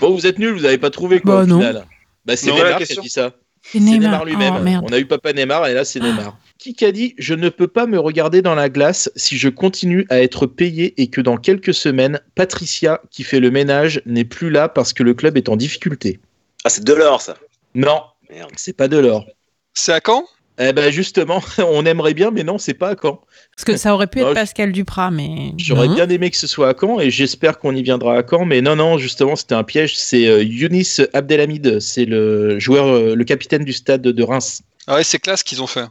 Bon, 0.00 0.10
vous 0.14 0.26
êtes 0.26 0.38
nuls, 0.38 0.52
vous 0.54 0.60
n'avez 0.62 0.78
pas 0.78 0.90
trouvé 0.90 1.20
quoi 1.20 1.36
Bah, 1.36 1.42
au 1.42 1.46
non. 1.46 1.58
final. 1.58 1.86
Bah, 2.24 2.36
c'est 2.36 2.50
Neymar 2.50 2.78
qui 2.78 2.98
a 2.98 3.00
dit 3.00 3.10
ça. 3.10 3.30
C'est 3.62 3.80
Neymar. 3.80 4.24
Neymar 4.24 4.24
lui-même. 4.24 4.80
Oh. 4.82 4.86
On 4.88 4.92
a 4.92 4.98
eu 4.98 5.06
Papa 5.06 5.32
Neymar 5.32 5.66
et 5.68 5.74
là 5.74 5.84
c'est 5.84 6.00
Neymar. 6.00 6.36
Qui 6.58 6.84
a 6.84 6.92
dit 6.92 7.14
Je 7.18 7.34
ne 7.34 7.48
peux 7.48 7.68
pas 7.68 7.86
me 7.86 7.98
regarder 7.98 8.42
dans 8.42 8.54
la 8.54 8.68
glace 8.68 9.10
si 9.14 9.36
je 9.38 9.48
continue 9.48 10.06
à 10.10 10.20
être 10.20 10.46
payé 10.46 11.00
et 11.00 11.08
que 11.08 11.20
dans 11.20 11.36
quelques 11.36 11.74
semaines, 11.74 12.20
Patricia, 12.34 13.00
qui 13.10 13.22
fait 13.24 13.40
le 13.40 13.50
ménage, 13.50 14.02
n'est 14.06 14.24
plus 14.24 14.50
là 14.50 14.68
parce 14.68 14.92
que 14.92 15.02
le 15.02 15.14
club 15.14 15.36
est 15.36 15.48
en 15.48 15.56
difficulté. 15.56 16.18
Ah, 16.64 16.70
c'est 16.70 16.82
Delors, 16.84 17.22
ça. 17.22 17.36
Non, 17.74 18.02
Merde. 18.30 18.50
c'est 18.56 18.72
pas 18.72 18.88
de 18.88 18.96
l'or. 18.96 19.26
C'est 19.74 19.92
à 19.92 20.00
quand? 20.00 20.24
Eh 20.58 20.72
ben 20.72 20.90
justement, 20.90 21.42
on 21.58 21.84
aimerait 21.84 22.14
bien, 22.14 22.30
mais 22.30 22.42
non, 22.42 22.56
c'est 22.56 22.74
pas 22.74 22.88
à 22.88 22.96
Caen. 23.00 23.20
Parce 23.54 23.64
que 23.64 23.76
ça 23.76 23.92
aurait 23.92 24.06
pu 24.06 24.20
Non, 24.20 24.28
être 24.28 24.34
Pascal 24.34 24.72
Duprat, 24.72 25.10
mais. 25.10 25.52
J'aurais 25.58 25.88
bien 25.88 26.08
aimé 26.08 26.30
que 26.30 26.36
ce 26.36 26.46
soit 26.46 26.70
à 26.70 26.74
Caen 26.78 26.98
et 26.98 27.10
j'espère 27.10 27.58
qu'on 27.58 27.74
y 27.76 27.82
viendra 27.82 28.16
à 28.16 28.22
Caen, 28.28 28.46
mais 28.46 28.62
non, 28.62 28.76
non, 28.76 28.96
justement, 28.96 29.36
c'était 29.36 29.54
un 29.54 29.64
piège. 29.64 29.96
C'est 29.96 30.26
euh, 30.26 30.42
Younis 30.42 30.96
Abdelhamid, 31.12 31.80
c'est 31.80 32.06
le 32.06 32.58
joueur, 32.58 32.86
euh, 32.86 33.14
le 33.14 33.24
capitaine 33.24 33.64
du 33.64 33.74
stade 33.74 34.00
de 34.02 34.22
Reims. 34.22 34.62
Ah 34.86 34.96
ouais, 34.96 35.04
c'est 35.04 35.18
classe 35.18 35.42
qu'ils 35.42 35.62
ont 35.62 35.66
fait. 35.66 35.84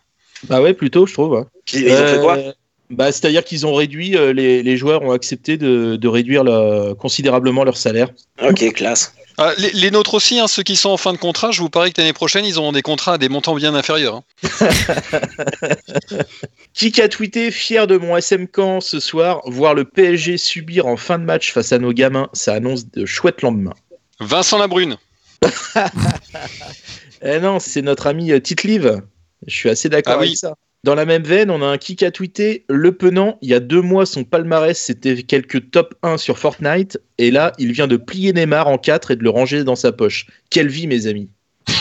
Bah 0.49 0.61
ouais, 0.61 0.73
plutôt, 0.73 1.05
je 1.05 1.13
trouve. 1.13 1.31
ouais. 1.31 1.43
Ils 1.73 1.91
ont 1.91 2.07
fait 2.07 2.19
quoi? 2.21 2.37
Bah, 2.91 3.11
C'est-à-dire 3.11 3.43
qu'ils 3.43 3.65
ont 3.65 3.73
réduit, 3.73 4.15
euh, 4.15 4.31
les, 4.31 4.61
les 4.61 4.77
joueurs 4.77 5.01
ont 5.01 5.11
accepté 5.11 5.57
de, 5.57 5.95
de 5.95 6.07
réduire 6.07 6.43
la- 6.43 6.93
considérablement 6.99 7.63
leur 7.63 7.77
salaire. 7.77 8.09
Ok, 8.47 8.73
classe. 8.73 9.13
Ah, 9.37 9.51
les, 9.57 9.71
les 9.71 9.91
nôtres 9.91 10.13
aussi, 10.13 10.39
hein, 10.39 10.47
ceux 10.47 10.63
qui 10.63 10.75
sont 10.77 10.89
en 10.91 10.97
fin 10.97 11.11
de 11.11 11.17
contrat, 11.17 11.51
je 11.51 11.59
vous 11.61 11.69
parie 11.69 11.91
que 11.91 11.99
l'année 11.99 12.13
prochaine, 12.13 12.45
ils 12.45 12.57
auront 12.57 12.71
des 12.71 12.83
contrats 12.83 13.13
à 13.13 13.17
des 13.17 13.27
montants 13.27 13.55
bien 13.55 13.73
inférieurs. 13.75 14.15
hein. 14.15 14.23
Qui 16.73 17.01
a 17.01 17.09
tweeté 17.09 17.51
fier 17.51 17.87
de 17.87 17.97
mon 17.97 18.15
SM 18.15 18.47
Camp 18.47 18.79
ce 18.81 18.99
soir, 18.99 19.41
voir 19.45 19.73
le 19.73 19.83
PSG 19.85 20.37
subir 20.37 20.85
en 20.87 20.95
fin 20.95 21.17
de 21.19 21.23
match 21.25 21.51
face 21.51 21.71
à 21.73 21.79
nos 21.79 21.91
gamins, 21.91 22.29
ça 22.33 22.53
annonce 22.53 22.89
de 22.91 23.05
chouettes 23.05 23.41
lendemains. 23.41 23.73
Vincent 24.19 24.57
Labrune. 24.57 24.97
Eh 27.27 27.39
non, 27.39 27.59
c'est 27.59 27.81
notre 27.81 28.05
ami 28.07 28.31
euh, 28.31 28.39
Tite-Live. 28.39 29.01
Je 29.47 29.55
suis 29.55 29.69
assez 29.69 29.89
d'accord 29.89 30.15
Ah 30.17 30.19
oui. 30.19 30.27
avec 30.27 30.37
ça. 30.37 30.55
Dans 30.83 30.93
la 30.93 31.05
même 31.05 31.23
veine, 31.23 31.49
on 31.49 31.63
a 31.63 31.65
un 31.65 31.77
qui 31.79 32.05
a 32.05 32.11
tweeté 32.11 32.63
Le 32.69 32.91
Penant, 32.91 33.39
il 33.41 33.49
y 33.49 33.55
a 33.55 33.59
deux 33.59 33.81
mois, 33.81 34.05
son 34.05 34.23
palmarès, 34.23 34.79
c'était 34.79 35.23
quelques 35.23 35.71
top 35.71 35.95
1 36.03 36.17
sur 36.17 36.37
Fortnite. 36.37 36.99
Et 37.17 37.31
là, 37.31 37.53
il 37.57 37.71
vient 37.71 37.87
de 37.87 37.97
plier 37.97 38.33
Neymar 38.33 38.67
en 38.67 38.77
4 38.77 39.09
et 39.09 39.15
de 39.15 39.23
le 39.23 39.31
ranger 39.31 39.63
dans 39.63 39.75
sa 39.75 39.91
poche. 39.91 40.27
Quelle 40.51 40.67
vie, 40.67 40.85
mes 40.87 41.07
amis. 41.07 41.29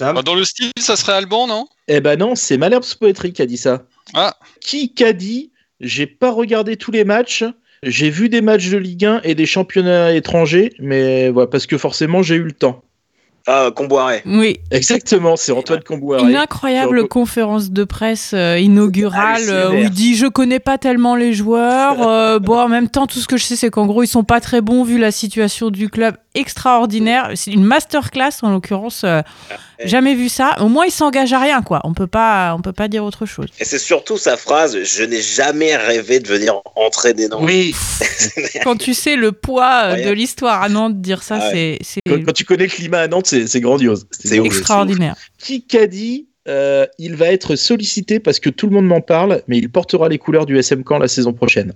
Bah, 0.00 0.22
dans 0.22 0.34
le 0.34 0.42
style, 0.44 0.72
ça 0.76 0.96
serait 0.96 1.12
Alban, 1.12 1.46
non? 1.46 1.68
Eh 1.86 2.00
ben 2.00 2.18
non, 2.18 2.34
c'est 2.34 2.56
Malherb's 2.58 2.96
Poetry 2.96 3.32
qui 3.32 3.42
a 3.42 3.46
dit 3.46 3.56
ça. 3.56 3.84
Ah. 4.12 4.34
Qui 4.60 4.92
qu'a 4.92 5.12
dit 5.12 5.52
J'ai 5.78 6.08
pas 6.08 6.32
regardé 6.32 6.76
tous 6.76 6.90
les 6.90 7.04
matchs. 7.04 7.44
J'ai 7.84 8.10
vu 8.10 8.28
des 8.28 8.40
matchs 8.40 8.70
de 8.70 8.78
Ligue 8.78 9.04
1 9.04 9.20
et 9.22 9.36
des 9.36 9.46
championnats 9.46 10.12
étrangers, 10.12 10.72
mais 10.80 11.28
voilà, 11.28 11.46
parce 11.46 11.66
que 11.66 11.78
forcément 11.78 12.22
j'ai 12.22 12.34
eu 12.34 12.42
le 12.42 12.50
temps. 12.52 12.82
Ah, 13.46 13.70
Comboiré. 13.74 14.22
Oui. 14.24 14.58
Exactement, 14.70 15.36
c'est 15.36 15.52
Antoine 15.52 15.82
Comboiré. 15.82 16.22
Une 16.30 16.36
incroyable 16.36 17.08
conférence 17.08 17.70
de 17.70 17.84
presse 17.84 18.32
euh, 18.32 18.58
inaugurale 18.58 19.42
euh, 19.48 19.70
où 19.70 19.74
il 19.74 19.90
dit 19.90 20.14
je 20.14 20.26
connais 20.26 20.60
pas 20.60 20.78
tellement 20.78 21.14
les 21.14 21.34
joueurs. 21.34 22.00
euh, 22.08 22.38
bon, 22.38 22.58
en 22.58 22.68
même 22.68 22.88
temps, 22.88 23.06
tout 23.06 23.18
ce 23.18 23.28
que 23.28 23.36
je 23.36 23.44
sais, 23.44 23.56
c'est 23.56 23.70
qu'en 23.70 23.84
gros, 23.86 24.02
ils 24.02 24.06
sont 24.06 24.24
pas 24.24 24.40
très 24.40 24.62
bons 24.62 24.82
vu 24.82 24.98
la 24.98 25.10
situation 25.10 25.68
du 25.70 25.90
club 25.90 26.16
extraordinaire. 26.34 27.30
C'est 27.34 27.52
une 27.52 27.64
masterclass 27.64 28.30
en 28.42 28.50
l'occurrence. 28.50 29.02
euh, 29.04 29.20
jamais 29.84 30.14
vu 30.14 30.28
ça. 30.28 30.56
Au 30.60 30.68
moins, 30.68 30.86
il 30.86 30.90
s'engage 30.90 31.32
à 31.32 31.38
rien, 31.38 31.62
quoi. 31.62 31.80
On 31.84 31.94
peut 31.94 32.06
pas, 32.06 32.54
on 32.56 32.62
peut 32.62 32.72
pas 32.72 32.88
dire 32.88 33.04
autre 33.04 33.26
chose. 33.26 33.46
Et 33.58 33.64
c'est 33.64 33.78
surtout 33.78 34.16
sa 34.16 34.36
phrase 34.36 34.82
Je 34.82 35.04
n'ai 35.04 35.22
jamais 35.22 35.76
rêvé 35.76 36.20
de 36.20 36.28
venir 36.28 36.60
entraîner 36.76 37.28
Nantes. 37.28 37.42
Oui. 37.44 37.74
Quand 38.64 38.76
tu 38.76 38.94
sais 38.94 39.16
le 39.16 39.32
poids 39.32 39.82
euh, 39.84 40.04
de 40.04 40.10
l'histoire 40.10 40.62
à 40.62 40.68
Nantes, 40.68 41.00
dire 41.00 41.22
ça, 41.22 41.38
Ah 41.40 41.50
c'est 41.52 41.78
c'est 41.82 42.00
Quand, 42.06 42.24
quand 42.24 42.32
tu 42.32 42.44
connais 42.44 42.64
le 42.64 42.70
climat 42.70 43.00
à 43.00 43.08
Nantes, 43.08 43.26
c'est 43.26 43.60
grandiose. 43.60 44.06
C'est 44.10 44.38
extraordinaire. 44.38 45.16
Qui 45.38 45.64
qu'a 45.64 45.86
dit 45.86 46.28
euh, 46.46 46.86
il 46.98 47.16
va 47.16 47.26
être 47.28 47.56
sollicité 47.56 48.20
parce 48.20 48.38
que 48.38 48.50
tout 48.50 48.66
le 48.66 48.74
monde 48.74 48.86
m'en 48.86 49.00
parle, 49.00 49.42
mais 49.48 49.56
il 49.58 49.70
portera 49.70 50.08
les 50.08 50.18
couleurs 50.18 50.44
du 50.44 50.58
SM 50.58 50.84
Camp 50.84 50.98
la 50.98 51.08
saison 51.08 51.32
prochaine. 51.32 51.72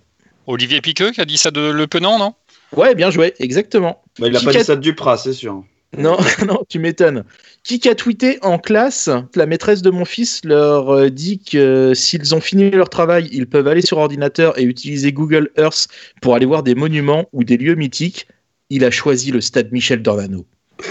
Olivier 0.46 0.80
Piqueux 0.80 1.10
qui 1.10 1.20
a 1.20 1.24
dit 1.24 1.38
ça 1.38 1.50
de 1.50 1.60
Le 1.60 1.86
Penant, 1.86 2.18
non? 2.18 2.34
Ouais, 2.76 2.94
bien 2.94 3.10
joué, 3.10 3.34
exactement. 3.38 4.02
Bah, 4.18 4.28
il 4.28 4.36
a 4.36 4.40
pas 4.40 4.52
dit 4.52 4.64
ça 4.64 4.76
de 4.76 4.80
Duprat, 4.80 5.16
c'est 5.16 5.32
sûr. 5.32 5.64
Non, 5.96 6.18
non, 6.46 6.64
tu 6.68 6.78
m'étonnes. 6.78 7.24
Qui 7.64 7.88
a 7.88 7.94
tweeté 7.94 8.38
en 8.42 8.58
classe 8.58 9.08
La 9.34 9.46
maîtresse 9.46 9.82
de 9.82 9.90
mon 9.90 10.04
fils 10.04 10.44
leur 10.44 10.90
euh, 10.90 11.10
dit 11.10 11.38
que 11.38 11.58
euh, 11.58 11.94
s'ils 11.94 12.34
ont 12.34 12.40
fini 12.40 12.70
leur 12.70 12.90
travail, 12.90 13.28
ils 13.32 13.46
peuvent 13.46 13.68
aller 13.68 13.82
sur 13.82 13.98
ordinateur 13.98 14.58
et 14.58 14.64
utiliser 14.64 15.12
Google 15.12 15.50
Earth 15.56 15.88
pour 16.20 16.34
aller 16.34 16.46
voir 16.46 16.62
des 16.62 16.74
monuments 16.74 17.26
ou 17.32 17.44
des 17.44 17.56
lieux 17.56 17.74
mythiques. 17.74 18.26
Il 18.70 18.84
a 18.84 18.90
choisi 18.90 19.30
le 19.30 19.40
stade 19.40 19.72
Michel 19.72 20.02
Dornano. 20.02 20.46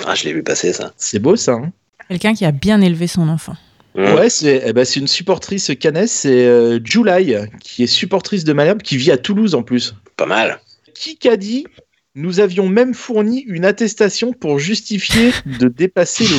Ah, 0.05 0.15
je 0.15 0.25
l'ai 0.25 0.33
vu 0.33 0.43
passer 0.43 0.73
ça. 0.73 0.93
C'est 0.97 1.19
beau 1.19 1.35
ça. 1.35 1.53
hein 1.53 1.71
Quelqu'un 2.09 2.33
qui 2.33 2.45
a 2.45 2.51
bien 2.51 2.81
élevé 2.81 3.07
son 3.07 3.27
enfant. 3.29 3.55
Ouais, 3.95 4.29
c'est 4.29 4.61
eh 4.63 4.73
ben, 4.73 4.85
c'est 4.85 4.99
une 4.99 5.07
supportrice 5.07 5.71
canaise, 5.79 6.11
c'est 6.11 6.45
euh, 6.45 6.79
July, 6.83 7.35
qui 7.59 7.83
est 7.83 7.87
supportrice 7.87 8.43
de 8.43 8.53
Malherbe, 8.53 8.83
qui 8.83 8.95
vit 8.95 9.11
à 9.11 9.17
Toulouse 9.17 9.55
en 9.55 9.63
plus. 9.63 9.95
Pas 10.17 10.27
mal. 10.27 10.59
Qui 10.93 11.17
a 11.27 11.35
dit 11.35 11.65
Nous 12.19 12.39
avions 12.39 12.67
même 12.67 12.95
fourni 12.95 13.41
une 13.41 13.63
attestation 13.63 14.33
pour 14.33 14.57
justifier 14.57 15.29
de 15.59 15.67
dépasser 15.67 16.23
le. 16.23 16.37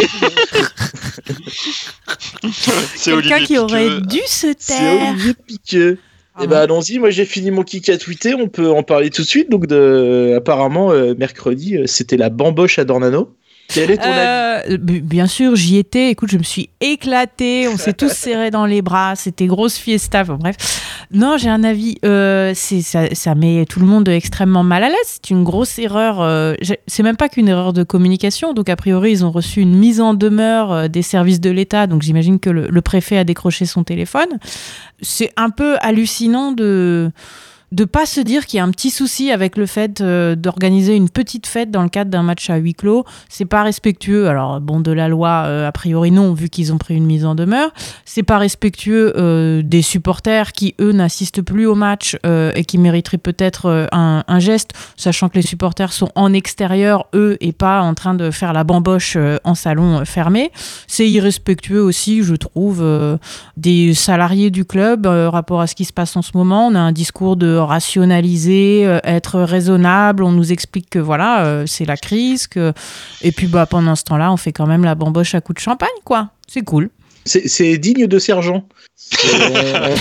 C'est 2.96 3.12
Quelqu'un 3.12 3.44
qui 3.44 3.58
aurait 3.58 3.86
Piqueux. 3.86 4.06
dû 4.06 4.18
se 4.26 4.52
C'est 4.58 4.74
taire. 4.74 5.10
Olivier 5.12 5.34
Piqueux. 5.46 5.98
Eh 6.42 6.48
ben 6.48 6.56
allons-y, 6.56 6.98
moi 6.98 7.10
j'ai 7.10 7.24
fini 7.24 7.52
mon 7.52 7.62
kick 7.62 7.88
à 7.90 7.96
tweeter, 7.96 8.34
on 8.34 8.48
peut 8.48 8.68
en 8.68 8.82
parler 8.82 9.10
tout 9.10 9.22
de 9.22 9.28
suite. 9.28 9.50
Donc 9.50 9.68
de... 9.68 10.34
apparemment 10.36 10.90
euh, 10.90 11.14
mercredi 11.16 11.76
euh, 11.76 11.86
c'était 11.86 12.16
la 12.16 12.28
bamboche 12.28 12.80
à 12.80 12.84
Dornano. 12.84 13.32
Quel 13.72 13.90
est 13.90 13.98
ton 13.98 14.04
avis 14.04 14.72
Euh, 14.74 14.76
bien 14.78 15.26
sûr, 15.26 15.54
j'y 15.54 15.76
étais. 15.76 16.10
Écoute, 16.10 16.30
je 16.30 16.38
me 16.38 16.42
suis 16.42 16.70
éclatée. 16.80 17.68
On 17.68 17.76
s'est 17.76 17.92
tous 17.92 18.10
serrés 18.12 18.50
dans 18.50 18.64
les 18.66 18.80
bras. 18.82 19.14
C'était 19.14 19.46
grosse 19.46 19.76
fiesta. 19.76 20.22
Enfin, 20.22 20.36
bref. 20.40 20.56
Non, 21.12 21.36
j'ai 21.38 21.48
un 21.50 21.62
avis. 21.64 21.96
Euh, 22.04 22.52
ça, 22.54 23.14
ça 23.14 23.34
met 23.34 23.64
tout 23.66 23.80
le 23.80 23.86
monde 23.86 24.08
extrêmement 24.08 24.62
mal 24.64 24.84
à 24.84 24.88
l'aise. 24.88 24.96
C'est 25.06 25.30
une 25.30 25.44
grosse 25.44 25.78
erreur. 25.78 26.20
euh, 26.20 26.54
c'est 26.86 27.02
même 27.02 27.16
pas 27.16 27.28
qu'une 27.28 27.48
erreur 27.48 27.72
de 27.74 27.82
communication. 27.82 28.54
Donc, 28.54 28.68
a 28.70 28.76
priori, 28.76 29.12
ils 29.12 29.24
ont 29.24 29.30
reçu 29.30 29.60
une 29.60 29.76
mise 29.76 30.00
en 30.00 30.14
demeure 30.14 30.72
euh, 30.72 30.88
des 30.88 31.02
services 31.02 31.40
de 31.40 31.50
l'État. 31.50 31.86
Donc, 31.86 32.02
j'imagine 32.02 32.40
que 32.40 32.50
le, 32.50 32.68
le 32.68 32.82
préfet 32.82 33.18
a 33.18 33.24
décroché 33.24 33.66
son 33.66 33.84
téléphone. 33.84 34.28
C'est 35.02 35.30
un 35.36 35.50
peu 35.50 35.76
hallucinant 35.80 36.52
de 36.52 37.10
de 37.70 37.84
pas 37.84 38.06
se 38.06 38.20
dire 38.20 38.46
qu'il 38.46 38.56
y 38.56 38.60
a 38.60 38.64
un 38.64 38.70
petit 38.70 38.90
souci 38.90 39.30
avec 39.30 39.56
le 39.56 39.66
fait 39.66 40.00
euh, 40.00 40.34
d'organiser 40.34 40.96
une 40.96 41.10
petite 41.10 41.46
fête 41.46 41.70
dans 41.70 41.82
le 41.82 41.88
cadre 41.88 42.10
d'un 42.10 42.22
match 42.22 42.48
à 42.48 42.56
huis 42.56 42.74
clos. 42.74 43.04
C'est 43.28 43.44
pas 43.44 43.62
respectueux. 43.62 44.28
Alors 44.28 44.60
bon, 44.60 44.80
de 44.80 44.90
la 44.90 45.08
loi, 45.08 45.44
euh, 45.46 45.68
a 45.68 45.72
priori 45.72 46.10
non, 46.10 46.32
vu 46.32 46.48
qu'ils 46.48 46.72
ont 46.72 46.78
pris 46.78 46.94
une 46.94 47.04
mise 47.04 47.26
en 47.26 47.34
demeure. 47.34 47.70
C'est 48.06 48.22
pas 48.22 48.38
respectueux 48.38 49.12
euh, 49.16 49.62
des 49.62 49.82
supporters 49.82 50.52
qui 50.52 50.74
eux 50.80 50.92
n'assistent 50.92 51.42
plus 51.42 51.66
au 51.66 51.74
match 51.74 52.16
et 52.24 52.64
qui 52.64 52.78
mériteraient 52.78 53.18
peut-être 53.18 53.88
un, 53.92 54.24
un 54.26 54.38
geste, 54.38 54.72
sachant 54.96 55.28
que 55.28 55.36
les 55.36 55.42
supporters 55.42 55.92
sont 55.92 56.10
en 56.14 56.32
extérieur 56.32 57.06
eux 57.14 57.36
et 57.40 57.52
pas 57.52 57.80
en 57.80 57.94
train 57.94 58.14
de 58.14 58.30
faire 58.30 58.52
la 58.52 58.64
bamboche 58.64 59.16
en 59.44 59.54
salon 59.54 60.04
fermé. 60.04 60.50
C'est 60.86 61.08
irrespectueux 61.08 61.82
aussi, 61.82 62.22
je 62.22 62.34
trouve, 62.34 62.84
des 63.56 63.94
salariés 63.94 64.50
du 64.50 64.64
club 64.64 65.06
rapport 65.06 65.60
à 65.60 65.66
ce 65.66 65.74
qui 65.74 65.84
se 65.84 65.92
passe 65.92 66.16
en 66.16 66.22
ce 66.22 66.32
moment. 66.34 66.68
On 66.68 66.74
a 66.74 66.80
un 66.80 66.92
discours 66.92 67.36
de 67.36 67.57
rationaliser, 67.58 68.82
euh, 68.86 68.98
être 69.04 69.40
raisonnable. 69.40 70.22
On 70.24 70.32
nous 70.32 70.52
explique 70.52 70.90
que 70.90 70.98
voilà, 70.98 71.44
euh, 71.44 71.64
c'est 71.66 71.84
la 71.84 71.96
crise, 71.96 72.46
que 72.46 72.72
et 73.22 73.32
puis 73.32 73.46
bah 73.46 73.66
pendant 73.66 73.94
ce 73.96 74.04
temps-là, 74.04 74.32
on 74.32 74.36
fait 74.36 74.52
quand 74.52 74.66
même 74.66 74.84
la 74.84 74.94
bamboche 74.94 75.34
à 75.34 75.40
coups 75.40 75.56
de 75.56 75.62
champagne, 75.62 75.88
quoi. 76.04 76.30
C'est 76.46 76.62
cool. 76.62 76.90
C'est 77.24 77.76
digne 77.78 78.06
de 78.06 78.18
sergent. 78.18 78.64
Euh, 79.24 79.96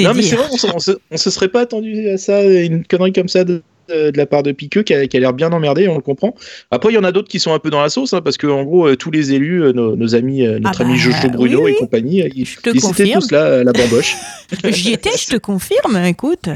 non 0.00 0.12
mais 0.14 0.22
c'est 0.22 0.36
vrai, 0.36 0.46
on 0.52 0.56
se, 0.56 0.66
on 0.74 0.78
se- 0.78 0.98
on 1.10 1.16
se 1.16 1.30
serait 1.30 1.48
pas 1.48 1.60
attendu 1.62 2.08
à 2.10 2.18
ça, 2.18 2.42
une 2.44 2.84
connerie 2.84 3.12
comme 3.12 3.28
ça 3.28 3.42
de, 3.44 3.62
de 3.90 4.16
la 4.16 4.26
part 4.26 4.42
de 4.42 4.52
Piqueux 4.52 4.82
qui 4.82 4.94
a, 4.94 5.06
qui 5.06 5.16
a 5.16 5.20
l'air 5.20 5.32
bien 5.32 5.52
emmerdé, 5.52 5.88
on 5.88 5.96
le 5.96 6.00
comprend. 6.00 6.34
Après 6.70 6.90
il 6.90 6.94
y 6.94 6.98
en 6.98 7.04
a 7.04 7.12
d'autres 7.12 7.28
qui 7.28 7.40
sont 7.40 7.52
un 7.52 7.58
peu 7.58 7.70
dans 7.70 7.82
la 7.82 7.88
sauce, 7.90 8.12
hein, 8.12 8.20
parce 8.22 8.36
que 8.36 8.46
en 8.46 8.62
gros 8.64 8.86
euh, 8.88 8.96
tous 8.96 9.10
les 9.10 9.32
élus, 9.32 9.62
euh, 9.62 9.72
nos, 9.72 9.96
nos 9.96 10.14
amis, 10.14 10.46
euh, 10.46 10.58
notre 10.58 10.80
Ah 10.82 10.84
ami 10.84 10.94
bah, 10.94 10.98
Jojo 11.00 11.28
Bruno 11.30 11.62
oui, 11.64 11.72
et 11.72 11.74
compagnie, 11.76 12.18
ils, 12.34 12.46
ils 12.46 12.48
étaient 12.90 13.12
tous 13.12 13.30
là 13.30 13.60
à 13.60 13.64
la 13.64 13.72
bamboche. 13.72 14.16
J'y 14.70 14.92
étais, 14.92 15.16
je 15.16 15.26
te 15.28 15.36
confirme. 15.36 15.96
Écoute. 16.04 16.48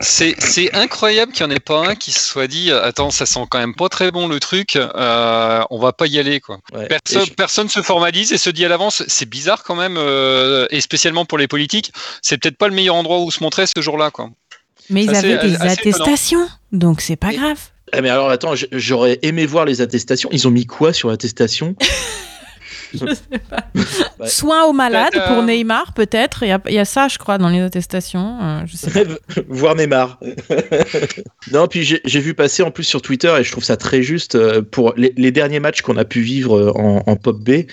C'est 0.00 0.34
c'est 0.40 0.74
incroyable 0.74 1.30
qu'il 1.32 1.46
n'y 1.46 1.52
en 1.52 1.56
ait 1.56 1.60
pas 1.60 1.90
un 1.90 1.94
qui 1.94 2.10
se 2.10 2.18
soit 2.18 2.48
dit 2.48 2.72
Attends, 2.72 3.10
ça 3.10 3.26
sent 3.26 3.40
quand 3.48 3.60
même 3.60 3.76
pas 3.76 3.88
très 3.88 4.10
bon 4.10 4.26
le 4.26 4.40
truc, 4.40 4.74
euh, 4.74 5.60
on 5.70 5.78
va 5.78 5.92
pas 5.92 6.06
y 6.08 6.18
aller. 6.18 6.40
quoi. 6.40 6.58
Personne, 6.88 7.24
je- 7.26 7.32
personne 7.32 7.68
se 7.68 7.80
formalise 7.80 8.32
et 8.32 8.36
se 8.38 8.50
dit 8.50 8.64
à 8.64 8.68
l'avance 8.68 9.04
C'est 9.06 9.28
bizarre 9.28 9.62
quand 9.62 9.76
même, 9.76 9.94
euh, 9.96 10.66
et 10.70 10.80
spécialement 10.80 11.24
pour 11.24 11.38
les 11.38 11.46
politiques, 11.46 11.92
c'est 12.22 12.38
peut-être 12.38 12.58
pas 12.58 12.66
le 12.66 12.74
meilleur 12.74 12.96
endroit 12.96 13.20
où 13.20 13.30
se 13.30 13.40
montrer 13.42 13.66
ce 13.66 13.80
jour-là. 13.80 14.10
quoi. 14.10 14.30
Mais 14.90 15.04
ils 15.04 15.10
Assez- 15.10 15.32
avaient 15.32 15.48
des 15.48 15.54
étonnant. 15.54 15.70
attestations, 15.72 16.46
donc 16.72 17.00
c'est 17.00 17.16
pas 17.16 17.32
grave. 17.32 17.58
Ah, 17.92 18.00
mais 18.00 18.08
alors 18.10 18.28
attends, 18.30 18.54
j'aurais 18.72 19.18
aimé 19.22 19.46
voir 19.46 19.64
les 19.64 19.80
attestations. 19.80 20.28
Ils 20.32 20.48
ont 20.48 20.50
mis 20.50 20.66
quoi 20.66 20.92
sur 20.92 21.08
l'attestation? 21.10 21.76
Ouais. 23.02 24.28
Soins 24.28 24.64
aux 24.64 24.72
malades 24.72 25.12
pour 25.26 25.38
euh, 25.38 25.44
Neymar, 25.44 25.92
peut-être. 25.94 26.42
Il 26.42 26.48
y 26.48 26.52
a, 26.52 26.60
il 26.68 26.74
y 26.74 26.78
a 26.78 26.84
ça, 26.84 27.08
je 27.08 27.18
crois, 27.18 27.38
dans 27.38 27.48
les 27.48 27.60
attestations. 27.60 28.38
euh, 28.40 28.60
je 28.66 28.76
sais 28.76 28.90
pas. 28.90 29.40
voir 29.48 29.74
Neymar. 29.74 30.20
non, 31.52 31.66
puis 31.66 31.84
j'ai 32.04 32.20
vu 32.20 32.34
passer 32.34 32.62
en 32.62 32.70
plus 32.70 32.84
sur 32.84 33.02
Twitter 33.02 33.32
et 33.38 33.44
je 33.44 33.50
trouve 33.52 33.64
ça 33.64 33.76
très 33.76 34.02
juste 34.02 34.34
euh, 34.34 34.62
pour 34.62 34.94
les, 34.96 35.12
les 35.16 35.30
derniers 35.30 35.60
matchs 35.60 35.82
qu'on 35.82 35.96
a 35.96 36.04
pu 36.04 36.20
vivre 36.20 36.72
en, 36.76 37.02
en 37.06 37.16
Pop 37.16 37.38
B. 37.40 37.64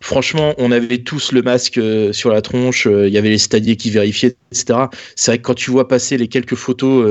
Franchement, 0.00 0.54
on 0.58 0.72
avait 0.72 0.98
tous 0.98 1.32
le 1.32 1.42
masque 1.42 1.78
sur 2.12 2.30
la 2.30 2.40
tronche, 2.40 2.86
il 2.90 3.12
y 3.12 3.18
avait 3.18 3.28
les 3.28 3.38
stadiers 3.38 3.76
qui 3.76 3.90
vérifiaient, 3.90 4.34
etc. 4.50 4.86
C'est 5.14 5.32
vrai 5.32 5.38
que 5.38 5.42
quand 5.42 5.54
tu 5.54 5.70
vois 5.70 5.88
passer 5.88 6.16
les 6.16 6.28
quelques 6.28 6.54
photos 6.54 7.04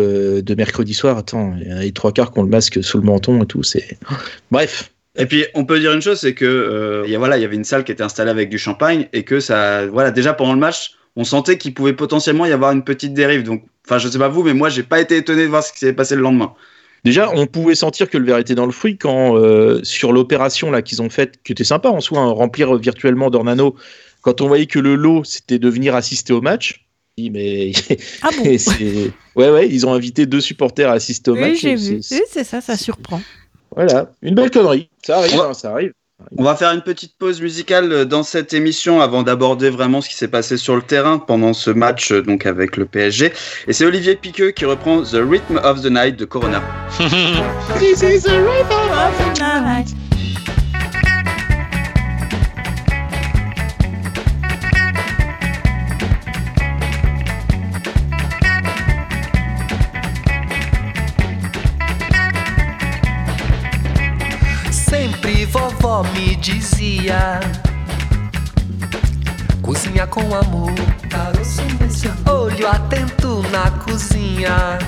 de 0.43 0.55
mercredi 0.55 0.95
soir, 0.95 1.17
attends, 1.17 1.53
il 1.61 1.67
y 1.67 1.71
a 1.71 1.79
les 1.81 1.91
trois 1.91 2.11
quarts 2.11 2.31
qui 2.31 2.39
ont 2.39 2.43
le 2.43 2.49
masque 2.49 2.83
sous 2.83 2.97
le 2.97 3.03
menton 3.03 3.43
et 3.43 3.45
tout, 3.45 3.61
c'est. 3.61 3.99
Bref. 4.51 4.91
Et 5.17 5.25
puis, 5.25 5.45
on 5.55 5.65
peut 5.65 5.79
dire 5.79 5.91
une 5.93 6.01
chose, 6.01 6.19
c'est 6.19 6.33
que 6.33 6.45
euh, 6.45 7.03
il 7.05 7.11
y 7.11 7.15
a- 7.15 7.19
voilà, 7.19 7.37
il 7.37 7.41
y 7.41 7.45
avait 7.45 7.55
une 7.55 7.63
salle 7.63 7.83
qui 7.83 7.91
était 7.91 8.03
installée 8.03 8.29
avec 8.31 8.49
du 8.49 8.57
champagne 8.59 9.07
et 9.11 9.23
que 9.23 9.39
ça, 9.39 9.87
voilà, 9.87 10.11
déjà 10.11 10.33
pendant 10.33 10.53
le 10.53 10.59
match, 10.59 10.91
on 11.15 11.23
sentait 11.23 11.57
qu'il 11.57 11.73
pouvait 11.73 11.93
potentiellement 11.93 12.45
y 12.45 12.51
avoir 12.51 12.71
une 12.71 12.83
petite 12.83 13.13
dérive. 13.13 13.43
Donc, 13.43 13.63
enfin, 13.85 13.97
je 13.97 14.07
sais 14.07 14.19
pas 14.19 14.27
vous, 14.29 14.43
mais 14.43 14.53
moi, 14.53 14.69
j'ai 14.69 14.83
pas 14.83 14.99
été 15.01 15.17
étonné 15.17 15.43
de 15.43 15.47
voir 15.49 15.63
ce 15.63 15.73
qui 15.73 15.79
s'est 15.79 15.93
passé 15.93 16.15
le 16.15 16.21
lendemain. 16.21 16.53
Déjà, 17.05 17.31
on 17.33 17.47
pouvait 17.47 17.75
sentir 17.75 18.09
que 18.09 18.17
le 18.17 18.25
verre 18.25 18.37
était 18.37 18.55
dans 18.55 18.65
le 18.65 18.71
fruit 18.71 18.97
quand, 18.97 19.35
euh, 19.37 19.79
sur 19.83 20.11
l'opération 20.13 20.69
là 20.69 20.81
qu'ils 20.81 21.01
ont 21.01 21.09
faite, 21.09 21.35
qui 21.43 21.53
était 21.53 21.63
sympa 21.63 21.89
en 21.89 22.01
soi, 22.01 22.19
hein, 22.19 22.29
remplir 22.31 22.75
virtuellement 22.75 23.29
Dornano 23.29 23.75
quand 24.21 24.41
on 24.41 24.47
voyait 24.47 24.65
que 24.65 24.79
le 24.79 24.95
lot, 24.95 25.23
c'était 25.23 25.59
de 25.59 25.69
venir 25.69 25.95
assister 25.95 26.33
au 26.33 26.41
match, 26.41 26.85
je 27.17 27.23
dis, 27.23 27.29
mais. 27.31 27.71
Ah 28.21 28.29
bon? 28.37 28.43
ouais, 28.43 29.49
ouais, 29.49 29.67
ils 29.69 29.87
ont 29.87 29.93
invité 29.93 30.25
deux 30.25 30.41
supporters 30.41 30.89
à 30.89 30.93
assister 30.93 31.31
au 31.31 31.35
Oui, 31.35 31.39
match. 31.39 31.61
j'ai 31.61 31.71
et 31.71 31.75
vu. 31.75 31.99
c'est- 32.03 32.15
Oui, 32.15 32.21
c'est 32.29 32.43
ça, 32.43 32.59
ça 32.61 32.75
surprend. 32.77 33.21
Voilà, 33.87 34.07
une 34.21 34.35
belle 34.35 34.51
connerie. 34.51 34.89
Ça 35.05 35.19
arrive, 35.19 35.35
Ouais. 35.35 35.45
hein, 35.49 35.53
ça 35.53 35.71
arrive. 35.71 35.93
On 36.37 36.43
va 36.43 36.53
faire 36.53 36.71
une 36.73 36.81
petite 36.81 37.17
pause 37.17 37.41
musicale 37.41 38.03
dans 38.03 38.23
cette 38.23 38.53
émission 38.53 38.99
avant 38.99 39.23
d'aborder 39.23 39.69
vraiment 39.69 40.01
ce 40.01 40.09
qui 40.09 40.15
s'est 40.15 40.27
passé 40.27 40.57
sur 40.57 40.75
le 40.75 40.81
terrain 40.81 41.17
pendant 41.17 41.53
ce 41.53 41.69
match 41.71 42.11
euh, 42.11 42.21
donc 42.21 42.45
avec 42.45 42.75
le 42.75 42.85
PSG. 42.85 43.31
Et 43.67 43.71
c'est 43.73 43.85
Olivier 43.85 44.15
Piqueux 44.17 44.51
qui 44.51 44.65
reprend 44.65 45.01
The 45.01 45.13
Rhythm 45.25 45.61
of 45.63 45.81
the 45.81 45.89
Night 45.89 46.17
de 46.17 46.25
Corona. 46.25 46.61
This 47.79 48.01
is 48.03 48.23
the 48.23 48.37
rhythm 48.37 48.91
of 48.91 49.33
the 49.33 49.39
night. 49.61 50.08
Me 66.03 66.35
dizia 66.35 67.39
Cozinha 69.61 70.07
com 70.07 70.21
amor. 70.33 70.73
Olho 72.27 72.67
atento 72.67 73.43
na 73.51 73.69
cozinha. 73.69 74.79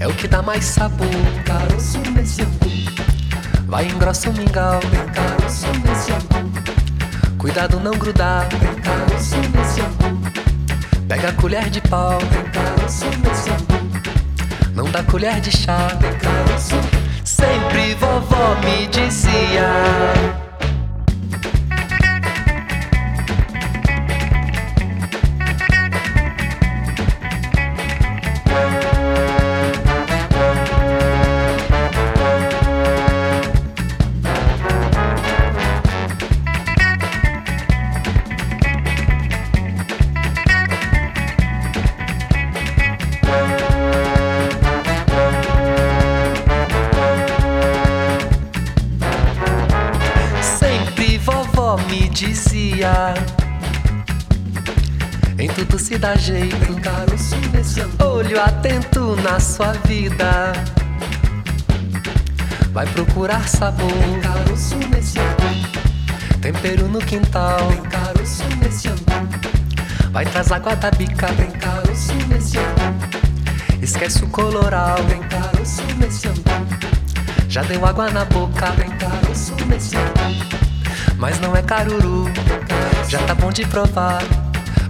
É 0.00 0.08
o 0.08 0.12
que 0.14 0.26
dá 0.26 0.42
mais 0.42 0.64
sabor. 0.64 1.06
Vai 3.68 3.86
engrossa 3.86 4.30
o 4.30 4.32
mingau. 4.32 4.80
Cuidado 7.38 7.78
não 7.78 7.92
grudar. 7.92 8.48
Pega 11.06 11.28
a 11.28 11.32
colher 11.34 11.70
de 11.70 11.80
pau. 11.82 12.18
Não 14.74 14.90
dá 14.90 15.04
colher 15.04 15.40
de 15.40 15.56
chá 15.56 15.88
Sempre 17.66 17.96
vovó 17.96 18.54
me 18.62 18.86
dizia 18.86 20.45
me 51.88 52.08
dizia. 52.08 53.14
Em 55.38 55.48
tudo 55.48 55.78
se 55.78 55.98
dá 55.98 56.16
jeito, 56.16 56.56
olho 58.02 58.40
atento 58.40 59.16
na 59.22 59.38
sua 59.38 59.72
vida. 59.84 60.52
Vai 62.72 62.86
procurar 62.86 63.48
sabor, 63.48 63.90
Tempero 66.40 66.88
no 66.88 66.98
quintal, 66.98 67.58
Vai 70.12 70.24
trazer 70.26 70.54
água 70.54 70.76
da 70.76 70.90
bica, 70.90 71.28
Esquece 73.82 74.24
o 74.24 74.28
coloral, 74.28 74.96
Já 77.48 77.62
deu 77.62 77.84
água 77.84 78.10
na 78.10 78.24
boca, 78.24 78.66
mas 81.16 81.40
não 81.40 81.56
é 81.56 81.62
caruru. 81.62 82.26
Já 83.08 83.18
tá 83.22 83.34
bom 83.34 83.50
de 83.50 83.66
provar. 83.66 84.22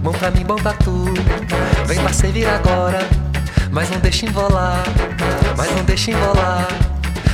Bom 0.01 0.11
pra 0.11 0.31
mim, 0.31 0.43
bom 0.43 0.55
pra 0.55 0.73
tu. 0.73 1.05
Vem 1.85 1.99
pra 1.99 2.13
servir 2.13 2.47
agora. 2.47 3.07
Mas 3.71 3.89
não 3.89 3.99
deixa 3.99 4.25
embolar 4.25 4.83
Mas 5.55 5.69
não 5.75 5.83
deixa 5.83 6.11
embolar 6.11 6.67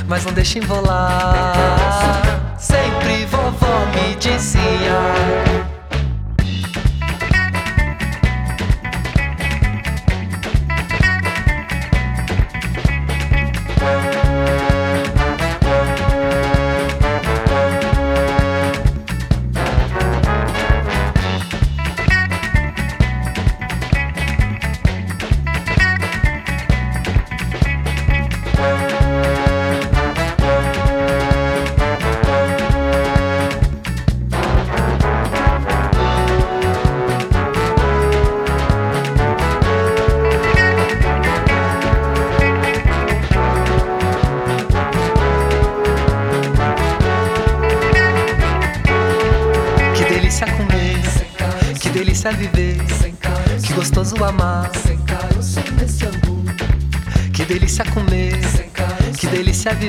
Mas 0.07 0.25
não 0.25 0.33
deixa 0.33 0.59
embolar 0.59 2.13
Sempre 2.57 3.25
vovó 3.25 3.85
me 3.93 4.15
dizia 4.15 5.72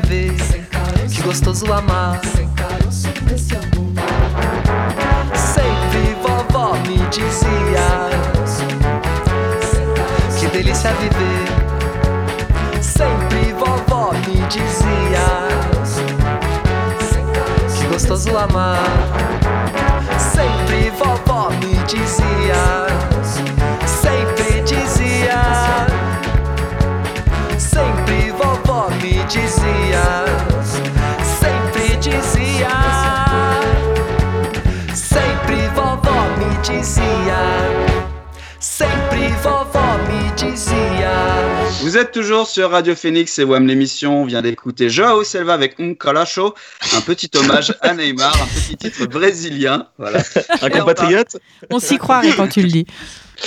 viver, 0.01 0.35
que 1.09 1.23
gostoso 1.23 1.73
amar. 1.73 2.21
Sempre 5.33 6.17
vovó 6.21 6.75
me 6.87 6.97
dizia 7.11 8.11
que 10.39 10.47
delícia 10.49 10.93
viver. 10.95 12.83
Sempre 12.83 13.53
vovó 13.55 14.13
me 14.27 14.47
dizia 14.49 15.27
que 17.79 17.87
gostoso 17.87 18.37
amar. 18.37 18.79
Sempre 20.19 20.91
vovó 20.99 21.51
me 21.51 21.75
dizia, 21.87 22.87
GC. 36.65 37.14
Vous 41.81 41.97
êtes 41.97 42.11
toujours 42.11 42.47
sur 42.47 42.71
Radio 42.71 42.97
Phoenix 42.97 43.39
et 43.39 43.45
WAM 43.45 43.67
l'émission. 43.67 44.23
On 44.23 44.25
vient 44.25 44.43
d'écouter 44.43 44.91
Joao 44.91 45.23
Selva 45.23 45.55
avec 45.55 45.79
Un 45.79 45.95
Calacho, 45.95 46.55
un 46.95 47.01
petit 47.03 47.31
hommage 47.37 47.75
à 47.83 47.95
Neymar, 47.95 48.35
un 48.43 48.47
petit 48.47 48.77
titre 48.77 49.07
brésilien. 49.07 49.87
Voilà. 49.99 50.21
Un 50.61 50.71
compatriote 50.71 51.37
On 51.71 51.79
s'y 51.79 51.99
croirait 51.99 52.33
quand 52.37 52.49
tu 52.49 52.63
le 52.63 52.69
dis. 52.69 52.87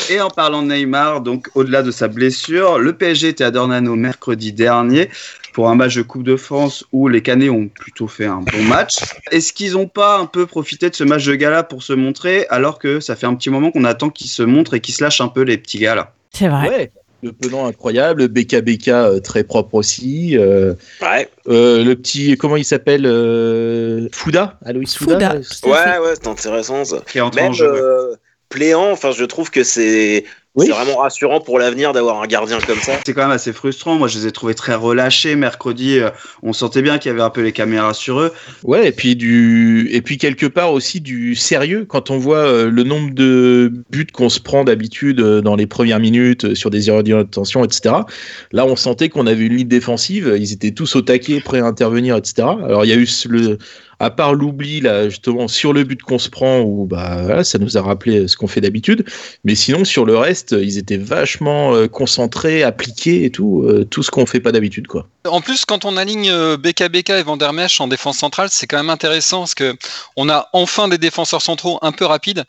Et 0.09 0.21
en 0.21 0.29
parlant 0.29 0.61
de 0.61 0.67
Neymar, 0.67 1.21
donc 1.21 1.49
au-delà 1.55 1.83
de 1.83 1.91
sa 1.91 2.07
blessure, 2.07 2.79
le 2.79 2.93
PSG 2.93 3.29
était 3.29 3.43
à 3.43 3.51
Dornano 3.51 3.95
mercredi 3.95 4.53
dernier 4.53 5.09
pour 5.53 5.69
un 5.69 5.75
match 5.75 5.95
de 5.95 6.03
Coupe 6.03 6.23
de 6.23 6.37
France 6.37 6.85
où 6.91 7.07
les 7.07 7.21
Canets 7.21 7.49
ont 7.49 7.67
plutôt 7.67 8.07
fait 8.07 8.25
un 8.27 8.41
bon 8.41 8.63
match. 8.63 8.97
Est-ce 9.31 9.51
qu'ils 9.51 9.73
n'ont 9.73 9.87
pas 9.87 10.19
un 10.19 10.25
peu 10.25 10.45
profité 10.45 10.89
de 10.89 10.95
ce 10.95 11.03
match 11.03 11.25
de 11.25 11.35
gala 11.35 11.63
pour 11.63 11.83
se 11.83 11.93
montrer 11.93 12.45
alors 12.49 12.79
que 12.79 12.99
ça 12.99 13.15
fait 13.15 13.25
un 13.25 13.35
petit 13.35 13.49
moment 13.49 13.71
qu'on 13.71 13.83
attend 13.83 14.09
qu'ils 14.09 14.29
se 14.29 14.43
montrent 14.43 14.75
et 14.75 14.79
qu'ils 14.79 14.93
se 14.93 15.03
lâchent 15.03 15.21
un 15.21 15.27
peu 15.29 15.41
les 15.41 15.57
petits 15.57 15.79
gars 15.79 15.95
là? 15.95 16.13
C'est 16.33 16.47
vrai. 16.47 16.69
Ouais. 16.69 16.91
Le 17.23 17.31
penant 17.33 17.65
incroyable, 17.65 18.27
BKBK 18.27 18.89
euh, 18.89 19.19
très 19.19 19.43
propre 19.43 19.73
aussi. 19.73 20.37
euh, 20.37 20.75
Ouais. 21.01 21.27
euh, 21.47 21.83
le 21.83 21.95
petit, 21.95 22.37
comment 22.37 22.57
il 22.57 22.63
s'appelle 22.65 23.05
euh, 23.07 24.07
Fouda 24.11 24.59
Aloïs 24.63 24.95
Fouda, 24.95 25.35
Fouda. 25.41 25.73
Ouais, 26.01 26.07
ouais, 26.07 26.13
c'est 26.15 26.27
intéressant 26.27 26.85
ça. 26.85 27.01
qui 27.11 27.17
est 27.17 27.21
en 27.21 27.31
Même 27.31 27.53
jeu 27.53 27.71
ouais. 27.71 27.79
euh, 27.81 28.15
Pléant, 28.49 28.91
enfin, 28.91 29.11
je 29.11 29.25
trouve 29.25 29.49
que 29.49 29.63
c'est 29.63 30.25
c'est 30.57 30.71
vraiment 30.71 30.97
rassurant 30.97 31.39
pour 31.39 31.59
l'avenir 31.59 31.93
d'avoir 31.93 32.21
un 32.21 32.27
gardien 32.27 32.59
comme 32.59 32.79
ça. 32.79 32.93
C'est 33.05 33.13
quand 33.13 33.21
même 33.23 33.31
assez 33.31 33.53
frustrant. 33.53 33.95
Moi, 33.95 34.07
je 34.07 34.17
les 34.19 34.27
ai 34.27 34.31
trouvés 34.31 34.55
très 34.55 34.75
relâchés. 34.75 35.35
Mercredi, 35.35 35.99
euh, 35.99 36.09
on 36.43 36.53
sentait 36.53 36.81
bien 36.81 36.97
qu'il 36.97 37.09
y 37.09 37.13
avait 37.13 37.21
un 37.21 37.29
peu 37.29 37.41
les 37.41 37.51
caméras 37.51 37.93
sur 37.93 38.19
eux. 38.19 38.33
Ouais, 38.63 38.87
et 38.87 38.91
puis 38.91 39.15
du 39.15 39.89
et 39.91 40.01
puis 40.01 40.17
quelque 40.17 40.45
part 40.45 40.71
aussi 40.73 41.01
du 41.01 41.35
sérieux 41.35 41.85
quand 41.87 42.09
on 42.09 42.17
voit 42.17 42.37
euh, 42.37 42.69
le 42.69 42.83
nombre 42.83 43.11
de 43.13 43.71
buts 43.89 44.07
qu'on 44.11 44.29
se 44.29 44.39
prend 44.39 44.63
d'habitude 44.63 45.19
euh, 45.19 45.41
dans 45.41 45.55
les 45.55 45.67
premières 45.67 45.99
minutes 45.99 46.55
sur 46.55 46.69
des 46.69 46.89
erreurs 46.89 47.03
d'inattention, 47.03 47.63
etc. 47.63 47.95
Là, 48.51 48.65
on 48.65 48.75
sentait 48.75 49.09
qu'on 49.09 49.27
avait 49.27 49.45
une 49.45 49.55
ligne 49.55 49.67
défensive. 49.67 50.35
Ils 50.39 50.53
étaient 50.53 50.71
tous 50.71 50.95
au 50.95 51.01
taquet, 51.01 51.39
prêts 51.39 51.59
à 51.59 51.65
intervenir, 51.65 52.15
etc. 52.15 52.47
Alors 52.65 52.83
il 52.85 52.89
y 52.89 52.93
a 52.93 52.97
eu 52.97 53.05
ce- 53.05 53.27
le 53.27 53.57
à 53.99 54.09
part 54.09 54.33
l'oubli 54.33 54.81
là 54.81 55.09
justement 55.09 55.47
sur 55.47 55.73
le 55.73 55.83
but 55.83 56.01
qu'on 56.01 56.19
se 56.19 56.29
prend 56.29 56.59
où 56.59 56.85
bah 56.85 57.43
ça 57.43 57.57
nous 57.57 57.77
a 57.77 57.81
rappelé 57.81 58.27
ce 58.27 58.37
qu'on 58.37 58.47
fait 58.47 58.61
d'habitude. 58.61 59.05
Mais 59.43 59.55
sinon 59.55 59.85
sur 59.85 60.05
le 60.05 60.17
reste 60.17 60.55
ils 60.59 60.77
étaient 60.77 60.97
vachement 60.97 61.73
euh, 61.73 61.87
concentrés 61.87 62.63
appliqués 62.63 63.25
et 63.25 63.31
tout 63.31 63.63
euh, 63.63 63.85
tout 63.85 64.03
ce 64.03 64.11
qu'on 64.11 64.25
fait 64.25 64.39
pas 64.39 64.51
d'habitude 64.51 64.87
quoi. 64.87 65.07
En 65.25 65.41
plus, 65.41 65.65
quand 65.65 65.85
on 65.85 65.97
aligne 65.97 66.29
euh, 66.31 66.57
BKBK 66.57 67.09
et 67.09 67.23
Vandermesh 67.23 67.81
en 67.81 67.87
défense 67.87 68.17
centrale, 68.17 68.47
c'est 68.49 68.65
quand 68.65 68.77
même 68.77 68.89
intéressant 68.89 69.39
parce 69.39 69.55
que 69.55 69.75
on 70.15 70.29
a 70.29 70.49
enfin 70.53 70.87
des 70.87 70.97
défenseurs 70.97 71.41
centraux 71.41 71.79
un 71.81 71.91
peu 71.91 72.05
rapides 72.05 72.45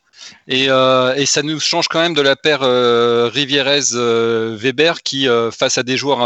et, 0.46 0.66
euh, 0.68 1.14
et 1.14 1.26
ça 1.26 1.42
nous 1.42 1.60
change 1.60 1.88
quand 1.88 2.00
même 2.00 2.14
de 2.14 2.22
la 2.22 2.36
paire 2.36 2.60
euh, 2.62 3.30
Rivierez-Weber 3.32 5.02
qui, 5.02 5.28
euh, 5.28 5.50
face 5.50 5.78
à 5.78 5.82
des 5.82 5.96
joueurs 5.96 6.18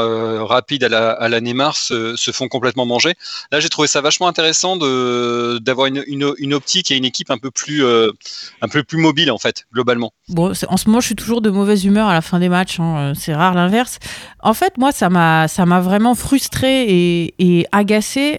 rapides 0.48 0.84
à 0.84 0.88
la, 0.88 1.10
à 1.10 1.40
Neymar, 1.40 1.76
se, 1.76 2.30
font 2.32 2.48
complètement 2.48 2.86
manger. 2.86 3.14
Là, 3.50 3.60
j'ai 3.60 3.68
trouvé 3.68 3.88
ça 3.88 4.00
vachement 4.00 4.28
intéressant 4.28 4.76
d'avoir 4.76 5.86
une, 5.86 6.54
optique 6.54 6.90
et 6.90 6.96
une 6.96 7.04
équipe 7.04 7.30
un 7.30 7.38
peu 7.38 7.50
plus 7.50 7.84
un 7.84 8.68
peu 8.68 8.82
plus 8.82 8.98
mobile 8.98 9.30
en 9.30 9.38
fait, 9.38 9.66
globalement. 9.72 10.12
Bon, 10.28 10.52
en 10.68 10.76
ce 10.76 10.86
moment, 10.86 11.00
je 11.00 11.06
suis 11.06 11.16
toujours 11.16 11.40
de 11.40 11.50
mauvaise 11.50 11.84
humeur 11.84 12.08
à 12.08 12.14
la 12.14 12.22
fin 12.22 12.38
des 12.38 12.48
matchs. 12.48 12.80
hein, 12.80 13.12
C'est 13.18 13.34
rare 13.34 13.54
l'inverse. 13.54 13.98
En 14.40 14.54
fait, 14.54 14.78
moi, 14.78 14.92
ça 14.92 15.08
m'a, 15.08 15.80
vraiment 15.80 16.14
frustré 16.14 16.84
et, 16.88 17.34
et 17.38 17.66
agacé. 17.72 18.38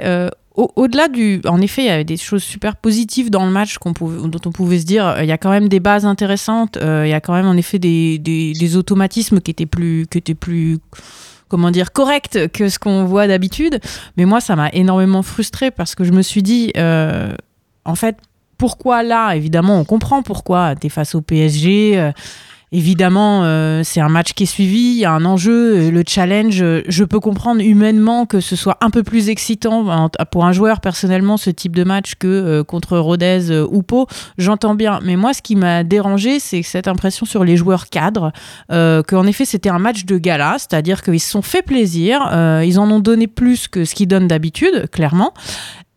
Au- 0.56 0.72
Au-delà 0.76 1.08
du, 1.08 1.41
en 1.47 1.60
effet, 1.62 1.84
il 1.84 1.88
y 1.88 1.89
avait 1.89 2.04
des 2.04 2.18
choses 2.18 2.43
super 2.43 2.76
positives 2.76 3.30
dans 3.30 3.45
le 3.45 3.51
match 3.51 3.78
pouvait, 3.93 4.28
dont 4.28 4.39
on 4.45 4.51
pouvait 4.51 4.80
se 4.80 4.86
dire, 4.86 5.06
euh, 5.08 5.24
il 5.24 5.28
y 5.28 5.32
a 5.32 5.38
quand 5.38 5.49
même 5.49 5.68
des 5.68 5.80
bases 5.80 6.06
intéressantes, 6.06 6.78
euh, 6.78 7.04
il 7.06 7.10
y 7.10 7.14
a 7.14 7.22
quand 7.22 7.34
même 7.34 7.47
en 7.47 7.54
effet 7.54 7.80
des, 7.80 8.20
des, 8.20 8.54
automatismes 8.78 9.39
qui 9.39 9.51
étaient 9.51 9.66
plus, 9.66 10.06
qui 10.10 10.18
étaient 10.20 10.36
plus, 10.36 10.78
comment 11.47 11.72
dire, 11.72 11.91
corrects 11.91 12.51
que 12.51 12.70
ce 12.70 12.80
qu'on 12.80 13.06
voit 13.06 13.28
d'habitude. 13.28 13.80
Mais 14.18 14.26
moi, 14.26 14.41
ça 14.41 14.56
m'a 14.56 14.70
énormément 14.70 15.24
frustré 15.24 15.72
parce 15.72 15.95
que 15.95 16.04
je 16.04 16.12
me 16.12 16.22
suis 16.22 16.43
dit, 16.43 16.72
euh, 16.78 17.34
en 17.86 17.95
fait, 17.95 18.18
pourquoi 18.58 19.04
là? 19.04 19.36
Évidemment, 19.36 19.80
on 19.80 19.84
comprend 19.86 20.22
pourquoi. 20.22 20.76
Tu 20.76 20.88
es 20.88 20.89
face 20.89 21.16
au 21.16 21.22
PSG. 21.22 22.12
Évidemment, 22.74 23.43
euh, 23.43 23.82
c'est 23.84 24.01
un 24.01 24.09
match 24.09 24.34
qui 24.34 24.43
est 24.43 24.47
suivi. 24.47 24.80
Il 24.80 24.97
y 24.97 25.05
a 25.05 25.11
un 25.11 25.24
enjeu. 25.24 25.78
euh, 25.78 25.91
Le 25.91 26.03
challenge, 26.05 26.61
euh, 26.61 26.82
je 26.88 27.03
peux 27.03 27.19
comprendre 27.19 27.61
humainement 27.61 28.26
que 28.26 28.39
ce 28.39 28.55
soit 28.55 28.78
un 28.82 28.89
peu 28.89 29.03
plus 29.03 29.30
excitant 29.30 30.09
pour 30.32 30.45
un 30.45 30.51
joueur, 30.51 30.82
personnellement, 30.82 31.38
ce 31.38 31.49
type 31.49 31.76
de 31.76 31.84
match 31.84 32.15
que 32.15 32.28
euh, 32.28 32.63
contre 32.63 32.97
Rodez 32.97 33.51
ou 33.69 33.84
Pau. 33.84 34.07
J'entends 34.38 34.76
bien. 34.76 34.99
Mais 35.03 35.15
moi, 35.15 35.34
ce 35.34 35.41
qui 35.41 35.55
m'a 35.55 35.84
dérangé, 35.84 36.39
c'est 36.39 36.63
cette 36.63 36.88
impression 36.88 37.26
sur 37.26 37.43
les 37.43 37.55
joueurs 37.55 37.88
cadres 37.89 38.32
qu'en 38.69 39.28
effet, 39.28 39.45
c'était 39.45 39.69
un 39.69 39.80
match 39.80 40.05
de 40.05 40.17
gala. 40.17 40.55
C'est-à-dire 40.57 41.03
qu'ils 41.03 41.19
se 41.19 41.30
sont 41.30 41.41
fait 41.41 41.61
plaisir. 41.61 42.21
ils 42.65 42.80
en 42.80 42.89
ont 42.89 42.99
donné 42.99 43.28
plus 43.28 43.67
que 43.67 43.86
ce 43.86 43.93
qu'ils 43.93 44.07
donnent 44.07 44.28
d'habitude, 44.28 44.89
clairement. 44.91 45.34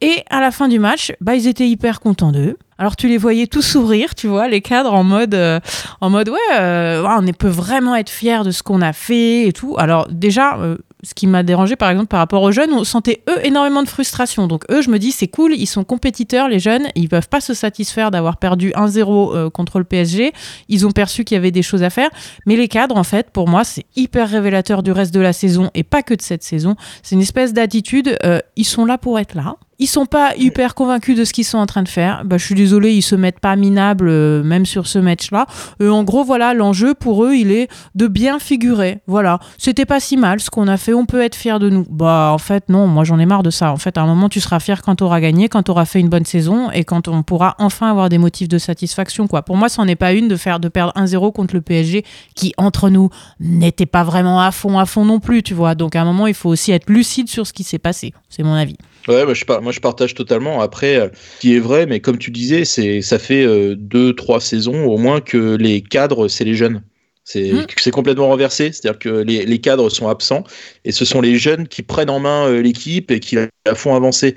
Et 0.02 0.24
à 0.28 0.40
la 0.40 0.50
fin 0.50 0.68
du 0.68 0.78
match, 0.78 1.12
bah, 1.20 1.34
ils 1.34 1.46
étaient 1.46 1.68
hyper 1.68 2.00
contents 2.00 2.32
d'eux. 2.32 2.58
Alors 2.78 2.96
tu 2.96 3.08
les 3.08 3.16
voyais 3.16 3.46
tous 3.46 3.62
sourire, 3.62 4.14
tu 4.14 4.26
vois, 4.26 4.48
les 4.48 4.60
cadres 4.60 4.92
en 4.92 5.02
mode, 5.02 5.34
euh, 5.34 5.60
en 6.02 6.10
mode 6.10 6.28
ouais, 6.28 6.38
euh, 6.58 7.02
ouais, 7.02 7.14
on 7.18 7.32
peut 7.32 7.48
vraiment 7.48 7.96
être 7.96 8.10
fiers 8.10 8.42
de 8.44 8.50
ce 8.50 8.62
qu'on 8.62 8.82
a 8.82 8.92
fait 8.92 9.48
et 9.48 9.54
tout. 9.54 9.76
Alors 9.78 10.08
déjà, 10.10 10.58
euh, 10.58 10.76
ce 11.02 11.14
qui 11.14 11.26
m'a 11.26 11.42
dérangé 11.42 11.74
par 11.76 11.88
exemple 11.88 12.08
par 12.08 12.18
rapport 12.18 12.42
aux 12.42 12.52
jeunes, 12.52 12.74
on 12.74 12.84
sentait 12.84 13.22
eux 13.30 13.46
énormément 13.46 13.82
de 13.82 13.88
frustration. 13.88 14.46
Donc 14.46 14.64
eux, 14.70 14.82
je 14.82 14.90
me 14.90 14.98
dis 14.98 15.10
c'est 15.10 15.28
cool, 15.28 15.54
ils 15.54 15.66
sont 15.66 15.84
compétiteurs 15.84 16.48
les 16.48 16.58
jeunes, 16.58 16.88
ils 16.96 17.08
peuvent 17.08 17.30
pas 17.30 17.40
se 17.40 17.54
satisfaire 17.54 18.10
d'avoir 18.10 18.36
perdu 18.36 18.72
1-0 18.72 19.34
euh, 19.34 19.48
contre 19.48 19.78
le 19.78 19.86
PSG. 19.86 20.34
Ils 20.68 20.86
ont 20.86 20.92
perçu 20.92 21.24
qu'il 21.24 21.36
y 21.36 21.38
avait 21.38 21.50
des 21.50 21.62
choses 21.62 21.82
à 21.82 21.88
faire, 21.88 22.10
mais 22.44 22.56
les 22.56 22.68
cadres 22.68 22.98
en 22.98 23.04
fait, 23.04 23.30
pour 23.30 23.48
moi, 23.48 23.64
c'est 23.64 23.86
hyper 23.96 24.28
révélateur 24.28 24.82
du 24.82 24.92
reste 24.92 25.14
de 25.14 25.20
la 25.20 25.32
saison 25.32 25.70
et 25.72 25.82
pas 25.82 26.02
que 26.02 26.12
de 26.12 26.20
cette 26.20 26.42
saison. 26.42 26.76
C'est 27.02 27.14
une 27.14 27.22
espèce 27.22 27.54
d'attitude, 27.54 28.18
ils 28.56 28.64
sont 28.64 28.84
là 28.84 28.98
pour 28.98 29.18
être 29.18 29.34
là. 29.34 29.56
Ils 29.78 29.86
sont 29.86 30.06
pas 30.06 30.34
hyper 30.36 30.74
convaincus 30.74 31.18
de 31.18 31.24
ce 31.24 31.32
qu'ils 31.32 31.44
sont 31.44 31.58
en 31.58 31.66
train 31.66 31.82
de 31.82 31.88
faire. 31.88 32.24
Bah, 32.24 32.38
je 32.38 32.44
suis 32.44 32.54
désolée, 32.54 32.92
ils 32.92 33.02
se 33.02 33.14
mettent 33.14 33.40
pas 33.40 33.56
minables 33.56 34.08
euh, 34.08 34.42
même 34.42 34.64
sur 34.64 34.86
ce 34.86 34.98
match-là. 34.98 35.46
Euh, 35.82 35.90
en 35.90 36.02
gros, 36.02 36.24
voilà, 36.24 36.54
l'enjeu 36.54 36.94
pour 36.94 37.24
eux, 37.24 37.34
il 37.34 37.50
est 37.50 37.68
de 37.94 38.06
bien 38.06 38.38
figurer. 38.38 39.00
Voilà, 39.06 39.38
c'était 39.58 39.84
pas 39.84 40.00
si 40.00 40.16
mal 40.16 40.40
ce 40.40 40.48
qu'on 40.48 40.66
a 40.68 40.78
fait. 40.78 40.94
On 40.94 41.04
peut 41.04 41.22
être 41.22 41.34
fier 41.34 41.58
de 41.58 41.68
nous. 41.68 41.86
Bah, 41.90 42.30
en 42.32 42.38
fait, 42.38 42.68
non. 42.70 42.86
Moi, 42.86 43.04
j'en 43.04 43.18
ai 43.18 43.26
marre 43.26 43.42
de 43.42 43.50
ça. 43.50 43.70
En 43.70 43.76
fait, 43.76 43.98
à 43.98 44.02
un 44.02 44.06
moment, 44.06 44.30
tu 44.30 44.40
seras 44.40 44.60
fier 44.60 44.80
quand 44.82 44.96
tu 44.96 45.04
auras 45.04 45.20
gagné, 45.20 45.48
quand 45.48 45.64
tu 45.64 45.70
auras 45.70 45.84
fait 45.84 46.00
une 46.00 46.08
bonne 46.08 46.24
saison 46.24 46.70
et 46.70 46.84
quand 46.84 47.08
on 47.08 47.22
pourra 47.22 47.54
enfin 47.58 47.90
avoir 47.90 48.08
des 48.08 48.18
motifs 48.18 48.48
de 48.48 48.58
satisfaction. 48.58 49.26
Quoi. 49.26 49.42
Pour 49.42 49.56
moi, 49.56 49.68
c'en 49.68 49.86
est 49.86 49.96
pas 49.96 50.14
une 50.14 50.28
de 50.28 50.36
faire 50.36 50.58
de 50.58 50.68
perdre 50.68 50.94
1-0 50.96 51.32
contre 51.32 51.54
le 51.54 51.60
PSG, 51.60 52.04
qui 52.34 52.54
entre 52.56 52.88
nous 52.88 53.10
n'était 53.40 53.86
pas 53.86 54.04
vraiment 54.04 54.40
à 54.40 54.52
fond, 54.52 54.78
à 54.78 54.86
fond 54.86 55.04
non 55.04 55.20
plus. 55.20 55.42
Tu 55.42 55.52
vois. 55.52 55.74
Donc, 55.74 55.96
à 55.96 56.00
un 56.00 56.06
moment, 56.06 56.26
il 56.26 56.34
faut 56.34 56.48
aussi 56.48 56.72
être 56.72 56.88
lucide 56.88 57.28
sur 57.28 57.46
ce 57.46 57.52
qui 57.52 57.62
s'est 57.62 57.78
passé. 57.78 58.14
C'est 58.30 58.42
mon 58.42 58.54
avis. 58.54 58.76
Ouais, 59.08 59.24
bah, 59.24 59.34
je, 59.34 59.44
par- 59.44 59.62
moi 59.62 59.70
je 59.72 59.80
partage 59.80 60.14
totalement. 60.14 60.60
Après, 60.60 60.96
euh, 60.96 61.08
ce 61.36 61.40
qui 61.40 61.54
est 61.54 61.60
vrai, 61.60 61.86
mais 61.86 62.00
comme 62.00 62.18
tu 62.18 62.30
disais, 62.32 62.64
c'est 62.64 63.02
ça 63.02 63.18
fait 63.18 63.44
euh, 63.44 63.76
deux, 63.76 64.14
trois 64.14 64.40
saisons 64.40 64.84
au 64.86 64.98
moins 64.98 65.20
que 65.20 65.54
les 65.56 65.80
cadres, 65.82 66.26
c'est 66.28 66.44
les 66.44 66.54
jeunes. 66.54 66.82
C'est 67.24 67.52
Mm. 67.52 67.66
c'est 67.78 67.90
complètement 67.90 68.28
renversé, 68.28 68.70
c'est-à-dire 68.72 68.98
que 69.00 69.08
les, 69.08 69.44
les 69.46 69.60
cadres 69.60 69.88
sont 69.90 70.08
absents 70.08 70.44
et 70.84 70.92
ce 70.92 71.04
sont 71.04 71.20
les 71.20 71.36
jeunes 71.38 71.66
qui 71.68 71.82
prennent 71.82 72.10
en 72.10 72.20
main 72.20 72.46
euh, 72.48 72.62
l'équipe 72.62 73.10
et 73.10 73.18
qui 73.20 73.34
la, 73.36 73.48
la 73.66 73.74
font 73.74 73.94
avancer. 73.96 74.34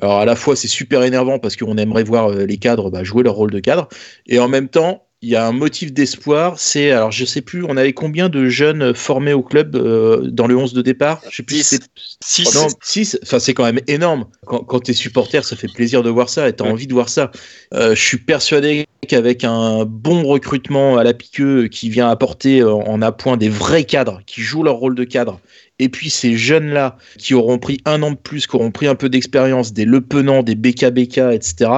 Alors 0.00 0.18
à 0.20 0.24
la 0.24 0.34
fois 0.36 0.56
c'est 0.56 0.68
super 0.68 1.02
énervant 1.04 1.38
parce 1.38 1.56
qu'on 1.56 1.76
aimerait 1.78 2.02
voir 2.04 2.30
euh, 2.30 2.44
les 2.46 2.58
cadres 2.58 2.90
bah, 2.90 3.04
jouer 3.04 3.22
leur 3.22 3.34
rôle 3.34 3.50
de 3.52 3.60
cadre 3.60 3.88
et 4.26 4.38
en 4.40 4.48
même 4.48 4.68
temps 4.68 5.06
il 5.22 5.28
y 5.30 5.36
a 5.36 5.46
un 5.46 5.52
motif 5.52 5.92
d'espoir. 5.92 6.58
C'est 6.58 6.90
alors 6.90 7.12
je 7.12 7.24
sais 7.24 7.40
plus, 7.42 7.64
on 7.64 7.76
avait 7.76 7.92
combien 7.92 8.28
de 8.28 8.48
jeunes 8.48 8.92
formés 8.94 9.32
au 9.32 9.42
club 9.42 9.76
euh, 9.76 10.28
dans 10.30 10.46
le 10.48 10.56
11 10.56 10.72
de 10.72 10.82
départ? 10.82 11.22
Je 11.30 11.36
sais 11.36 11.42
plus. 11.44 11.56
si 11.56 11.64
c'est- 11.64 11.82
Six. 12.24 12.54
non, 12.54 12.66
six, 12.82 13.18
enfin 13.22 13.38
c'est 13.38 13.54
quand 13.54 13.64
même 13.64 13.80
énorme. 13.86 14.26
Quand, 14.46 14.60
quand 14.64 14.80
t'es 14.80 14.92
supporter, 14.92 15.44
ça 15.44 15.56
fait 15.56 15.72
plaisir 15.72 16.02
de 16.02 16.10
voir 16.10 16.28
ça 16.28 16.48
et 16.48 16.52
t'as 16.54 16.64
envie 16.64 16.86
de 16.86 16.92
voir 16.92 17.08
ça. 17.08 17.30
Euh, 17.72 17.94
je 17.94 18.02
suis 18.02 18.18
persuadé 18.18 18.86
qu'avec 19.08 19.44
un 19.44 19.84
bon 19.84 20.22
recrutement 20.24 20.96
à 20.98 21.04
la 21.04 21.14
piqueux 21.14 21.68
qui 21.68 21.88
vient 21.90 22.08
apporter 22.08 22.60
euh, 22.60 22.72
en 22.72 23.00
appoint 23.02 23.36
des 23.36 23.48
vrais 23.48 23.84
cadres 23.84 24.20
qui 24.26 24.40
jouent 24.40 24.62
leur 24.62 24.76
rôle 24.76 24.94
de 24.94 25.04
cadre, 25.04 25.40
et 25.78 25.88
puis 25.88 26.10
ces 26.10 26.36
jeunes-là 26.36 26.96
qui 27.18 27.34
auront 27.34 27.58
pris 27.58 27.78
un 27.84 28.02
an 28.02 28.12
de 28.12 28.16
plus, 28.16 28.46
qui 28.46 28.54
auront 28.56 28.70
pris 28.70 28.86
un 28.86 28.94
peu 28.94 29.08
d'expérience, 29.08 29.72
des 29.72 29.84
Le 29.84 30.00
Penant, 30.00 30.42
des 30.42 30.54
BKBK, 30.54 31.18
etc., 31.32 31.70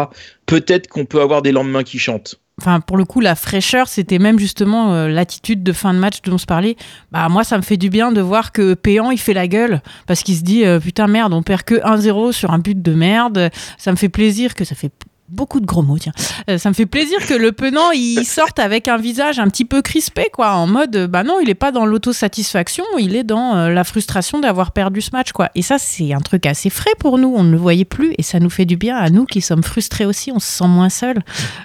peut-être 0.46 0.88
qu'on 0.88 1.04
peut 1.06 1.20
avoir 1.22 1.40
des 1.42 1.52
lendemains 1.52 1.82
qui 1.84 1.98
chantent. 1.98 2.38
Enfin, 2.60 2.80
pour 2.80 2.96
le 2.96 3.04
coup, 3.04 3.20
la 3.20 3.34
fraîcheur, 3.34 3.88
c'était 3.88 4.20
même 4.20 4.38
justement 4.38 4.94
euh, 4.94 5.08
l'attitude 5.08 5.64
de 5.64 5.72
fin 5.72 5.92
de 5.92 5.98
match 5.98 6.22
dont 6.22 6.34
on 6.34 6.38
se 6.38 6.46
parlait. 6.46 6.76
Bah, 7.10 7.28
moi, 7.28 7.42
ça 7.42 7.56
me 7.56 7.62
fait 7.62 7.76
du 7.76 7.90
bien 7.90 8.12
de 8.12 8.20
voir 8.20 8.52
que 8.52 8.74
Péan, 8.74 9.10
il 9.10 9.18
fait 9.18 9.34
la 9.34 9.48
gueule 9.48 9.82
parce 10.06 10.22
qu'il 10.22 10.36
se 10.36 10.42
dit 10.42 10.64
euh, 10.64 10.78
putain, 10.78 11.08
merde, 11.08 11.32
on 11.32 11.42
perd 11.42 11.62
que 11.62 11.74
1-0 11.74 12.32
sur 12.32 12.52
un 12.52 12.60
but 12.60 12.80
de 12.80 12.94
merde. 12.94 13.50
Ça 13.76 13.90
me 13.90 13.96
fait 13.96 14.08
plaisir 14.08 14.54
que 14.54 14.64
ça 14.64 14.76
fait 14.76 14.92
beaucoup 15.28 15.60
de 15.60 15.66
gros 15.66 15.82
mots, 15.82 15.98
tiens. 15.98 16.12
Euh, 16.48 16.58
ça 16.58 16.68
me 16.68 16.74
fait 16.74 16.86
plaisir 16.86 17.18
que 17.26 17.34
le 17.34 17.52
penant, 17.52 17.90
il 17.92 18.24
sorte 18.24 18.58
avec 18.58 18.88
un 18.88 18.96
visage 18.96 19.38
un 19.38 19.48
petit 19.48 19.64
peu 19.64 19.82
crispé, 19.82 20.28
quoi, 20.32 20.52
en 20.52 20.66
mode, 20.66 21.06
bah 21.06 21.22
non, 21.22 21.40
il 21.40 21.48
est 21.50 21.54
pas 21.54 21.72
dans 21.72 21.86
l'autosatisfaction, 21.86 22.84
il 22.98 23.16
est 23.16 23.24
dans 23.24 23.56
euh, 23.56 23.70
la 23.70 23.84
frustration 23.84 24.40
d'avoir 24.40 24.72
perdu 24.72 25.00
ce 25.00 25.10
match, 25.12 25.32
quoi. 25.32 25.50
Et 25.54 25.62
ça, 25.62 25.78
c'est 25.78 26.12
un 26.12 26.20
truc 26.20 26.46
assez 26.46 26.70
frais 26.70 26.94
pour 26.98 27.18
nous, 27.18 27.34
on 27.34 27.44
ne 27.44 27.52
le 27.52 27.58
voyait 27.58 27.84
plus, 27.84 28.14
et 28.18 28.22
ça 28.22 28.40
nous 28.40 28.50
fait 28.50 28.64
du 28.64 28.76
bien 28.76 28.96
à 28.96 29.10
nous 29.10 29.24
qui 29.24 29.40
sommes 29.40 29.62
frustrés 29.62 30.06
aussi, 30.06 30.32
on 30.32 30.38
se 30.38 30.50
sent 30.50 30.68
moins 30.68 30.90
seul. 30.90 31.16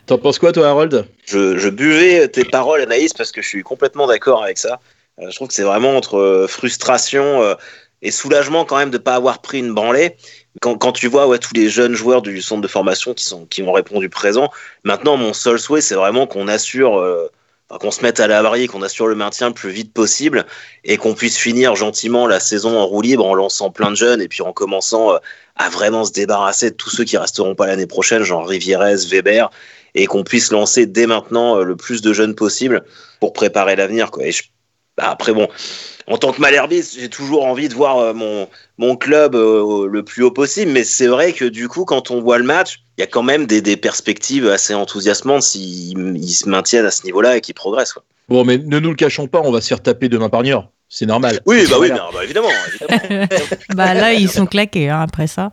T'en 0.06 0.18
penses 0.18 0.40
quoi, 0.40 0.52
toi, 0.52 0.70
Harold? 0.70 1.06
Je, 1.26 1.58
je 1.58 1.70
buvais 1.70 2.28
tes 2.28 2.46
paroles, 2.46 2.82
Anaïs, 2.82 3.14
parce 3.14 3.32
que 3.32 3.42
je 3.42 3.48
suis 3.48 3.64
complètement 3.64 4.08
d'accord 4.08 4.44
avec 4.44 4.58
ça. 4.58 4.80
Euh, 5.20 5.30
je 5.30 5.36
trouve 5.36 5.48
que 5.48 5.54
c'est 5.54 5.64
vraiment 5.64 5.96
entre 5.96 6.18
euh, 6.18 6.48
frustration 6.48 7.42
euh, 7.42 7.56
et 8.02 8.12
soulagement 8.12 8.66
quand 8.66 8.78
même 8.78 8.92
de 8.92 8.98
ne 8.98 9.04
pas 9.04 9.16
avoir 9.16 9.42
pris 9.42 9.60
une 9.60 9.74
branlée. 9.74 10.16
Quand, 10.62 10.78
quand 10.78 10.92
tu 10.92 11.08
vois 11.08 11.28
ouais, 11.28 11.40
tous 11.40 11.54
les 11.54 11.70
jeunes 11.70 11.96
joueurs 11.96 12.22
du 12.22 12.42
centre 12.42 12.62
de 12.62 12.68
formation 12.68 13.14
qui, 13.14 13.24
sont, 13.24 13.46
qui 13.46 13.64
ont 13.64 13.72
répondu 13.72 14.10
présent, 14.10 14.50
maintenant 14.84 15.16
mon 15.18 15.34
seul 15.34 15.60
souhait 15.60 15.82
c'est 15.82 15.96
vraiment 15.96 16.28
qu'on 16.28 16.48
assure, 16.48 17.00
euh, 17.00 17.30
qu'on 17.80 17.92
se 17.92 18.02
mette 18.02 18.20
à 18.20 18.28
l'abri, 18.28 18.68
qu'on 18.68 18.82
assure 18.82 19.08
le 19.08 19.16
maintien 19.16 19.48
le 19.50 19.54
plus 19.54 19.70
vite 19.70 19.94
possible 19.94 20.46
et 20.84 20.98
qu'on 20.98 21.14
puisse 21.14 21.38
finir 21.38 21.76
gentiment 21.76 22.28
la 22.28 22.40
saison 22.40 22.78
en 22.78 22.86
roue 22.86 23.02
libre 23.02 23.26
en 23.26 23.36
lançant 23.36 23.70
plein 23.72 23.90
de 23.92 23.96
jeunes 23.96 24.22
et 24.22 24.28
puis 24.28 24.42
en 24.42 24.52
commençant 24.54 25.14
euh, 25.14 25.18
à 25.56 25.70
vraiment 25.70 26.04
se 26.04 26.12
débarrasser 26.12 26.72
de 26.72 26.76
tous 26.76 26.90
ceux 26.90 27.04
qui 27.06 27.18
resteront 27.18 27.56
pas 27.56 27.68
l'année 27.68 27.88
prochaine, 27.88 28.24
genre 28.24 28.48
Rivierez, 28.48 28.96
Weber, 29.10 29.50
et 29.96 30.08
qu'on 30.08 30.24
puisse 30.24 30.52
lancer 30.52 30.86
dès 30.86 31.06
maintenant 31.08 31.58
euh, 31.58 31.64
le 31.64 31.76
plus 31.76 32.02
de 32.02 32.12
jeunes 32.14 32.36
possible 32.36 32.84
pour 33.20 33.34
préparer 33.34 33.76
l'avenir. 33.76 34.10
Et 34.22 34.32
je- 34.32 34.44
bah, 35.00 35.10
après, 35.12 35.34
bon, 35.34 35.48
en 36.08 36.18
tant 36.18 36.34
que 36.34 36.42
Malherbiste, 36.42 37.00
j'ai 37.00 37.10
toujours 37.10 37.46
envie 37.46 37.70
de 37.70 37.74
voir 37.74 38.00
euh, 38.00 38.14
mon, 38.14 38.50
mon 38.78 38.98
club 38.98 39.34
euh, 39.36 39.88
le 39.88 40.04
plus 40.04 40.24
haut 40.24 40.32
possible, 40.32 40.72
mais 40.72 40.84
c'est 40.84 41.08
vrai 41.08 41.32
que 41.32 41.46
du 41.46 41.70
coup, 41.70 41.86
quand 41.86 42.12
on 42.12 42.20
voit 42.20 42.38
le 42.38 42.44
match, 42.44 42.82
il 42.98 43.02
y 43.02 43.04
a 43.04 43.08
quand 43.08 43.24
même 43.24 43.46
des, 43.46 43.62
des 43.62 43.78
perspectives 43.78 44.48
assez 44.48 44.74
enthousiasmantes 44.74 45.44
s'ils 45.44 46.18
ils 46.18 46.34
se 46.34 46.50
maintiennent 46.50 46.86
à 46.86 46.92
ce 46.92 47.06
niveau-là 47.06 47.38
et 47.38 47.42
qu'ils 47.42 47.56
progressent. 47.56 47.94
quoi. 47.94 48.04
Bon, 48.28 48.44
mais 48.44 48.58
ne 48.58 48.80
nous 48.80 48.90
le 48.90 48.96
cachons 48.96 49.28
pas, 49.28 49.42
on 49.44 49.52
va 49.52 49.62
se 49.62 49.68
faire 49.70 49.82
taper 49.82 50.10
demain 50.10 50.30
par 50.30 50.44
Niort. 50.44 50.70
C'est 50.90 51.06
normal. 51.06 51.40
Oui, 51.46 51.66
bah 51.70 51.78
oui, 51.80 51.90
bah, 51.90 52.10
bah, 52.14 52.24
évidemment. 52.24 52.50
évidemment. 52.82 53.28
bah 53.76 53.94
là, 53.94 54.14
ils 54.14 54.30
sont 54.30 54.48
claqués 54.48 54.90
hein, 54.90 55.02
après 55.02 55.28
ça. 55.28 55.52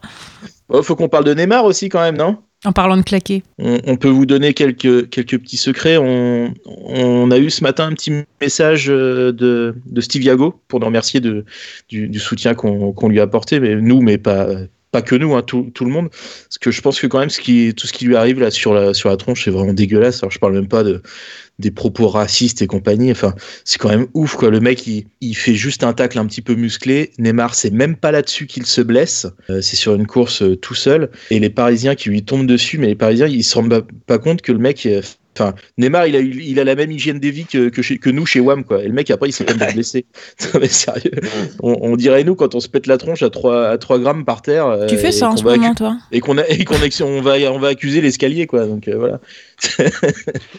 Oh, 0.69 0.83
faut 0.83 0.97
qu'on 0.97 1.09
parle 1.09 1.25
de 1.25 1.35
Neymar 1.35 1.65
aussi 1.65 1.89
quand 1.89 2.01
même, 2.01 2.17
non? 2.17 2.39
En 2.65 2.73
parlant 2.73 2.97
de 2.97 3.03
claquer. 3.03 3.43
on, 3.59 3.97
peut 3.97 4.09
vous 4.09 4.27
donner 4.27 4.55
quelques, 4.55 5.09
quelques 5.11 5.39
petits 5.39 5.57
secrets. 5.57 5.99
On, 5.99 7.31
a 7.31 7.39
eu 7.39 7.51
ce 7.51 7.63
matin 7.63 7.87
un 7.87 7.93
petit 7.93 8.13
message 8.41 8.91
euh, 8.91 9.33
de, 9.33 9.75
de 9.85 10.01
Steve 10.01 10.23
Yago 10.23 10.61
pour 10.67 10.81
nous 10.81 10.87
remercier 10.87 11.21
du, 11.21 11.45
du 11.89 12.19
soutien 12.19 12.55
qu'on 12.55 12.93
qu'on 12.93 13.09
lui 13.09 13.21
a 13.21 13.25
apporté, 13.25 13.61
mais 13.61 13.77
nous, 13.77 14.01
mais 14.01 14.19
pas, 14.19 14.49
pas 14.97 15.03
que 15.03 15.15
nous, 15.15 15.35
hein, 15.35 15.43
tout, 15.43 15.71
tout 15.75 15.85
le 15.85 15.91
monde. 15.91 16.09
Parce 16.11 16.59
que 16.59 16.71
je 16.71 16.81
pense 16.81 16.99
que 16.99 17.07
quand 17.07 17.19
même, 17.19 17.29
ce 17.29 17.41
qui, 17.41 17.75
tout 17.75 17.87
ce 17.87 17.93
qui 17.93 18.07
lui 18.07 18.17
arrive 18.17 18.41
là 18.41 18.51
sur 18.51 18.73
la, 18.73 18.95
sur 18.95 19.11
la 19.11 19.19
tronche, 19.19 19.45
c'est 19.45 19.51
vraiment 19.51 19.75
dégueulasse. 19.75 20.23
Alors, 20.23 20.31
je 20.31 20.39
parle 20.39 20.55
même 20.55 20.69
pas 20.69 20.83
de, 20.83 21.03
des 21.59 21.71
propos 21.71 22.09
racistes 22.09 22.63
et 22.63 22.67
compagnie. 22.67 23.11
Enfin, 23.11 23.35
c'est 23.65 23.79
quand 23.79 23.91
même 23.91 24.07
ouf, 24.15 24.37
quoi. 24.37 24.49
Le 24.49 24.61
mec, 24.61 24.87
il, 24.87 25.05
il 25.21 25.37
fait 25.37 25.55
juste 25.55 25.85
un 25.85 25.93
tacle 25.93 26.19
un 26.19 26.25
petit 26.25 26.41
peu 26.41 26.55
musclé. 26.55 27.11
Neymar, 27.19 27.55
c'est 27.55 27.71
même 27.71 27.97
pas 27.97 28.11
là-dessus 28.11 28.47
qu'il 28.47 28.65
se 28.65 28.81
blesse. 28.81 29.27
Euh, 29.51 29.61
c'est 29.61 29.77
sur 29.77 29.95
une 29.95 30.07
course 30.07 30.41
euh, 30.43 30.57
tout 30.57 30.75
seul. 30.75 31.11
Et 31.31 31.39
les 31.39 31.51
Parisiens 31.51 31.95
qui 31.95 32.09
lui 32.09 32.23
tombent 32.23 32.47
dessus, 32.47 32.79
mais 32.79 32.87
les 32.87 32.95
Parisiens, 32.95 33.27
ils 33.27 33.45
se 33.45 33.55
rendent 33.55 33.87
pas, 34.07 34.19
compte 34.19 34.41
que 34.41 34.53
le 34.53 34.59
mec. 34.59 34.89
Enfin, 35.39 35.55
Neymar, 35.79 36.07
il 36.07 36.17
a, 36.17 36.21
eu- 36.21 36.43
il 36.45 36.59
a 36.61 36.65
la 36.65 36.75
même 36.75 36.91
hygiène 36.91 37.21
de 37.21 37.29
vie 37.29 37.45
que, 37.45 37.69
que, 37.69 37.83
chez- 37.83 37.99
que 37.99 38.09
nous 38.11 38.25
chez 38.25 38.41
WAM, 38.41 38.65
quoi. 38.65 38.83
Et 38.83 38.87
le 38.89 38.93
mec, 38.95 39.11
après, 39.11 39.29
il 39.29 39.33
s'est 39.33 39.45
quand 39.45 39.57
même 39.59 39.73
blessé. 39.75 40.07
Non, 40.55 40.61
mais 40.61 40.69
sérieux. 40.69 41.11
On, 41.63 41.77
on 41.83 41.97
dirait, 41.97 42.25
nous, 42.25 42.35
quand 42.35 42.55
on 42.55 42.61
se 42.61 42.69
pète 42.69 42.87
la 42.87 42.97
tronche 42.99 43.23
à 43.23 43.31
3, 43.31 43.69
à 43.69 43.79
3 43.79 43.99
grammes 43.99 44.25
par 44.25 44.41
terre. 44.43 44.67
euh, 44.67 44.87
Tu 44.87 44.97
fais 44.97 45.13
ça 45.13 45.29
en 45.29 45.37
ce 45.37 45.45
moment, 45.45 45.75
toi 45.75 45.97
Et 46.13 46.21
qu'on 46.21 46.39
a, 46.39 46.47
et 46.49 46.65
qu'on 46.65 46.77
a- 46.77 47.03
on 47.05 47.21
va, 47.21 47.35
on 47.53 47.59
va 47.59 47.69
accuser 47.69 48.01
l'escalier, 48.01 48.47
quoi. 48.47 48.67
Donc, 48.67 48.89
euh, 48.89 48.97
voilà. 48.97 49.21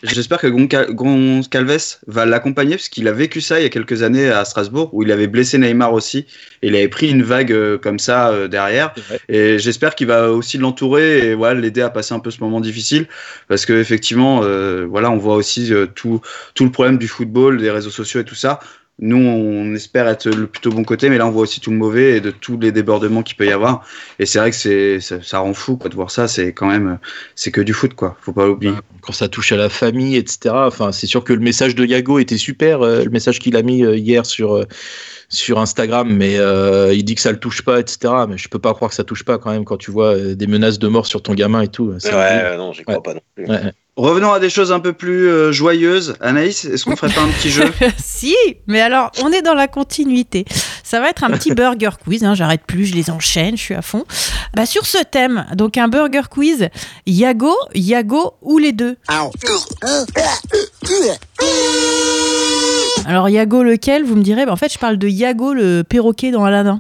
J'espère 0.04 0.40
que 0.40 0.48
Gonca- 0.48 0.92
Goncalves 0.92 1.98
va 2.08 2.26
l'accompagner 2.26 2.76
parce 2.76 2.90
qu'il 2.90 3.08
a 3.08 3.12
vécu 3.12 3.42
ça 3.42 3.60
il 3.60 3.64
y 3.64 3.66
a 3.66 3.70
quelques 3.70 4.02
années 4.04 4.30
à 4.30 4.44
Strasbourg 4.46 4.90
où 4.94 5.04
il 5.04 5.12
avait 5.12 5.28
blessé 5.28 5.58
Neymar 5.58 5.94
aussi 5.94 6.26
et 6.62 6.68
il 6.68 6.76
avait 6.76 6.88
pris 6.88 7.10
une 7.10 7.22
vague 7.24 7.52
euh, 7.52 7.78
comme 7.78 8.00
ça 8.00 8.30
euh, 8.30 8.48
derrière 8.48 8.94
et 9.30 9.60
j'espère 9.60 9.94
qu'il 9.96 10.08
va 10.08 10.32
aussi 10.32 10.58
l'entourer 10.58 11.30
et 11.30 11.34
voilà 11.36 11.60
l'aider 11.60 11.82
à 11.82 11.90
passer 11.90 12.14
un 12.16 12.20
peu 12.20 12.32
ce 12.32 12.40
moment 12.42 12.60
difficile 12.60 13.08
parce 13.48 13.66
que 13.66 13.74
effectivement 13.74 14.42
euh, 14.44 14.67
voilà 14.90 15.12
on 15.12 15.18
voit 15.18 15.36
aussi 15.36 15.74
euh, 15.74 15.86
tout 15.86 16.22
tout 16.54 16.64
le 16.64 16.72
problème 16.72 16.98
du 16.98 17.08
football 17.08 17.58
des 17.58 17.72
réseaux 17.72 17.90
sociaux 17.90 18.20
et 18.20 18.26
tout 18.26 18.36
ça 18.36 18.60
nous, 19.00 19.18
on 19.18 19.76
espère 19.76 20.08
être 20.08 20.28
le 20.28 20.48
plutôt 20.48 20.72
bon 20.72 20.84
côté, 20.84 21.10
mais 21.10 21.20
là, 21.20 21.28
on 21.28 21.32
voit 21.32 21.44
aussi 21.44 21.60
tout 21.60 21.70
le 21.70 21.78
mauvais 21.78 22.18
et 22.18 22.22
de 22.22 22.32
tous 22.32 22.58
les 22.58 22.72
débordements 22.72 23.22
qu'il 23.22 23.38
peut 23.38 23.46
y 23.46 23.52
avoir. 23.52 23.86
Et 24.18 24.26
c'est 24.26 24.40
vrai 24.40 24.50
que 24.50 24.56
c'est, 24.56 25.00
ça, 25.00 25.22
ça 25.22 25.38
rend 25.38 25.54
fou, 25.54 25.78
quoi, 25.78 25.90
de 25.90 25.96
voir 25.96 26.10
ça. 26.10 26.28
C'est 26.28 26.52
quand 26.52 26.66
même, 26.66 26.98
c'est 27.36 27.52
que 27.52 27.62
du 27.62 27.74
foot, 27.74 27.94
quoi. 27.94 28.18
Faut 28.22 28.34
pas 28.34 28.48
l'oublier. 28.48 28.74
quand 29.02 29.14
ça 29.14 29.28
touche 29.28 29.52
à 29.52 29.56
la 29.56 29.70
famille, 29.70 30.16
etc. 30.16 30.50
Enfin, 30.52 30.92
c'est 30.92 31.06
sûr 31.06 31.24
que 31.24 31.32
le 31.32 31.42
message 31.42 31.76
de 31.76 31.86
Yago 31.86 32.18
était 32.18 32.38
super, 32.38 32.82
euh, 32.82 33.04
le 33.04 33.12
message 33.12 33.38
qu'il 33.38 33.56
a 33.56 33.62
mis 33.62 33.84
euh, 33.84 33.96
hier 33.96 34.26
sur 34.26 34.56
euh, 34.56 34.66
sur 35.30 35.60
Instagram, 35.60 36.12
mais 36.12 36.38
euh, 36.40 36.94
il 36.94 37.04
dit 37.04 37.16
que 37.16 37.22
ça 37.22 37.32
le 37.32 37.40
touche 37.40 37.62
pas, 37.62 37.80
etc. 37.80 38.14
Mais 38.28 38.38
je 38.38 38.48
peux 38.50 38.60
pas 38.60 38.74
croire 38.74 38.90
que 38.90 38.96
ça 38.96 39.04
touche 39.04 39.24
pas 39.24 39.38
quand 39.38 39.52
même 39.52 39.66
quand 39.66 39.78
tu 39.78 39.92
vois 39.92 40.16
euh, 40.16 40.36
des 40.36 40.48
menaces 40.48 40.80
de 40.80 40.88
mort 40.88 41.06
sur 41.06 41.22
ton 41.22 41.34
gamin 41.34 41.62
et 41.62 41.68
tout. 41.68 41.94
Ouais, 42.04 42.58
non, 42.58 42.74
j'y 42.74 42.84
crois 42.84 43.04
pas 43.04 43.14
non 43.14 43.22
plus. 43.36 43.46
Ouais. 43.46 43.74
Revenons 43.98 44.32
à 44.32 44.40
des 44.40 44.52
choses 44.52 44.72
un 44.72 44.80
peu 44.80 44.94
plus 44.94 45.28
euh, 45.28 45.52
joyeuses. 45.52 46.16
Anaïs, 46.22 46.66
est-ce 46.66 46.86
qu'on 46.86 46.96
ferait 46.96 47.12
pas 47.12 47.22
un 47.22 47.30
petit 47.30 47.50
jeu 47.50 47.64
si, 47.98 48.36
mais 48.68 48.80
alors 48.80 49.12
on 49.24 49.32
est 49.32 49.42
dans 49.42 49.56
la 49.56 49.68
continuité. 49.68 50.46
Ça 50.84 51.00
va 51.00 51.10
être 51.10 51.24
un 51.24 51.32
petit 51.32 51.52
burger 51.56 51.90
quiz. 52.04 52.24
hein, 52.24 52.36
J'arrête 52.36 52.62
plus, 52.68 52.86
je 52.86 52.94
les 52.94 53.10
enchaîne, 53.10 53.58
je 53.58 53.62
suis 53.64 53.74
à 53.74 53.82
fond. 53.82 54.06
Bah, 54.56 54.68
sur 54.68 54.86
ce 54.86 55.00
thème, 55.04 55.48
donc 55.56 55.78
un 55.78 55.88
burger 55.88 56.22
quiz. 56.30 56.70
Yago, 57.08 57.56
Yago 57.74 58.36
ou 58.44 58.60
les 58.60 58.72
deux 58.72 58.98
Alors 63.06 63.30
Yago 63.30 63.64
lequel 63.64 64.04
Vous 64.04 64.16
me 64.16 64.22
direz. 64.24 64.46
Bah, 64.46 64.52
en 64.54 64.58
fait, 64.58 64.72
je 64.72 64.78
parle 64.78 64.98
de 64.98 65.08
Yago 65.08 65.54
le 65.54 65.84
perroquet 65.84 66.30
dans 66.30 66.44
Aladdin. 66.46 66.80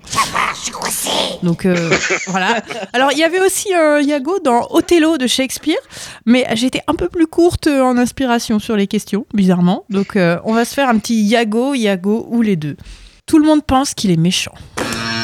Donc 1.43 1.65
euh, 1.65 1.91
voilà. 2.27 2.61
Alors 2.93 3.11
il 3.11 3.17
y 3.17 3.23
avait 3.23 3.39
aussi 3.39 3.73
un 3.73 3.99
Yago 3.99 4.39
dans 4.39 4.67
Othello 4.69 5.17
de 5.17 5.27
Shakespeare, 5.27 5.79
mais 6.25 6.45
j'étais 6.55 6.81
un 6.87 6.93
peu 6.93 7.09
plus 7.09 7.27
courte 7.27 7.67
en 7.67 7.97
inspiration 7.97 8.59
sur 8.59 8.75
les 8.75 8.87
questions, 8.87 9.25
bizarrement. 9.33 9.85
Donc 9.89 10.15
euh, 10.15 10.39
on 10.43 10.53
va 10.53 10.65
se 10.65 10.73
faire 10.73 10.89
un 10.89 10.97
petit 10.97 11.21
Yago, 11.23 11.73
Yago 11.73 12.27
ou 12.29 12.41
les 12.41 12.55
deux. 12.55 12.77
Tout 13.25 13.39
le 13.39 13.45
monde 13.45 13.63
pense 13.65 13.93
qu'il 13.93 14.11
est 14.11 14.17
méchant. 14.17 14.53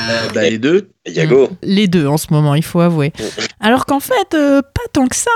Euh, 0.10 0.30
bah, 0.34 0.50
les 0.50 0.58
deux. 0.58 0.90
Yago. 1.06 1.50
Les 1.62 1.88
deux 1.88 2.08
en 2.08 2.18
ce 2.18 2.28
moment, 2.32 2.56
il 2.56 2.64
faut 2.64 2.82
avouer. 2.82 3.14
Alors 3.60 3.86
qu'en 3.86 4.00
fait, 4.00 4.34
euh, 4.34 4.62
pas 4.62 4.82
tant 4.92 5.08
que 5.08 5.16
ça. 5.16 5.32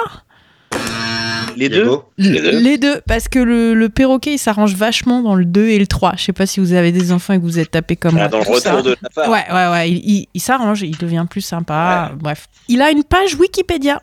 Les 1.57 1.69
deux. 1.69 1.89
Les 2.17 2.39
deux. 2.41 2.59
Les 2.59 2.77
deux, 2.77 3.01
parce 3.07 3.27
que 3.27 3.39
le, 3.39 3.73
le 3.73 3.89
perroquet, 3.89 4.33
il 4.33 4.37
s'arrange 4.37 4.75
vachement 4.75 5.21
dans 5.21 5.35
le 5.35 5.43
2 5.45 5.67
et 5.69 5.79
le 5.79 5.87
3. 5.87 6.13
Je 6.17 6.23
sais 6.25 6.33
pas 6.33 6.45
si 6.45 6.59
vous 6.59 6.73
avez 6.73 6.91
des 6.91 7.11
enfants 7.11 7.33
et 7.33 7.37
que 7.39 7.43
vous 7.43 7.57
êtes 7.59 7.71
tapés 7.71 7.95
comme. 7.95 8.17
Ah, 8.17 8.27
dans 8.27 8.39
le 8.39 8.45
Tout 8.45 8.59
ça. 8.59 8.75
retour 8.75 8.91
de 8.91 8.97
la 9.01 9.09
part. 9.09 9.29
Ouais, 9.29 9.43
ouais, 9.51 9.71
ouais. 9.71 9.91
Il, 9.91 9.97
il- 10.09 10.27
il 10.33 10.41
s'arrange, 10.41 10.81
il 10.83 10.97
devient 10.97 11.25
plus 11.29 11.41
sympa. 11.41 12.11
Bref. 12.19 12.47
Il 12.67 12.81
a 12.81 12.91
une 12.91 13.03
page 13.03 13.35
Wikipédia. 13.35 14.01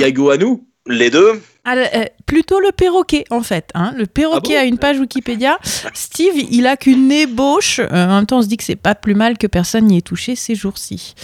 Yago 0.00 0.30
à 0.30 0.36
nous. 0.36 0.66
Les 0.88 1.10
deux. 1.10 1.42
Ah, 1.64 1.74
euh, 1.76 2.04
plutôt 2.26 2.60
le 2.60 2.70
perroquet, 2.70 3.24
en 3.30 3.42
fait. 3.42 3.70
hein. 3.74 3.92
Le 3.96 4.06
perroquet 4.06 4.54
Ah 4.56 4.60
bon 4.60 4.64
a 4.64 4.68
une 4.68 4.78
page 4.78 4.98
Wikipédia. 5.00 5.58
Steve, 5.94 6.34
il 6.50 6.66
a 6.68 6.76
qu'une 6.76 7.10
ébauche. 7.10 7.80
Euh, 7.80 8.06
en 8.06 8.16
même 8.16 8.26
temps, 8.26 8.38
on 8.38 8.42
se 8.42 8.46
dit 8.46 8.56
que 8.56 8.62
c'est 8.62 8.76
pas 8.76 8.94
plus 8.94 9.14
mal 9.16 9.36
que 9.36 9.48
personne 9.48 9.86
n'y 9.86 9.98
ait 9.98 10.02
touché 10.02 10.36
ces 10.36 10.54
jours-ci. 10.54 11.14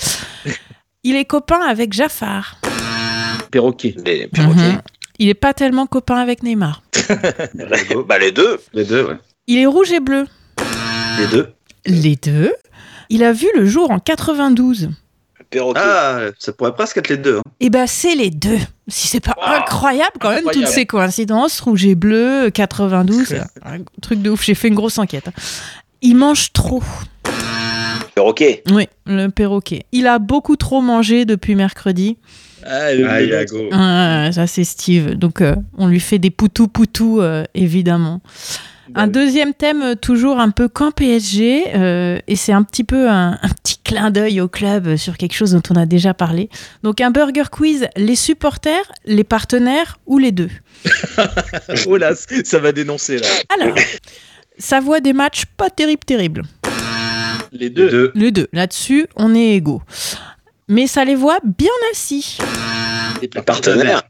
Il 1.05 1.15
est 1.15 1.25
copain 1.27 1.61
avec 1.61 1.93
Jafar. 1.93 2.59
Perroquet. 3.53 3.95
Les 4.05 4.27
perroquets. 4.27 4.73
Mhm. 4.73 4.81
Il 5.19 5.29
est 5.29 5.35
pas 5.35 5.55
tellement 5.55 5.87
copain 5.87 6.17
avec 6.17 6.43
Neymar. 6.43 6.83
bah, 8.09 8.19
les 8.19 8.33
deux. 8.33 8.59
Les 8.73 8.85
deux, 8.85 9.05
ouais. 9.05 9.17
Il 9.47 9.59
est 9.59 9.67
rouge 9.67 9.93
et 9.93 10.01
bleu. 10.01 10.27
Les 11.21 11.27
deux. 11.29 11.53
Les 11.87 12.17
deux. 12.17 12.53
Il 13.11 13.23
a 13.23 13.33
vu 13.33 13.47
le 13.55 13.65
jour 13.67 13.91
en 13.91 13.99
92. 14.01 14.89
Perroquet. 15.51 15.81
Ah, 15.85 16.21
ça 16.39 16.53
pourrait 16.53 16.75
presque 16.75 16.97
être 16.97 17.09
les 17.11 17.19
deux. 17.19 17.39
hein. 17.39 17.43
Eh 17.61 17.69
ben, 17.69 17.87
c'est 17.87 18.15
les 18.15 18.31
deux. 18.31 18.59
Si 18.89 19.07
c'est 19.07 19.21
pas 19.21 19.37
incroyable 19.45 20.13
quand 20.19 20.31
même, 20.31 20.39
Incroyable. 20.39 20.65
toutes 20.65 20.75
ces 20.75 20.87
coïncidences, 20.87 21.61
rouge 21.61 21.85
et 21.85 21.95
bleu, 21.95 22.51
92, 22.51 23.35
un 23.65 23.79
truc 24.01 24.23
de 24.23 24.31
ouf. 24.31 24.43
J'ai 24.43 24.55
fait 24.55 24.69
une 24.69 24.75
grosse 24.75 24.97
enquête. 24.99 25.29
Il 26.01 26.17
mange 26.17 26.53
trop. 26.55 26.83
Perroquet. 28.15 28.63
Oui, 28.71 28.87
le 29.07 29.29
perroquet. 29.29 29.85
Il 29.93 30.07
a 30.07 30.19
beaucoup 30.19 30.57
trop 30.57 30.81
mangé 30.81 31.25
depuis 31.27 31.55
mercredi. 31.55 32.17
Ah, 32.65 32.95
le- 32.95 33.09
Ah, 33.09 33.21
Yago. 33.23 33.69
Ah, 33.73 34.31
ça, 34.33 34.47
c'est 34.47 34.65
Steve. 34.65 35.15
Donc, 35.15 35.41
euh, 35.41 35.55
on 35.79 35.87
lui 35.89 36.01
fait 36.01 36.19
des 36.19 36.31
poutous-poutous, 36.31 37.21
euh, 37.21 37.45
évidemment. 37.55 38.21
Un 38.95 39.07
deuxième 39.07 39.55
thème, 39.55 39.81
euh, 39.83 39.95
toujours 39.95 40.39
un 40.39 40.51
peu 40.51 40.69
camp 40.69 40.91
PSG, 40.91 41.65
euh, 41.75 42.19
et 42.29 42.37
c'est 42.37 42.53
un 42.53 42.63
petit 42.63 42.85
peu 42.85 43.09
un, 43.09 43.33
un 43.43 43.49
petit 43.63 43.79
clin 43.83 44.11
d'œil 44.11 44.41
au 44.43 44.49
club 44.49 44.97
sur 44.97 45.17
quelque 45.17 45.35
chose 45.35 45.53
dont 45.53 45.63
on 45.71 45.77
a 45.77 45.87
déjà 45.87 46.13
parlé. 46.13 46.51
Donc, 46.83 47.01
un 47.01 47.11
burger 47.11 47.45
quiz 47.51 47.87
les 47.97 48.17
supporters, 48.17 48.93
les 49.07 49.25
partenaires 49.25 49.99
ou 50.07 50.19
les 50.19 50.33
deux? 50.33 50.51
Oh 51.87 51.97
là, 51.97 52.13
ça 52.45 52.59
va 52.59 52.73
dénoncer 52.73 53.19
là. 53.19 53.27
Alors, 53.59 53.75
ça 54.59 54.81
voit 54.81 55.01
des 55.01 55.13
matchs 55.13 55.45
pas 55.57 55.71
terribles, 55.71 56.05
terribles. 56.05 56.43
Les 57.53 57.71
deux. 57.71 57.85
Les 57.87 57.91
deux. 57.91 58.13
Les 58.15 58.31
deux. 58.33 58.49
Là-dessus, 58.53 59.07
on 59.17 59.35
est 59.35 59.55
égaux. 59.57 59.83
Mais 60.69 60.87
ça 60.87 61.05
les 61.05 61.15
voit 61.15 61.39
bien 61.45 61.71
assis. 61.91 62.39
Les 63.21 63.29
partenaires. 63.29 64.03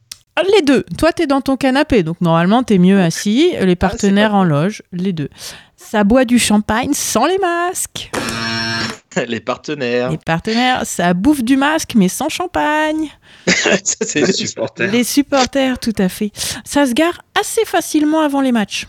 Les 0.54 0.62
deux. 0.62 0.84
Toi, 0.98 1.12
t'es 1.12 1.26
dans 1.26 1.40
ton 1.40 1.56
canapé, 1.56 2.02
donc 2.02 2.20
normalement, 2.20 2.62
t'es 2.62 2.78
mieux 2.78 3.00
assis. 3.00 3.52
Les 3.60 3.76
partenaires 3.76 4.30
pas 4.30 4.36
en 4.36 4.44
loge, 4.44 4.82
les 4.92 5.12
deux. 5.12 5.28
Ça 5.76 6.04
boit 6.04 6.24
du 6.24 6.38
champagne 6.38 6.94
sans 6.94 7.26
les 7.26 7.38
masques. 7.38 8.10
Les 9.28 9.40
partenaires. 9.40 10.10
Les 10.10 10.16
partenaires, 10.16 10.86
ça 10.86 11.12
bouffe 11.12 11.42
du 11.42 11.58
masque, 11.58 11.92
mais 11.94 12.08
sans 12.08 12.30
champagne. 12.30 13.08
Ça, 13.46 13.76
c'est 14.00 14.20
Les 14.20 14.26
les 14.26 14.32
supporters. 14.32 14.90
Les 14.90 15.04
supporters, 15.04 15.78
tout 15.78 15.94
à 15.98 16.08
fait. 16.08 16.30
Ça 16.64 16.86
se 16.86 16.92
gare 16.92 17.20
assez 17.38 17.64
facilement 17.66 18.20
avant 18.20 18.40
les 18.40 18.52
matchs. 18.52 18.86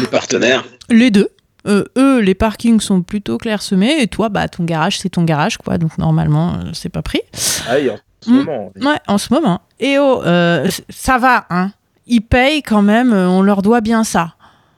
Les 0.00 0.06
Partenaires. 0.06 0.64
Les 0.88 1.10
deux. 1.10 1.30
Euh, 1.66 1.84
eux, 1.96 2.20
les 2.20 2.34
parkings 2.34 2.80
sont 2.80 3.02
plutôt 3.02 3.38
clairsemés, 3.38 4.00
et 4.02 4.06
toi, 4.06 4.28
bah, 4.28 4.48
ton 4.48 4.64
garage, 4.64 4.98
c'est 4.98 5.08
ton 5.10 5.22
garage, 5.24 5.56
quoi. 5.58 5.78
Donc 5.78 5.96
normalement, 5.98 6.54
euh, 6.54 6.70
c'est 6.74 6.88
pas 6.90 7.02
pris. 7.02 7.20
Ah, 7.68 7.74
oui, 7.80 7.90
en 7.90 7.96
ce 8.20 8.30
Mm. 8.30 8.34
moment. 8.44 8.72
Ouais, 8.80 8.98
en 9.06 9.18
ce 9.18 9.32
moment. 9.32 9.60
Et 9.80 9.98
oh, 9.98 10.22
euh, 10.24 10.68
ça 10.90 11.18
va, 11.18 11.46
hein. 11.50 11.72
Ils 12.06 12.20
payent 12.20 12.62
quand 12.62 12.82
même, 12.82 13.12
on 13.14 13.40
leur 13.42 13.62
doit 13.62 13.80
bien 13.80 14.04
ça. 14.04 14.34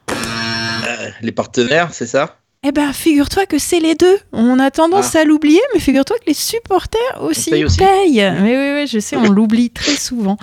Euh, 0.09 1.09
les 1.21 1.31
partenaires, 1.33 1.89
c'est 1.91 2.07
ça? 2.07 2.37
Eh 2.63 2.71
ben, 2.71 2.91
figure-toi 2.91 3.45
que 3.45 3.59
c'est 3.59 3.79
les 3.79 3.95
deux. 3.95 4.17
On 4.33 4.59
a 4.59 4.71
tendance 4.71 5.15
à 5.15 5.23
l'oublier, 5.23 5.61
mais 5.73 5.79
figure-toi 5.79 6.17
que 6.17 6.25
les 6.27 6.33
supporters 6.33 6.99
aussi 7.21 7.51
paye 7.51 7.65
aussi. 7.65 7.77
payent. 7.77 8.33
Mais 8.41 8.57
oui, 8.57 8.81
oui, 8.81 8.87
je 8.87 8.99
sais, 8.99 9.15
on 9.15 9.29
l'oublie 9.29 9.69
très 9.69 9.95
souvent. 9.95 10.37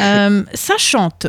Euh, 0.00 0.42
ça 0.52 0.74
chante. 0.78 1.26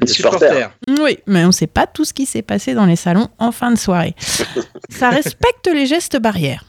Les 0.00 0.06
supporters. 0.06 0.70
Oui, 1.00 1.18
mais 1.26 1.44
on 1.44 1.48
ne 1.48 1.52
sait 1.52 1.66
pas 1.66 1.86
tout 1.86 2.04
ce 2.04 2.12
qui 2.12 2.26
s'est 2.26 2.42
passé 2.42 2.74
dans 2.74 2.86
les 2.86 2.96
salons 2.96 3.28
en 3.38 3.52
fin 3.52 3.70
de 3.70 3.78
soirée. 3.78 4.14
ça 4.90 5.10
respecte 5.10 5.68
les 5.72 5.86
gestes 5.86 6.18
barrières. 6.18 6.64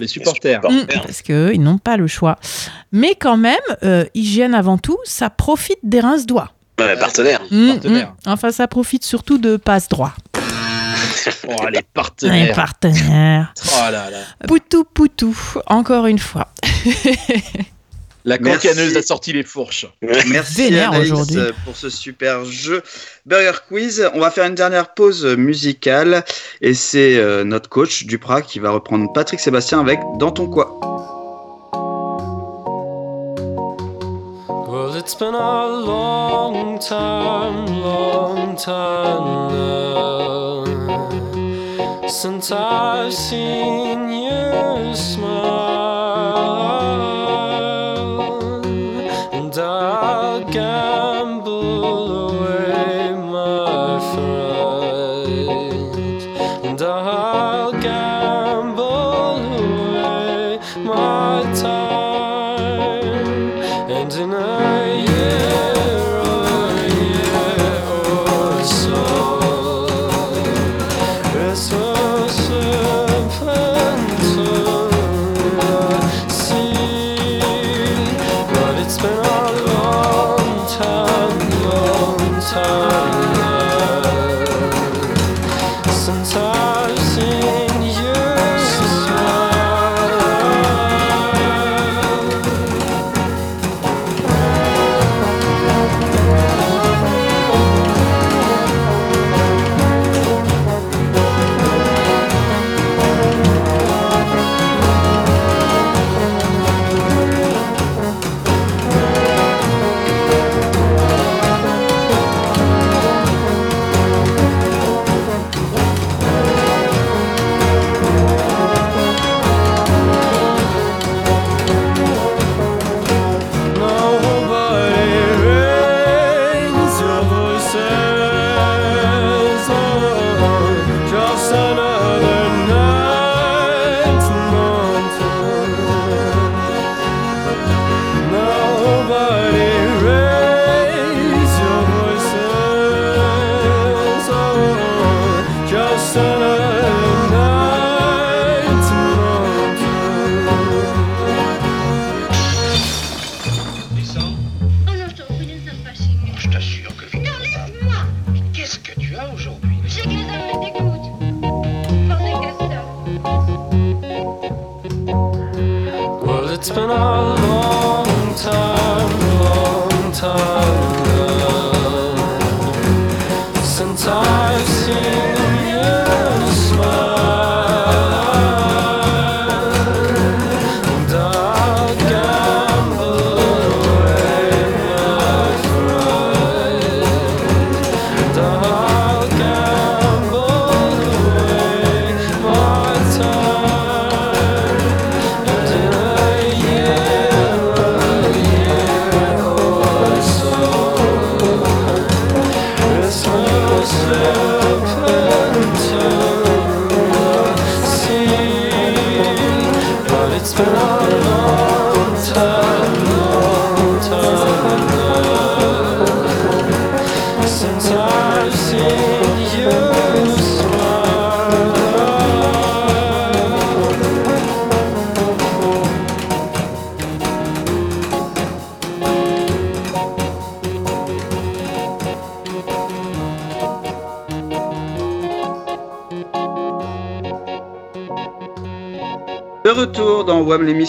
Les 0.00 0.06
supporters. 0.06 0.60
Mm, 0.70 0.86
parce 1.02 1.22
qu'eux, 1.22 1.50
ils 1.54 1.60
n'ont 1.60 1.78
pas 1.78 1.96
le 1.96 2.06
choix. 2.06 2.36
Mais 2.92 3.14
quand 3.16 3.36
même, 3.36 3.56
euh, 3.82 4.04
hygiène 4.14 4.54
avant 4.54 4.78
tout, 4.78 4.98
ça 5.04 5.30
profite 5.30 5.78
des 5.82 6.00
rince-doigts. 6.00 6.52
Ouais, 6.78 6.96
partenaire. 6.96 7.40
Hum, 7.50 7.72
Partenaire. 7.72 8.14
Enfin, 8.24 8.52
ça 8.52 8.68
profite 8.68 9.04
surtout 9.04 9.38
de 9.38 9.56
passe 9.56 9.88
droit. 9.88 10.12
Oh, 11.48 11.66
les 11.68 11.78
Les 11.78 11.82
partenaires. 11.82 12.54
partenaires. 12.54 13.52
Oh 13.74 13.90
là 13.90 14.10
là. 14.10 14.18
Poutou, 14.46 14.84
poutou, 14.84 15.36
encore 15.66 16.06
une 16.06 16.20
fois. 16.20 16.48
La 18.28 18.36
Merci. 18.38 18.68
cancaneuse 18.68 18.94
a 18.94 19.02
sorti 19.02 19.32
les 19.32 19.42
fourches. 19.42 19.86
Merci 20.26 20.68
euh, 20.70 21.52
pour 21.64 21.74
ce 21.74 21.88
super 21.88 22.44
jeu 22.44 22.82
Burger 23.24 23.58
Quiz. 23.68 24.10
On 24.12 24.20
va 24.20 24.30
faire 24.30 24.44
une 24.44 24.54
dernière 24.54 24.92
pause 24.92 25.24
musicale 25.24 26.24
et 26.60 26.74
c'est 26.74 27.16
euh, 27.16 27.42
notre 27.44 27.70
coach 27.70 28.04
Duprat 28.04 28.42
qui 28.42 28.58
va 28.58 28.70
reprendre 28.70 29.10
Patrick 29.14 29.40
Sébastien 29.40 29.80
avec 29.80 30.00
Dans 30.18 30.30
ton 30.30 30.46
quoi. 30.46 30.78
Well, 34.68 34.94
it's 34.98 35.14
been 35.14 35.34
a 35.34 35.66
long 35.66 36.78
time, 36.78 37.64
long 37.80 38.54
time 38.56 39.48
now 39.48 39.98
since 42.08 42.50
I've 42.50 43.12
seen 43.12 44.10
you 44.10 44.94
smile, 44.94 45.57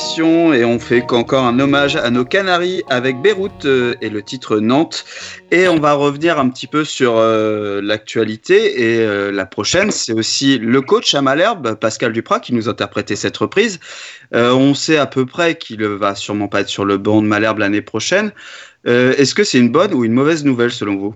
et 0.02 0.64
on 0.64 0.80
fait 0.80 1.04
encore 1.12 1.44
un 1.46 1.60
hommage 1.60 1.98
à 1.98 2.10
nos 2.10 2.24
Canaries 2.24 2.84
avec 2.90 3.22
Beyrouth 3.22 3.66
euh, 3.66 3.96
et 4.02 4.10
le 4.10 4.22
titre 4.24 4.60
Nantes. 4.60 5.04
Et 5.52 5.68
on 5.68 5.78
va 5.78 5.94
revenir 5.94 6.40
un 6.40 6.48
petit 6.50 6.68
peu 6.68 6.86
sur 6.86 7.16
euh, 7.18 7.82
l'actualité 7.84 8.82
et 8.82 9.00
euh, 9.00 9.30
la 9.30 9.46
prochaine, 9.46 9.92
c'est 9.92 10.14
aussi 10.14 10.58
le 10.58 10.82
coach 10.82 11.14
à 11.16 11.22
Malherbe, 11.22 11.76
Pascal 11.76 12.14
Duprat, 12.14 12.40
qui 12.40 12.54
nous 12.54 12.70
a 12.70 12.72
interprété 12.72 13.18
cette 13.18 13.36
reprise. 13.36 13.82
Euh, 14.34 14.54
on 14.54 14.74
sait 14.74 14.98
à 14.98 15.06
peu 15.06 15.26
près 15.26 15.58
qu'il 15.58 15.84
va 15.84 16.16
sûrement 16.16 16.48
pas 16.48 16.62
être 16.62 16.70
sur 16.70 16.86
le 16.86 16.98
banc 16.98 17.22
de 17.22 17.28
Malherbe 17.28 17.60
l'année 17.60 17.82
prochaine. 17.82 18.32
Euh, 18.88 19.14
Est-ce 19.18 19.36
que 19.36 19.44
c'est 19.44 19.60
une 19.60 19.70
bonne 19.72 19.94
ou 19.94 20.06
une 20.06 20.14
mauvaise 20.14 20.46
nouvelle 20.46 20.72
selon 20.72 20.96
vous? 20.96 21.16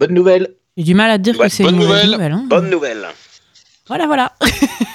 Bonne 0.00 0.12
nouvelle. 0.12 0.54
J'ai 0.76 0.82
du 0.84 0.94
mal 0.94 1.10
à 1.12 1.18
dire 1.18 1.38
Ouais, 1.38 1.46
que 1.46 1.52
c'est 1.52 1.62
une 1.62 1.76
mauvaise 1.76 2.04
nouvelle. 2.06 2.10
nouvelle. 2.10 2.32
hein. 2.32 2.46
Bonne 2.48 2.68
nouvelle. 2.68 3.06
Voilà, 3.86 4.06
voilà. 4.06 4.32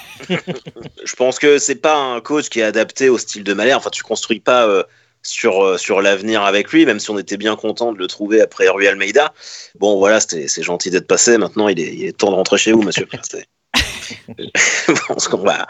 Je 1.03 1.15
pense 1.15 1.39
que 1.39 1.57
c'est 1.57 1.75
pas 1.75 1.95
un 1.95 2.21
coach 2.21 2.49
qui 2.49 2.59
est 2.59 2.63
adapté 2.63 3.09
au 3.09 3.17
style 3.17 3.43
de 3.43 3.53
Malherbe. 3.53 3.79
Enfin, 3.79 3.89
tu 3.89 4.03
construis 4.03 4.39
pas 4.39 4.67
euh, 4.67 4.83
sur, 5.23 5.63
euh, 5.63 5.77
sur 5.77 6.01
l'avenir 6.01 6.43
avec 6.43 6.71
lui, 6.71 6.85
même 6.85 6.99
si 6.99 7.09
on 7.09 7.17
était 7.17 7.37
bien 7.37 7.55
content 7.55 7.91
de 7.93 7.97
le 7.97 8.07
trouver 8.07 8.41
après 8.41 8.67
Rui 8.69 8.87
Almeida. 8.87 9.33
Bon, 9.79 9.97
voilà, 9.97 10.19
c'est 10.19 10.63
gentil 10.63 10.89
d'être 10.89 11.07
passé. 11.07 11.37
Maintenant, 11.37 11.67
il 11.67 11.79
est, 11.79 11.93
il 11.93 12.05
est 12.05 12.17
temps 12.17 12.31
de 12.31 12.35
rentrer 12.35 12.57
chez 12.57 12.71
vous, 12.71 12.81
monsieur. 12.81 13.07
Je 14.37 15.05
pense 15.07 15.27
qu'on 15.27 15.37
va. 15.37 15.67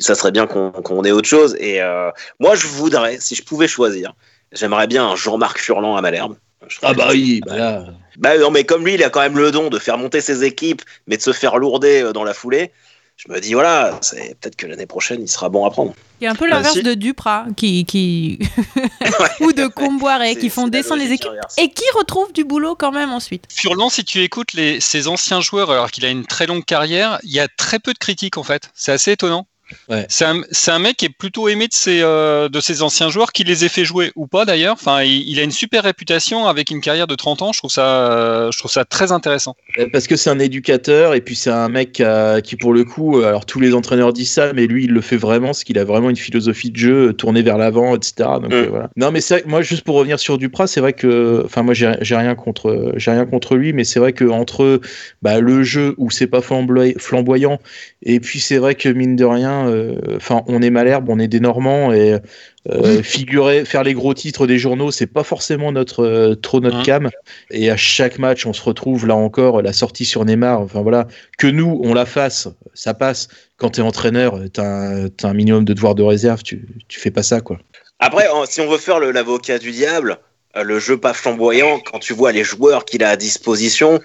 Ça 0.00 0.14
serait 0.14 0.32
bien 0.32 0.46
qu'on 0.46 1.04
ait 1.04 1.12
autre 1.12 1.28
chose. 1.28 1.56
Et 1.58 1.80
euh, 1.80 2.10
moi, 2.38 2.54
je 2.54 2.66
voudrais, 2.66 3.18
si 3.20 3.34
je 3.34 3.42
pouvais 3.42 3.68
choisir, 3.68 4.12
j'aimerais 4.52 4.86
bien 4.86 5.06
un 5.06 5.16
Jean-Marc 5.16 5.58
Furlan 5.58 5.96
à 5.96 6.02
Malherbe. 6.02 6.36
Ah 6.82 6.92
bah 6.92 7.08
oui, 7.10 7.40
bah 7.46 7.56
là. 7.56 7.84
Bah 8.18 8.36
non, 8.36 8.50
mais 8.50 8.64
comme 8.64 8.84
lui, 8.84 8.94
il 8.94 9.02
a 9.02 9.08
quand 9.08 9.20
même 9.20 9.38
le 9.38 9.50
don 9.50 9.70
de 9.70 9.78
faire 9.78 9.96
monter 9.96 10.20
ses 10.20 10.44
équipes, 10.44 10.82
mais 11.06 11.16
de 11.16 11.22
se 11.22 11.32
faire 11.32 11.56
lourder 11.56 12.10
dans 12.12 12.22
la 12.22 12.34
foulée. 12.34 12.70
Je 13.26 13.30
me 13.30 13.38
dis, 13.38 13.52
voilà, 13.52 13.98
c'est 14.00 14.34
peut-être 14.40 14.56
que 14.56 14.66
l'année 14.66 14.86
prochaine, 14.86 15.20
il 15.20 15.28
sera 15.28 15.50
bon 15.50 15.66
à 15.66 15.70
prendre. 15.70 15.92
Il 16.20 16.24
y 16.24 16.26
a 16.26 16.30
un 16.30 16.34
peu 16.34 16.48
l'inverse 16.48 16.72
si. 16.72 16.82
de 16.82 16.94
Duprat 16.94 17.44
qui, 17.54 17.84
qui... 17.84 18.38
ou 19.40 19.52
de 19.52 19.66
Comboiré 19.66 20.36
qui 20.36 20.48
font 20.48 20.68
descendre 20.68 21.02
les 21.02 21.12
équipes 21.12 21.30
et 21.58 21.68
qui 21.68 21.84
retrouvent 21.94 22.32
du 22.32 22.44
boulot 22.44 22.76
quand 22.76 22.92
même 22.92 23.10
ensuite. 23.10 23.44
Furlan, 23.50 23.90
si 23.90 24.04
tu 24.04 24.22
écoutes 24.22 24.54
les, 24.54 24.80
ses 24.80 25.06
anciens 25.06 25.42
joueurs, 25.42 25.70
alors 25.70 25.90
qu'il 25.90 26.06
a 26.06 26.08
une 26.08 26.24
très 26.24 26.46
longue 26.46 26.64
carrière, 26.64 27.18
il 27.22 27.32
y 27.32 27.40
a 27.40 27.48
très 27.48 27.78
peu 27.78 27.92
de 27.92 27.98
critiques 27.98 28.38
en 28.38 28.42
fait. 28.42 28.70
C'est 28.74 28.92
assez 28.92 29.12
étonnant. 29.12 29.46
C'est 30.08 30.24
un, 30.24 30.78
mec 30.78 30.96
qui 30.96 31.06
est 31.06 31.16
plutôt 31.16 31.48
aimé 31.48 31.68
de 31.68 31.72
ses, 31.72 32.00
euh, 32.02 32.48
de 32.48 32.60
ses 32.60 32.82
anciens 32.82 33.08
joueurs, 33.08 33.32
qui 33.32 33.44
les 33.44 33.64
ait 33.64 33.68
fait 33.68 33.84
jouer 33.84 34.12
ou 34.16 34.26
pas 34.26 34.44
d'ailleurs. 34.44 34.74
Enfin, 34.74 35.02
il, 35.02 35.28
il 35.28 35.38
a 35.40 35.42
une 35.42 35.50
super 35.50 35.84
réputation 35.84 36.46
avec 36.46 36.70
une 36.70 36.80
carrière 36.80 37.06
de 37.06 37.14
30 37.14 37.42
ans. 37.42 37.52
Je 37.52 37.58
trouve 37.58 37.70
ça, 37.70 38.10
euh, 38.10 38.50
je 38.52 38.58
trouve 38.58 38.70
ça 38.70 38.84
très 38.84 39.12
intéressant. 39.12 39.56
Euh, 39.78 39.86
Parce 39.92 40.06
que 40.06 40.16
c'est 40.16 40.30
un 40.30 40.38
éducateur 40.38 41.14
et 41.14 41.20
puis 41.20 41.36
c'est 41.36 41.50
un 41.50 41.68
mec 41.68 42.00
euh, 42.00 42.40
qui, 42.40 42.56
pour 42.56 42.72
le 42.72 42.84
coup, 42.84 43.18
alors 43.18 43.46
tous 43.46 43.60
les 43.60 43.74
entraîneurs 43.74 44.12
disent 44.12 44.30
ça, 44.32 44.52
mais 44.52 44.66
lui 44.66 44.84
il 44.84 44.92
le 44.92 45.00
fait 45.00 45.16
vraiment, 45.16 45.48
parce 45.48 45.64
qu'il 45.64 45.78
a 45.78 45.84
vraiment 45.84 46.10
une 46.10 46.16
philosophie 46.16 46.70
de 46.70 46.76
jeu 46.76 47.12
tournée 47.12 47.42
vers 47.42 47.58
l'avant, 47.58 47.94
etc. 47.96 48.12
Donc, 48.42 48.52
euh, 48.52 48.66
voilà. 48.70 48.90
Non, 48.96 49.10
mais 49.10 49.20
moi, 49.46 49.62
juste 49.62 49.82
pour 49.82 49.96
revenir 49.96 50.18
sur 50.18 50.38
Duprat, 50.38 50.66
c'est 50.66 50.80
vrai 50.80 50.92
que, 50.92 51.42
enfin, 51.44 51.62
moi 51.62 51.74
j'ai 51.74 52.16
rien 52.16 52.34
contre, 52.34 52.92
j'ai 52.96 53.10
rien 53.10 53.26
contre 53.26 53.56
lui, 53.56 53.72
mais 53.72 53.84
c'est 53.84 54.00
vrai 54.00 54.12
que 54.12 54.24
entre 54.24 54.80
bah, 55.22 55.40
le 55.40 55.62
jeu 55.62 55.94
où 55.98 56.10
c'est 56.10 56.26
pas 56.26 56.40
flamboy- 56.40 56.98
flamboyant 56.98 57.58
et 58.02 58.20
puis 58.20 58.40
c'est 58.40 58.58
vrai 58.58 58.74
que 58.74 58.88
mine 58.88 59.16
de 59.16 59.24
rien, 59.24 59.59
euh, 59.68 60.16
enfin, 60.16 60.42
on 60.46 60.62
est 60.62 60.70
Malherbe, 60.70 61.08
on 61.08 61.18
est 61.18 61.28
des 61.28 61.40
Normands 61.40 61.92
et 61.92 62.18
euh, 62.68 63.02
figurer, 63.02 63.64
faire 63.64 63.82
les 63.82 63.94
gros 63.94 64.14
titres 64.14 64.46
des 64.46 64.58
journaux, 64.58 64.90
c'est 64.90 65.06
pas 65.06 65.24
forcément 65.24 65.72
notre 65.72 66.04
euh, 66.04 66.34
trop 66.34 66.60
notre 66.60 66.82
cam. 66.82 67.10
Et 67.50 67.70
à 67.70 67.76
chaque 67.76 68.18
match, 68.18 68.46
on 68.46 68.52
se 68.52 68.62
retrouve 68.62 69.06
là 69.06 69.16
encore 69.16 69.62
la 69.62 69.72
sortie 69.72 70.04
sur 70.04 70.24
Neymar. 70.24 70.60
Enfin 70.60 70.82
voilà, 70.82 71.06
que 71.38 71.46
nous 71.46 71.80
on 71.84 71.94
la 71.94 72.06
fasse, 72.06 72.48
ça 72.74 72.94
passe. 72.94 73.28
Quand 73.56 73.70
t'es 73.70 73.82
entraîneur, 73.82 74.38
t'as 74.52 74.64
un, 74.64 75.08
t'as 75.08 75.28
un 75.28 75.34
minimum 75.34 75.64
de 75.64 75.72
devoirs 75.72 75.94
de 75.94 76.02
réserve. 76.02 76.42
Tu, 76.42 76.66
tu 76.88 77.00
fais 77.00 77.10
pas 77.10 77.22
ça 77.22 77.40
quoi. 77.40 77.58
Après, 77.98 78.26
si 78.46 78.60
on 78.60 78.68
veut 78.68 78.78
faire 78.78 78.98
l'avocat 78.98 79.58
du 79.58 79.72
diable, 79.72 80.18
le 80.54 80.78
jeu 80.78 80.96
pas 80.96 81.12
flamboyant, 81.12 81.80
quand 81.80 81.98
tu 81.98 82.14
vois 82.14 82.32
les 82.32 82.44
joueurs 82.44 82.84
qu'il 82.84 83.04
a 83.04 83.10
à 83.10 83.16
disposition, 83.16 84.00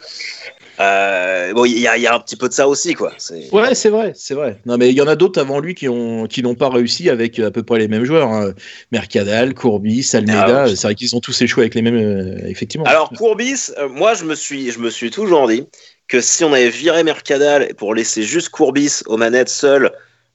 euh, 0.80 1.54
bon, 1.54 1.66
il 1.66 1.80
y, 1.80 1.88
a- 1.88 1.98
il 1.98 2.04
y 2.04 2.08
a 2.08 2.14
un 2.14 2.20
petit 2.20 2.36
peu 2.36 2.48
de 2.50 2.54
ça 2.54 2.68
aussi, 2.68 2.94
quoi. 2.94 3.12
Ouais, 3.52 3.76
c'est 3.76 3.90
vrai, 3.90 4.12
c'est 4.16 4.34
vrai. 4.34 4.60
Non, 4.66 4.78
mais 4.78 4.90
il 4.90 4.96
y 4.96 5.02
en 5.02 5.08
a 5.08 5.16
d'autres 5.16 5.40
avant 5.40 5.60
lui 5.60 5.74
qui 5.76 5.88
ont 5.88 6.28
qui 6.28 6.44
n'ont 6.44 6.56
pas 6.56 6.70
réussi 6.70 7.10
avec 7.10 7.40
à 7.40 7.52
peu 7.52 7.64
près 7.64 7.80
les 7.80 7.88
mêmes 7.88 8.04
joueurs. 8.06 8.30
Hein. 8.30 8.54
Mercadal, 8.92 9.54
Courbis, 9.54 10.10
Almeida. 10.14 10.64
Ah 10.64 10.64
ouais. 10.66 10.76
C'est 10.76 10.88
vrai 10.88 10.96
qu'ils 10.96 11.16
ont 11.16 11.20
tous 11.22 11.42
échoué 11.42 11.64
avec 11.64 11.76
les 11.76 11.82
mêmes, 11.82 11.96
euh, 11.98 12.38
effectivement. 12.48 12.86
Alors 12.86 13.10
Courbis, 13.12 13.72
euh, 13.78 13.88
moi 13.88 14.14
je 14.16 14.26
me 14.26 14.36
suis, 14.36 14.72
je 14.72 14.80
me 14.80 14.90
suis 14.90 15.12
toujours 15.12 15.48
dit 15.48 15.66
que 16.08 16.22
si 16.22 16.44
on 16.44 16.54
avait 16.54 16.70
viré 16.70 17.04
Mercadal 17.04 17.74
pour 17.76 17.96
laisser 17.96 18.24
juste 18.24 18.50
Courbis 18.50 19.02
aux 19.08 19.18
manettes 19.18 19.50
seul 19.50 19.92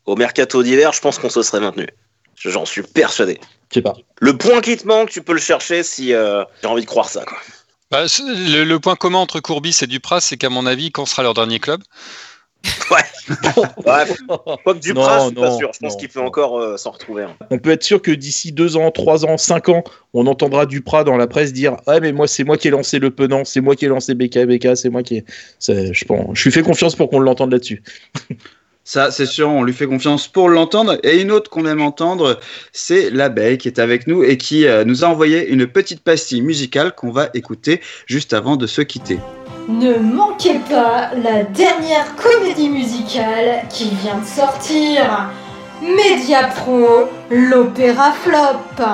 au 0.07 0.17
mercato 0.17 0.63
d'hiver, 0.63 0.93
je 0.93 1.01
pense 1.01 1.19
qu'on 1.19 1.29
se 1.29 1.43
serait 1.43 1.61
maintenu. 1.61 1.87
J'en 2.37 2.65
suis 2.65 2.83
persuadé. 2.83 3.39
Je 3.71 3.75
sais 3.75 3.83
pas. 3.83 3.93
Le 4.21 4.37
point 4.37 4.63
qui 4.63 4.77
te 4.77 4.87
manque, 4.87 5.11
tu 5.11 5.21
peux 5.23 5.35
le 5.35 5.39
chercher 5.41 5.83
si 5.83 6.09
j'ai 6.09 6.45
envie 6.67 6.81
de 6.83 6.87
croire 6.87 7.09
ça. 7.09 7.25
Quoi. 7.25 7.37
Bah, 7.91 8.05
le, 8.21 8.65
le 8.65 8.81
point 8.81 8.95
commun 8.97 9.19
entre 9.19 9.41
Courbis 9.41 9.77
et 9.83 9.87
Duprat, 9.87 10.21
c'est 10.21 10.37
qu'à 10.37 10.49
mon 10.51 10.65
avis, 10.67 10.93
quand 10.93 11.07
sera 11.07 11.23
leur 11.23 11.35
dernier 11.35 11.59
club 11.59 11.83
Ouais. 12.91 12.99
Quoique 14.65 14.67
Non, 14.67 14.75
je 14.75 14.81
suis 14.83 14.95
pas 14.95 15.31
non, 15.31 15.59
sûr. 15.59 15.71
Je 15.73 15.79
pense 15.79 15.97
qu'il 15.97 16.09
peut 16.09 16.21
encore 16.21 16.59
euh, 16.61 16.77
s'en 16.77 16.91
retrouver. 16.91 17.23
hein. 17.25 17.37
On 17.51 17.59
peut 17.59 17.71
être 17.71 17.83
sûr 17.83 18.03
que 18.03 18.11
d'ici 18.11 18.53
deux 18.53 18.77
ans, 18.77 18.91
trois 18.91 19.25
ans, 19.25 19.39
cinq 19.39 19.69
ans, 19.71 19.83
on 20.13 20.27
entendra 20.27 20.67
Duprat 20.67 21.05
dans 21.05 21.17
la 21.17 21.27
presse 21.27 21.53
dire 21.53 21.77
Ah, 21.87 22.01
mais 22.01 22.13
moi, 22.13 22.29
c'est 22.29 22.45
moi 22.45 22.59
qui 22.59 22.69
ai 22.69 22.71
lancé 22.71 22.99
le 22.99 23.11
penant, 23.11 23.45
c'est 23.45 23.61
moi 23.61 23.77
qui 23.77 23.87
ai 23.87 23.89
lancé 23.89 24.15
BKBK, 24.15 24.77
c'est 24.77 24.91
moi 24.91 25.03
qui. 25.03 25.17
ai- 25.19 25.25
c'est- 25.59 25.95
Je, 25.95 26.05
pense, 26.05 26.37
je 26.37 26.45
lui 26.45 26.53
fais 26.53 26.63
confiance 26.63 26.95
pour 26.97 27.09
qu'on 27.09 27.21
l'entende 27.21 27.53
là-dessus. 27.53 27.83
Ça, 28.85 29.11
c'est 29.11 29.27
sûr, 29.27 29.49
on 29.49 29.63
lui 29.63 29.73
fait 29.73 29.87
confiance 29.87 30.27
pour 30.27 30.49
l'entendre. 30.49 30.99
Et 31.03 31.21
une 31.21 31.31
autre 31.31 31.51
qu'on 31.51 31.67
aime 31.67 31.83
entendre, 31.83 32.41
c'est 32.73 33.11
l'abeille 33.11 33.59
qui 33.59 33.69
est 33.69 33.79
avec 33.79 34.07
nous 34.07 34.25
et 34.25 34.37
qui 34.37 34.67
euh, 34.67 34.85
nous 34.85 35.05
a 35.05 35.09
envoyé 35.09 35.49
une 35.49 35.67
petite 35.67 36.03
pastille 36.03 36.43
musicale 36.43 36.95
qu'on 36.95 37.11
va 37.11 37.29
écouter 37.35 37.81
juste 38.07 38.33
avant 38.33 38.57
de 38.57 38.67
se 38.67 38.81
quitter. 38.81 39.19
Ne 39.69 39.99
manquez 39.99 40.59
pas 40.69 41.11
la 41.15 41.45
dernière 41.45 42.17
comédie 42.17 42.71
musicale 42.71 43.63
qui 43.69 43.91
vient 44.03 44.19
de 44.19 44.27
sortir. 44.27 45.31
Media 45.83 46.49
Pro, 46.49 47.09
l'opéra 47.31 48.13
flop. 48.13 48.85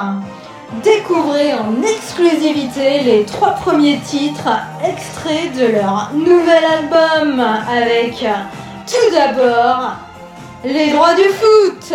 Découvrez 0.82 1.54
en 1.54 1.80
exclusivité 1.82 3.00
les 3.04 3.24
trois 3.24 3.52
premiers 3.52 4.00
titres 4.00 4.50
extraits 4.84 5.56
de 5.56 5.72
leur 5.72 6.10
nouvel 6.14 6.64
album 6.64 7.40
avec 7.40 8.24
tout 8.86 9.10
d'abord 9.12 9.96
les 10.64 10.90
droits 10.90 11.14
du 11.14 11.28
foot. 11.40 11.92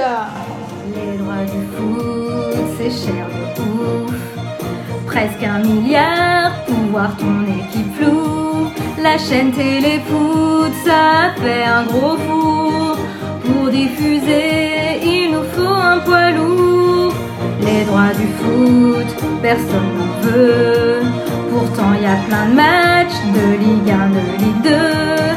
Les 0.95 1.17
droits 1.17 1.45
du 1.45 1.61
foot, 1.75 2.65
c'est 2.77 2.91
cher 2.91 3.27
de 3.27 3.61
ouf. 3.61 4.13
Presque 5.07 5.43
un 5.43 5.59
milliard 5.59 6.51
pour 6.65 6.83
voir 6.91 7.15
ton 7.17 7.43
équipe 7.43 7.95
floue. 7.95 8.69
La 9.01 9.17
chaîne 9.17 9.51
Téléfoot, 9.51 10.71
ça 10.85 11.33
fait 11.41 11.63
un 11.63 11.83
gros 11.83 12.17
four. 12.17 12.97
Pour 13.45 13.69
diffuser, 13.69 14.99
il 15.03 15.31
nous 15.33 15.43
faut 15.53 15.73
un 15.73 15.99
poids 15.99 16.31
lourd. 16.31 17.13
Les 17.61 17.83
droits 17.85 18.13
du 18.21 18.27
foot, 18.39 19.09
personne 19.41 19.91
n'en 19.97 20.29
veut. 20.29 21.01
Pourtant, 21.51 21.93
y 22.01 22.05
a 22.05 22.17
plein 22.27 22.49
de 22.49 22.55
matchs 22.55 23.19
de 23.35 23.57
Ligue 23.63 23.91
1, 23.91 24.09
de 24.09 24.43
Ligue 24.43 24.61
2. 24.63 25.30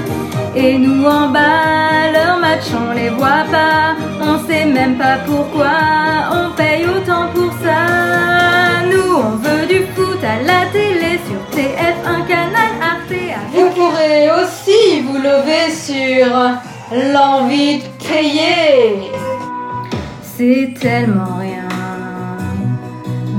Et 0.57 0.79
nous 0.79 1.05
en 1.05 1.31
bas, 1.31 2.13
leurs 2.13 2.39
matchs 2.39 2.73
on 2.73 2.93
les 2.95 3.09
voit 3.11 3.45
pas, 3.51 3.97
on 4.23 4.39
sait 4.47 4.65
même 4.67 4.97
pas 4.97 5.17
pourquoi 5.27 5.73
on 6.33 6.55
paye 6.57 6.87
autant 6.87 7.27
pour 7.35 7.53
ça. 7.65 8.85
Nous 8.91 9.17
on 9.17 9.31
veut 9.37 9.67
du 9.67 9.81
foot 9.95 10.23
à 10.23 10.41
la 10.43 10.67
télé 10.73 11.19
sur 11.27 11.41
TF1 11.59 12.27
Canal 12.29 12.73
Arte. 12.81 13.21
Vous 13.53 13.69
pourrez 13.71 14.31
aussi 14.31 15.01
vous 15.03 15.19
lever 15.19 15.73
sur 15.73 16.29
l'envie 17.13 17.79
de 17.79 18.09
payer. 18.09 19.11
C'est 20.23 20.73
tellement 20.81 21.39
rien 21.41 21.69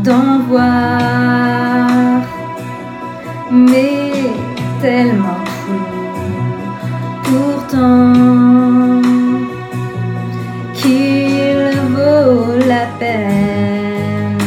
d'en 0.04 0.40
voir, 0.50 2.22
mais 3.52 4.12
tellement 4.82 5.45
pourtant 7.26 9.02
qu'il 10.74 11.64
vaut 11.96 12.56
la 12.68 12.86
peine 13.00 14.38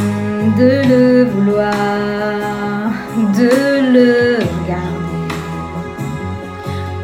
de 0.57 0.71
le 0.91 1.25
vouloir, 1.25 2.91
de 3.39 3.53
le 3.95 4.09
regarder 4.55 5.27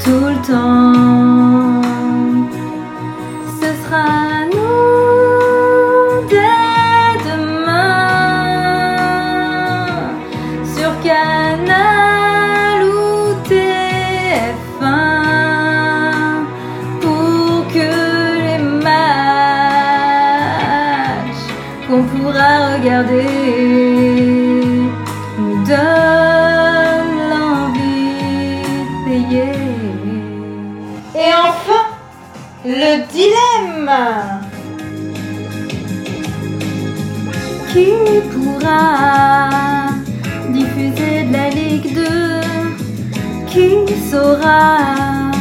tout 0.03 0.28
le 0.34 0.39
temps. 0.47 0.84
Dilemme. 33.16 33.91
Qui 37.72 37.91
pourra 38.32 39.89
diffuser 40.57 41.24
de 41.28 41.34
la 41.34 41.49
Ligue 41.49 41.93
2 41.93 42.03
Qui 43.51 43.70
saura 44.09 45.32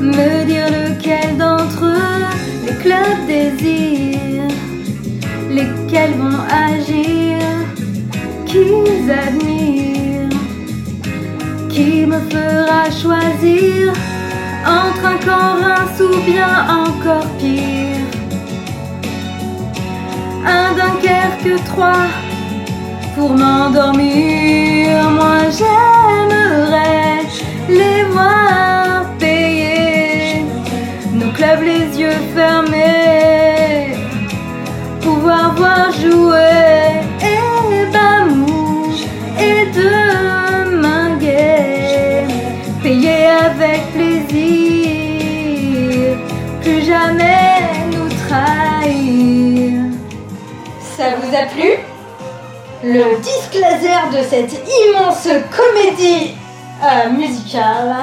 me 0.00 0.44
dire 0.50 0.70
lequel 0.70 1.36
d'entre 1.36 1.84
eux 1.84 2.24
les 2.66 2.76
clubs 2.82 3.22
désirent 3.26 4.54
Lesquels 5.50 6.14
vont 6.22 6.42
agir? 6.70 7.38
Qu'ils 8.46 9.10
admirent 9.10 10.38
Qui 11.68 12.06
me 12.06 12.20
fera 12.30 12.88
choisir? 13.02 13.92
Entre 14.78 15.04
un 15.06 15.18
camp 15.26 15.52
Reims 15.62 16.00
ou 16.00 16.20
bien 16.30 16.54
encore 16.82 17.26
pire 17.38 18.06
un 20.46 20.74
Dunkerque 20.74 21.64
3 21.64 21.92
pour 23.14 23.30
m'endormir. 23.30 24.79
Le 52.82 53.20
disque 53.20 53.54
laser 53.60 54.10
de 54.10 54.22
cette 54.26 54.52
immense 54.52 55.28
comédie 55.54 56.34
euh, 56.82 57.10
musicale 57.10 57.94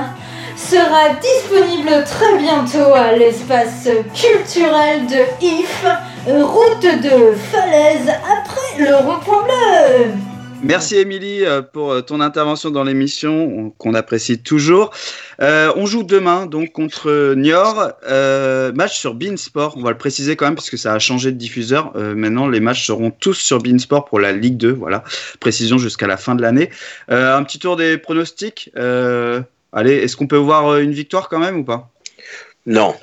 sera 0.56 1.10
disponible 1.22 2.04
très 2.04 2.38
bientôt 2.38 2.94
à 2.94 3.14
l'espace 3.14 3.90
culturel 4.14 5.08
de 5.08 5.24
If, 5.42 5.86
route 6.28 7.02
de 7.02 7.34
Falaise 7.52 8.10
après 8.10 8.84
le 8.84 8.96
rond-point 8.96 9.44
bleu. 9.44 10.27
Merci 10.64 10.96
Émilie 10.98 11.46
euh, 11.46 11.62
pour 11.62 11.92
euh, 11.92 12.02
ton 12.02 12.20
intervention 12.20 12.72
dans 12.72 12.84
l'émission 12.84 13.32
on- 13.46 13.70
qu'on 13.70 13.94
apprécie 13.94 14.40
toujours. 14.40 14.92
Euh, 15.42 15.72
on 15.76 15.86
joue 15.86 16.04
demain 16.04 16.46
donc 16.46 16.72
contre 16.72 17.34
Niort, 17.36 17.92
euh, 18.10 18.72
match 18.74 18.98
sur 18.98 19.14
Beansport. 19.14 19.78
On 19.78 19.82
va 19.84 19.92
le 19.92 19.98
préciser 19.98 20.36
quand 20.36 20.46
même 20.46 20.56
parce 20.56 20.70
que 20.70 20.76
ça 20.78 20.94
a 20.94 21.00
changé 21.00 21.32
de 21.32 21.38
diffuseur. 21.38 21.94
Euh, 21.96 22.16
maintenant 22.16 22.48
les 22.48 22.60
matchs 22.60 22.86
seront 22.88 23.12
tous 23.12 23.36
sur 23.36 23.60
Beansport 23.60 24.06
pour 24.06 24.20
la 24.20 24.34
Ligue 24.34 24.58
2. 24.58 24.72
Voilà, 24.74 25.04
précision 25.40 25.78
jusqu'à 25.78 26.08
la 26.08 26.18
fin 26.18 26.36
de 26.36 26.42
l'année. 26.42 26.70
Euh, 27.12 27.38
un 27.38 27.44
petit 27.44 27.60
tour 27.60 27.78
des 27.78 27.98
pronostics. 27.98 28.72
Euh, 28.78 29.42
allez, 29.72 29.94
est-ce 29.94 30.18
qu'on 30.18 30.28
peut 30.28 30.38
voir 30.38 30.78
une 30.80 30.92
victoire 30.92 31.30
quand 31.30 31.40
même 31.40 31.58
ou 31.60 31.64
pas? 31.64 31.90
Non. 32.66 32.96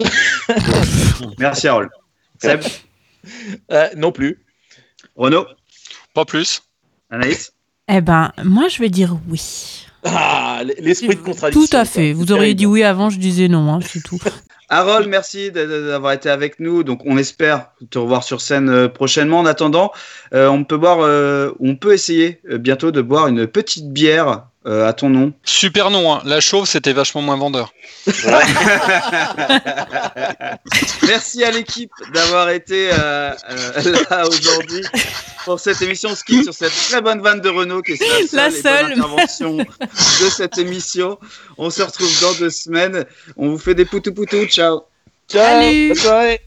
Merci 1.38 1.68
Harold. 1.68 1.90
Seb? 2.42 2.60
Euh, 3.70 3.88
non 3.96 4.12
plus. 4.12 4.40
Renaud? 5.14 5.46
Pas 6.14 6.24
plus. 6.24 6.62
Anaïs 7.10 7.52
Eh 7.88 8.00
ben, 8.00 8.32
moi, 8.44 8.68
je 8.68 8.78
vais 8.80 8.88
dire 8.90 9.16
oui. 9.28 9.86
Ah, 10.04 10.62
l'esprit 10.80 11.08
de 11.08 11.14
contradiction. 11.20 11.66
Tout 11.66 11.76
à 11.76 11.84
fait. 11.84 12.12
Vous 12.12 12.32
auriez 12.32 12.54
dit 12.54 12.66
oui 12.66 12.82
avant, 12.82 13.10
je 13.10 13.18
disais 13.18 13.48
non, 13.48 13.72
hein, 13.72 13.80
c'est 13.82 14.02
tout. 14.02 14.18
Harold, 14.68 15.08
merci 15.08 15.50
d'avoir 15.52 16.12
été 16.12 16.28
avec 16.28 16.58
nous. 16.60 16.82
Donc, 16.82 17.02
on 17.06 17.16
espère 17.18 17.70
te 17.90 17.98
revoir 17.98 18.24
sur 18.24 18.40
scène 18.40 18.68
euh, 18.68 18.88
prochainement. 18.88 19.38
En 19.40 19.46
attendant, 19.46 19.92
euh, 20.34 20.48
on 20.48 20.64
peut 20.64 20.76
boire, 20.76 20.98
euh, 21.02 21.52
on 21.60 21.76
peut 21.76 21.92
essayer 21.92 22.40
euh, 22.50 22.58
bientôt 22.58 22.90
de 22.90 23.00
boire 23.00 23.28
une 23.28 23.46
petite 23.46 23.92
bière 23.92 24.46
euh, 24.66 24.88
à 24.88 24.92
ton 24.92 25.08
nom. 25.08 25.32
Super 25.44 25.90
nom, 25.90 26.12
hein. 26.14 26.22
la 26.24 26.40
chauve 26.40 26.66
c'était 26.66 26.92
vachement 26.92 27.22
moins 27.22 27.36
vendeur. 27.36 27.72
Merci 31.06 31.44
à 31.44 31.52
l'équipe 31.52 31.92
d'avoir 32.12 32.50
été 32.50 32.90
euh, 32.92 33.30
euh, 33.50 33.94
là 34.10 34.26
aujourd'hui 34.26 34.82
pour 35.44 35.60
cette 35.60 35.80
émission. 35.82 36.10
Quitte 36.26 36.42
sur 36.44 36.54
cette 36.54 36.72
très 36.88 37.00
bonne 37.00 37.20
vanne 37.20 37.40
de 37.40 37.48
Renault 37.48 37.82
qui 37.82 37.92
est 37.92 38.00
la 38.00 38.26
seule, 38.26 38.32
La 38.32 38.48
et 38.48 38.50
bonne 38.50 38.62
seule. 38.62 38.92
intervention 38.92 39.56
de 39.58 40.30
cette 40.30 40.58
émission. 40.58 41.18
On 41.58 41.70
se 41.70 41.82
retrouve 41.82 42.10
dans 42.20 42.32
deux 42.34 42.50
semaines. 42.50 43.04
On 43.36 43.50
vous 43.50 43.58
fait 43.58 43.74
des 43.76 43.84
poutou 43.84 44.12
poutou. 44.12 44.46
Ciao. 44.56 44.86
Ciao. 45.28 45.60
Salut. 45.60 45.88
Bonne 45.88 45.96
soirée. 45.96 46.40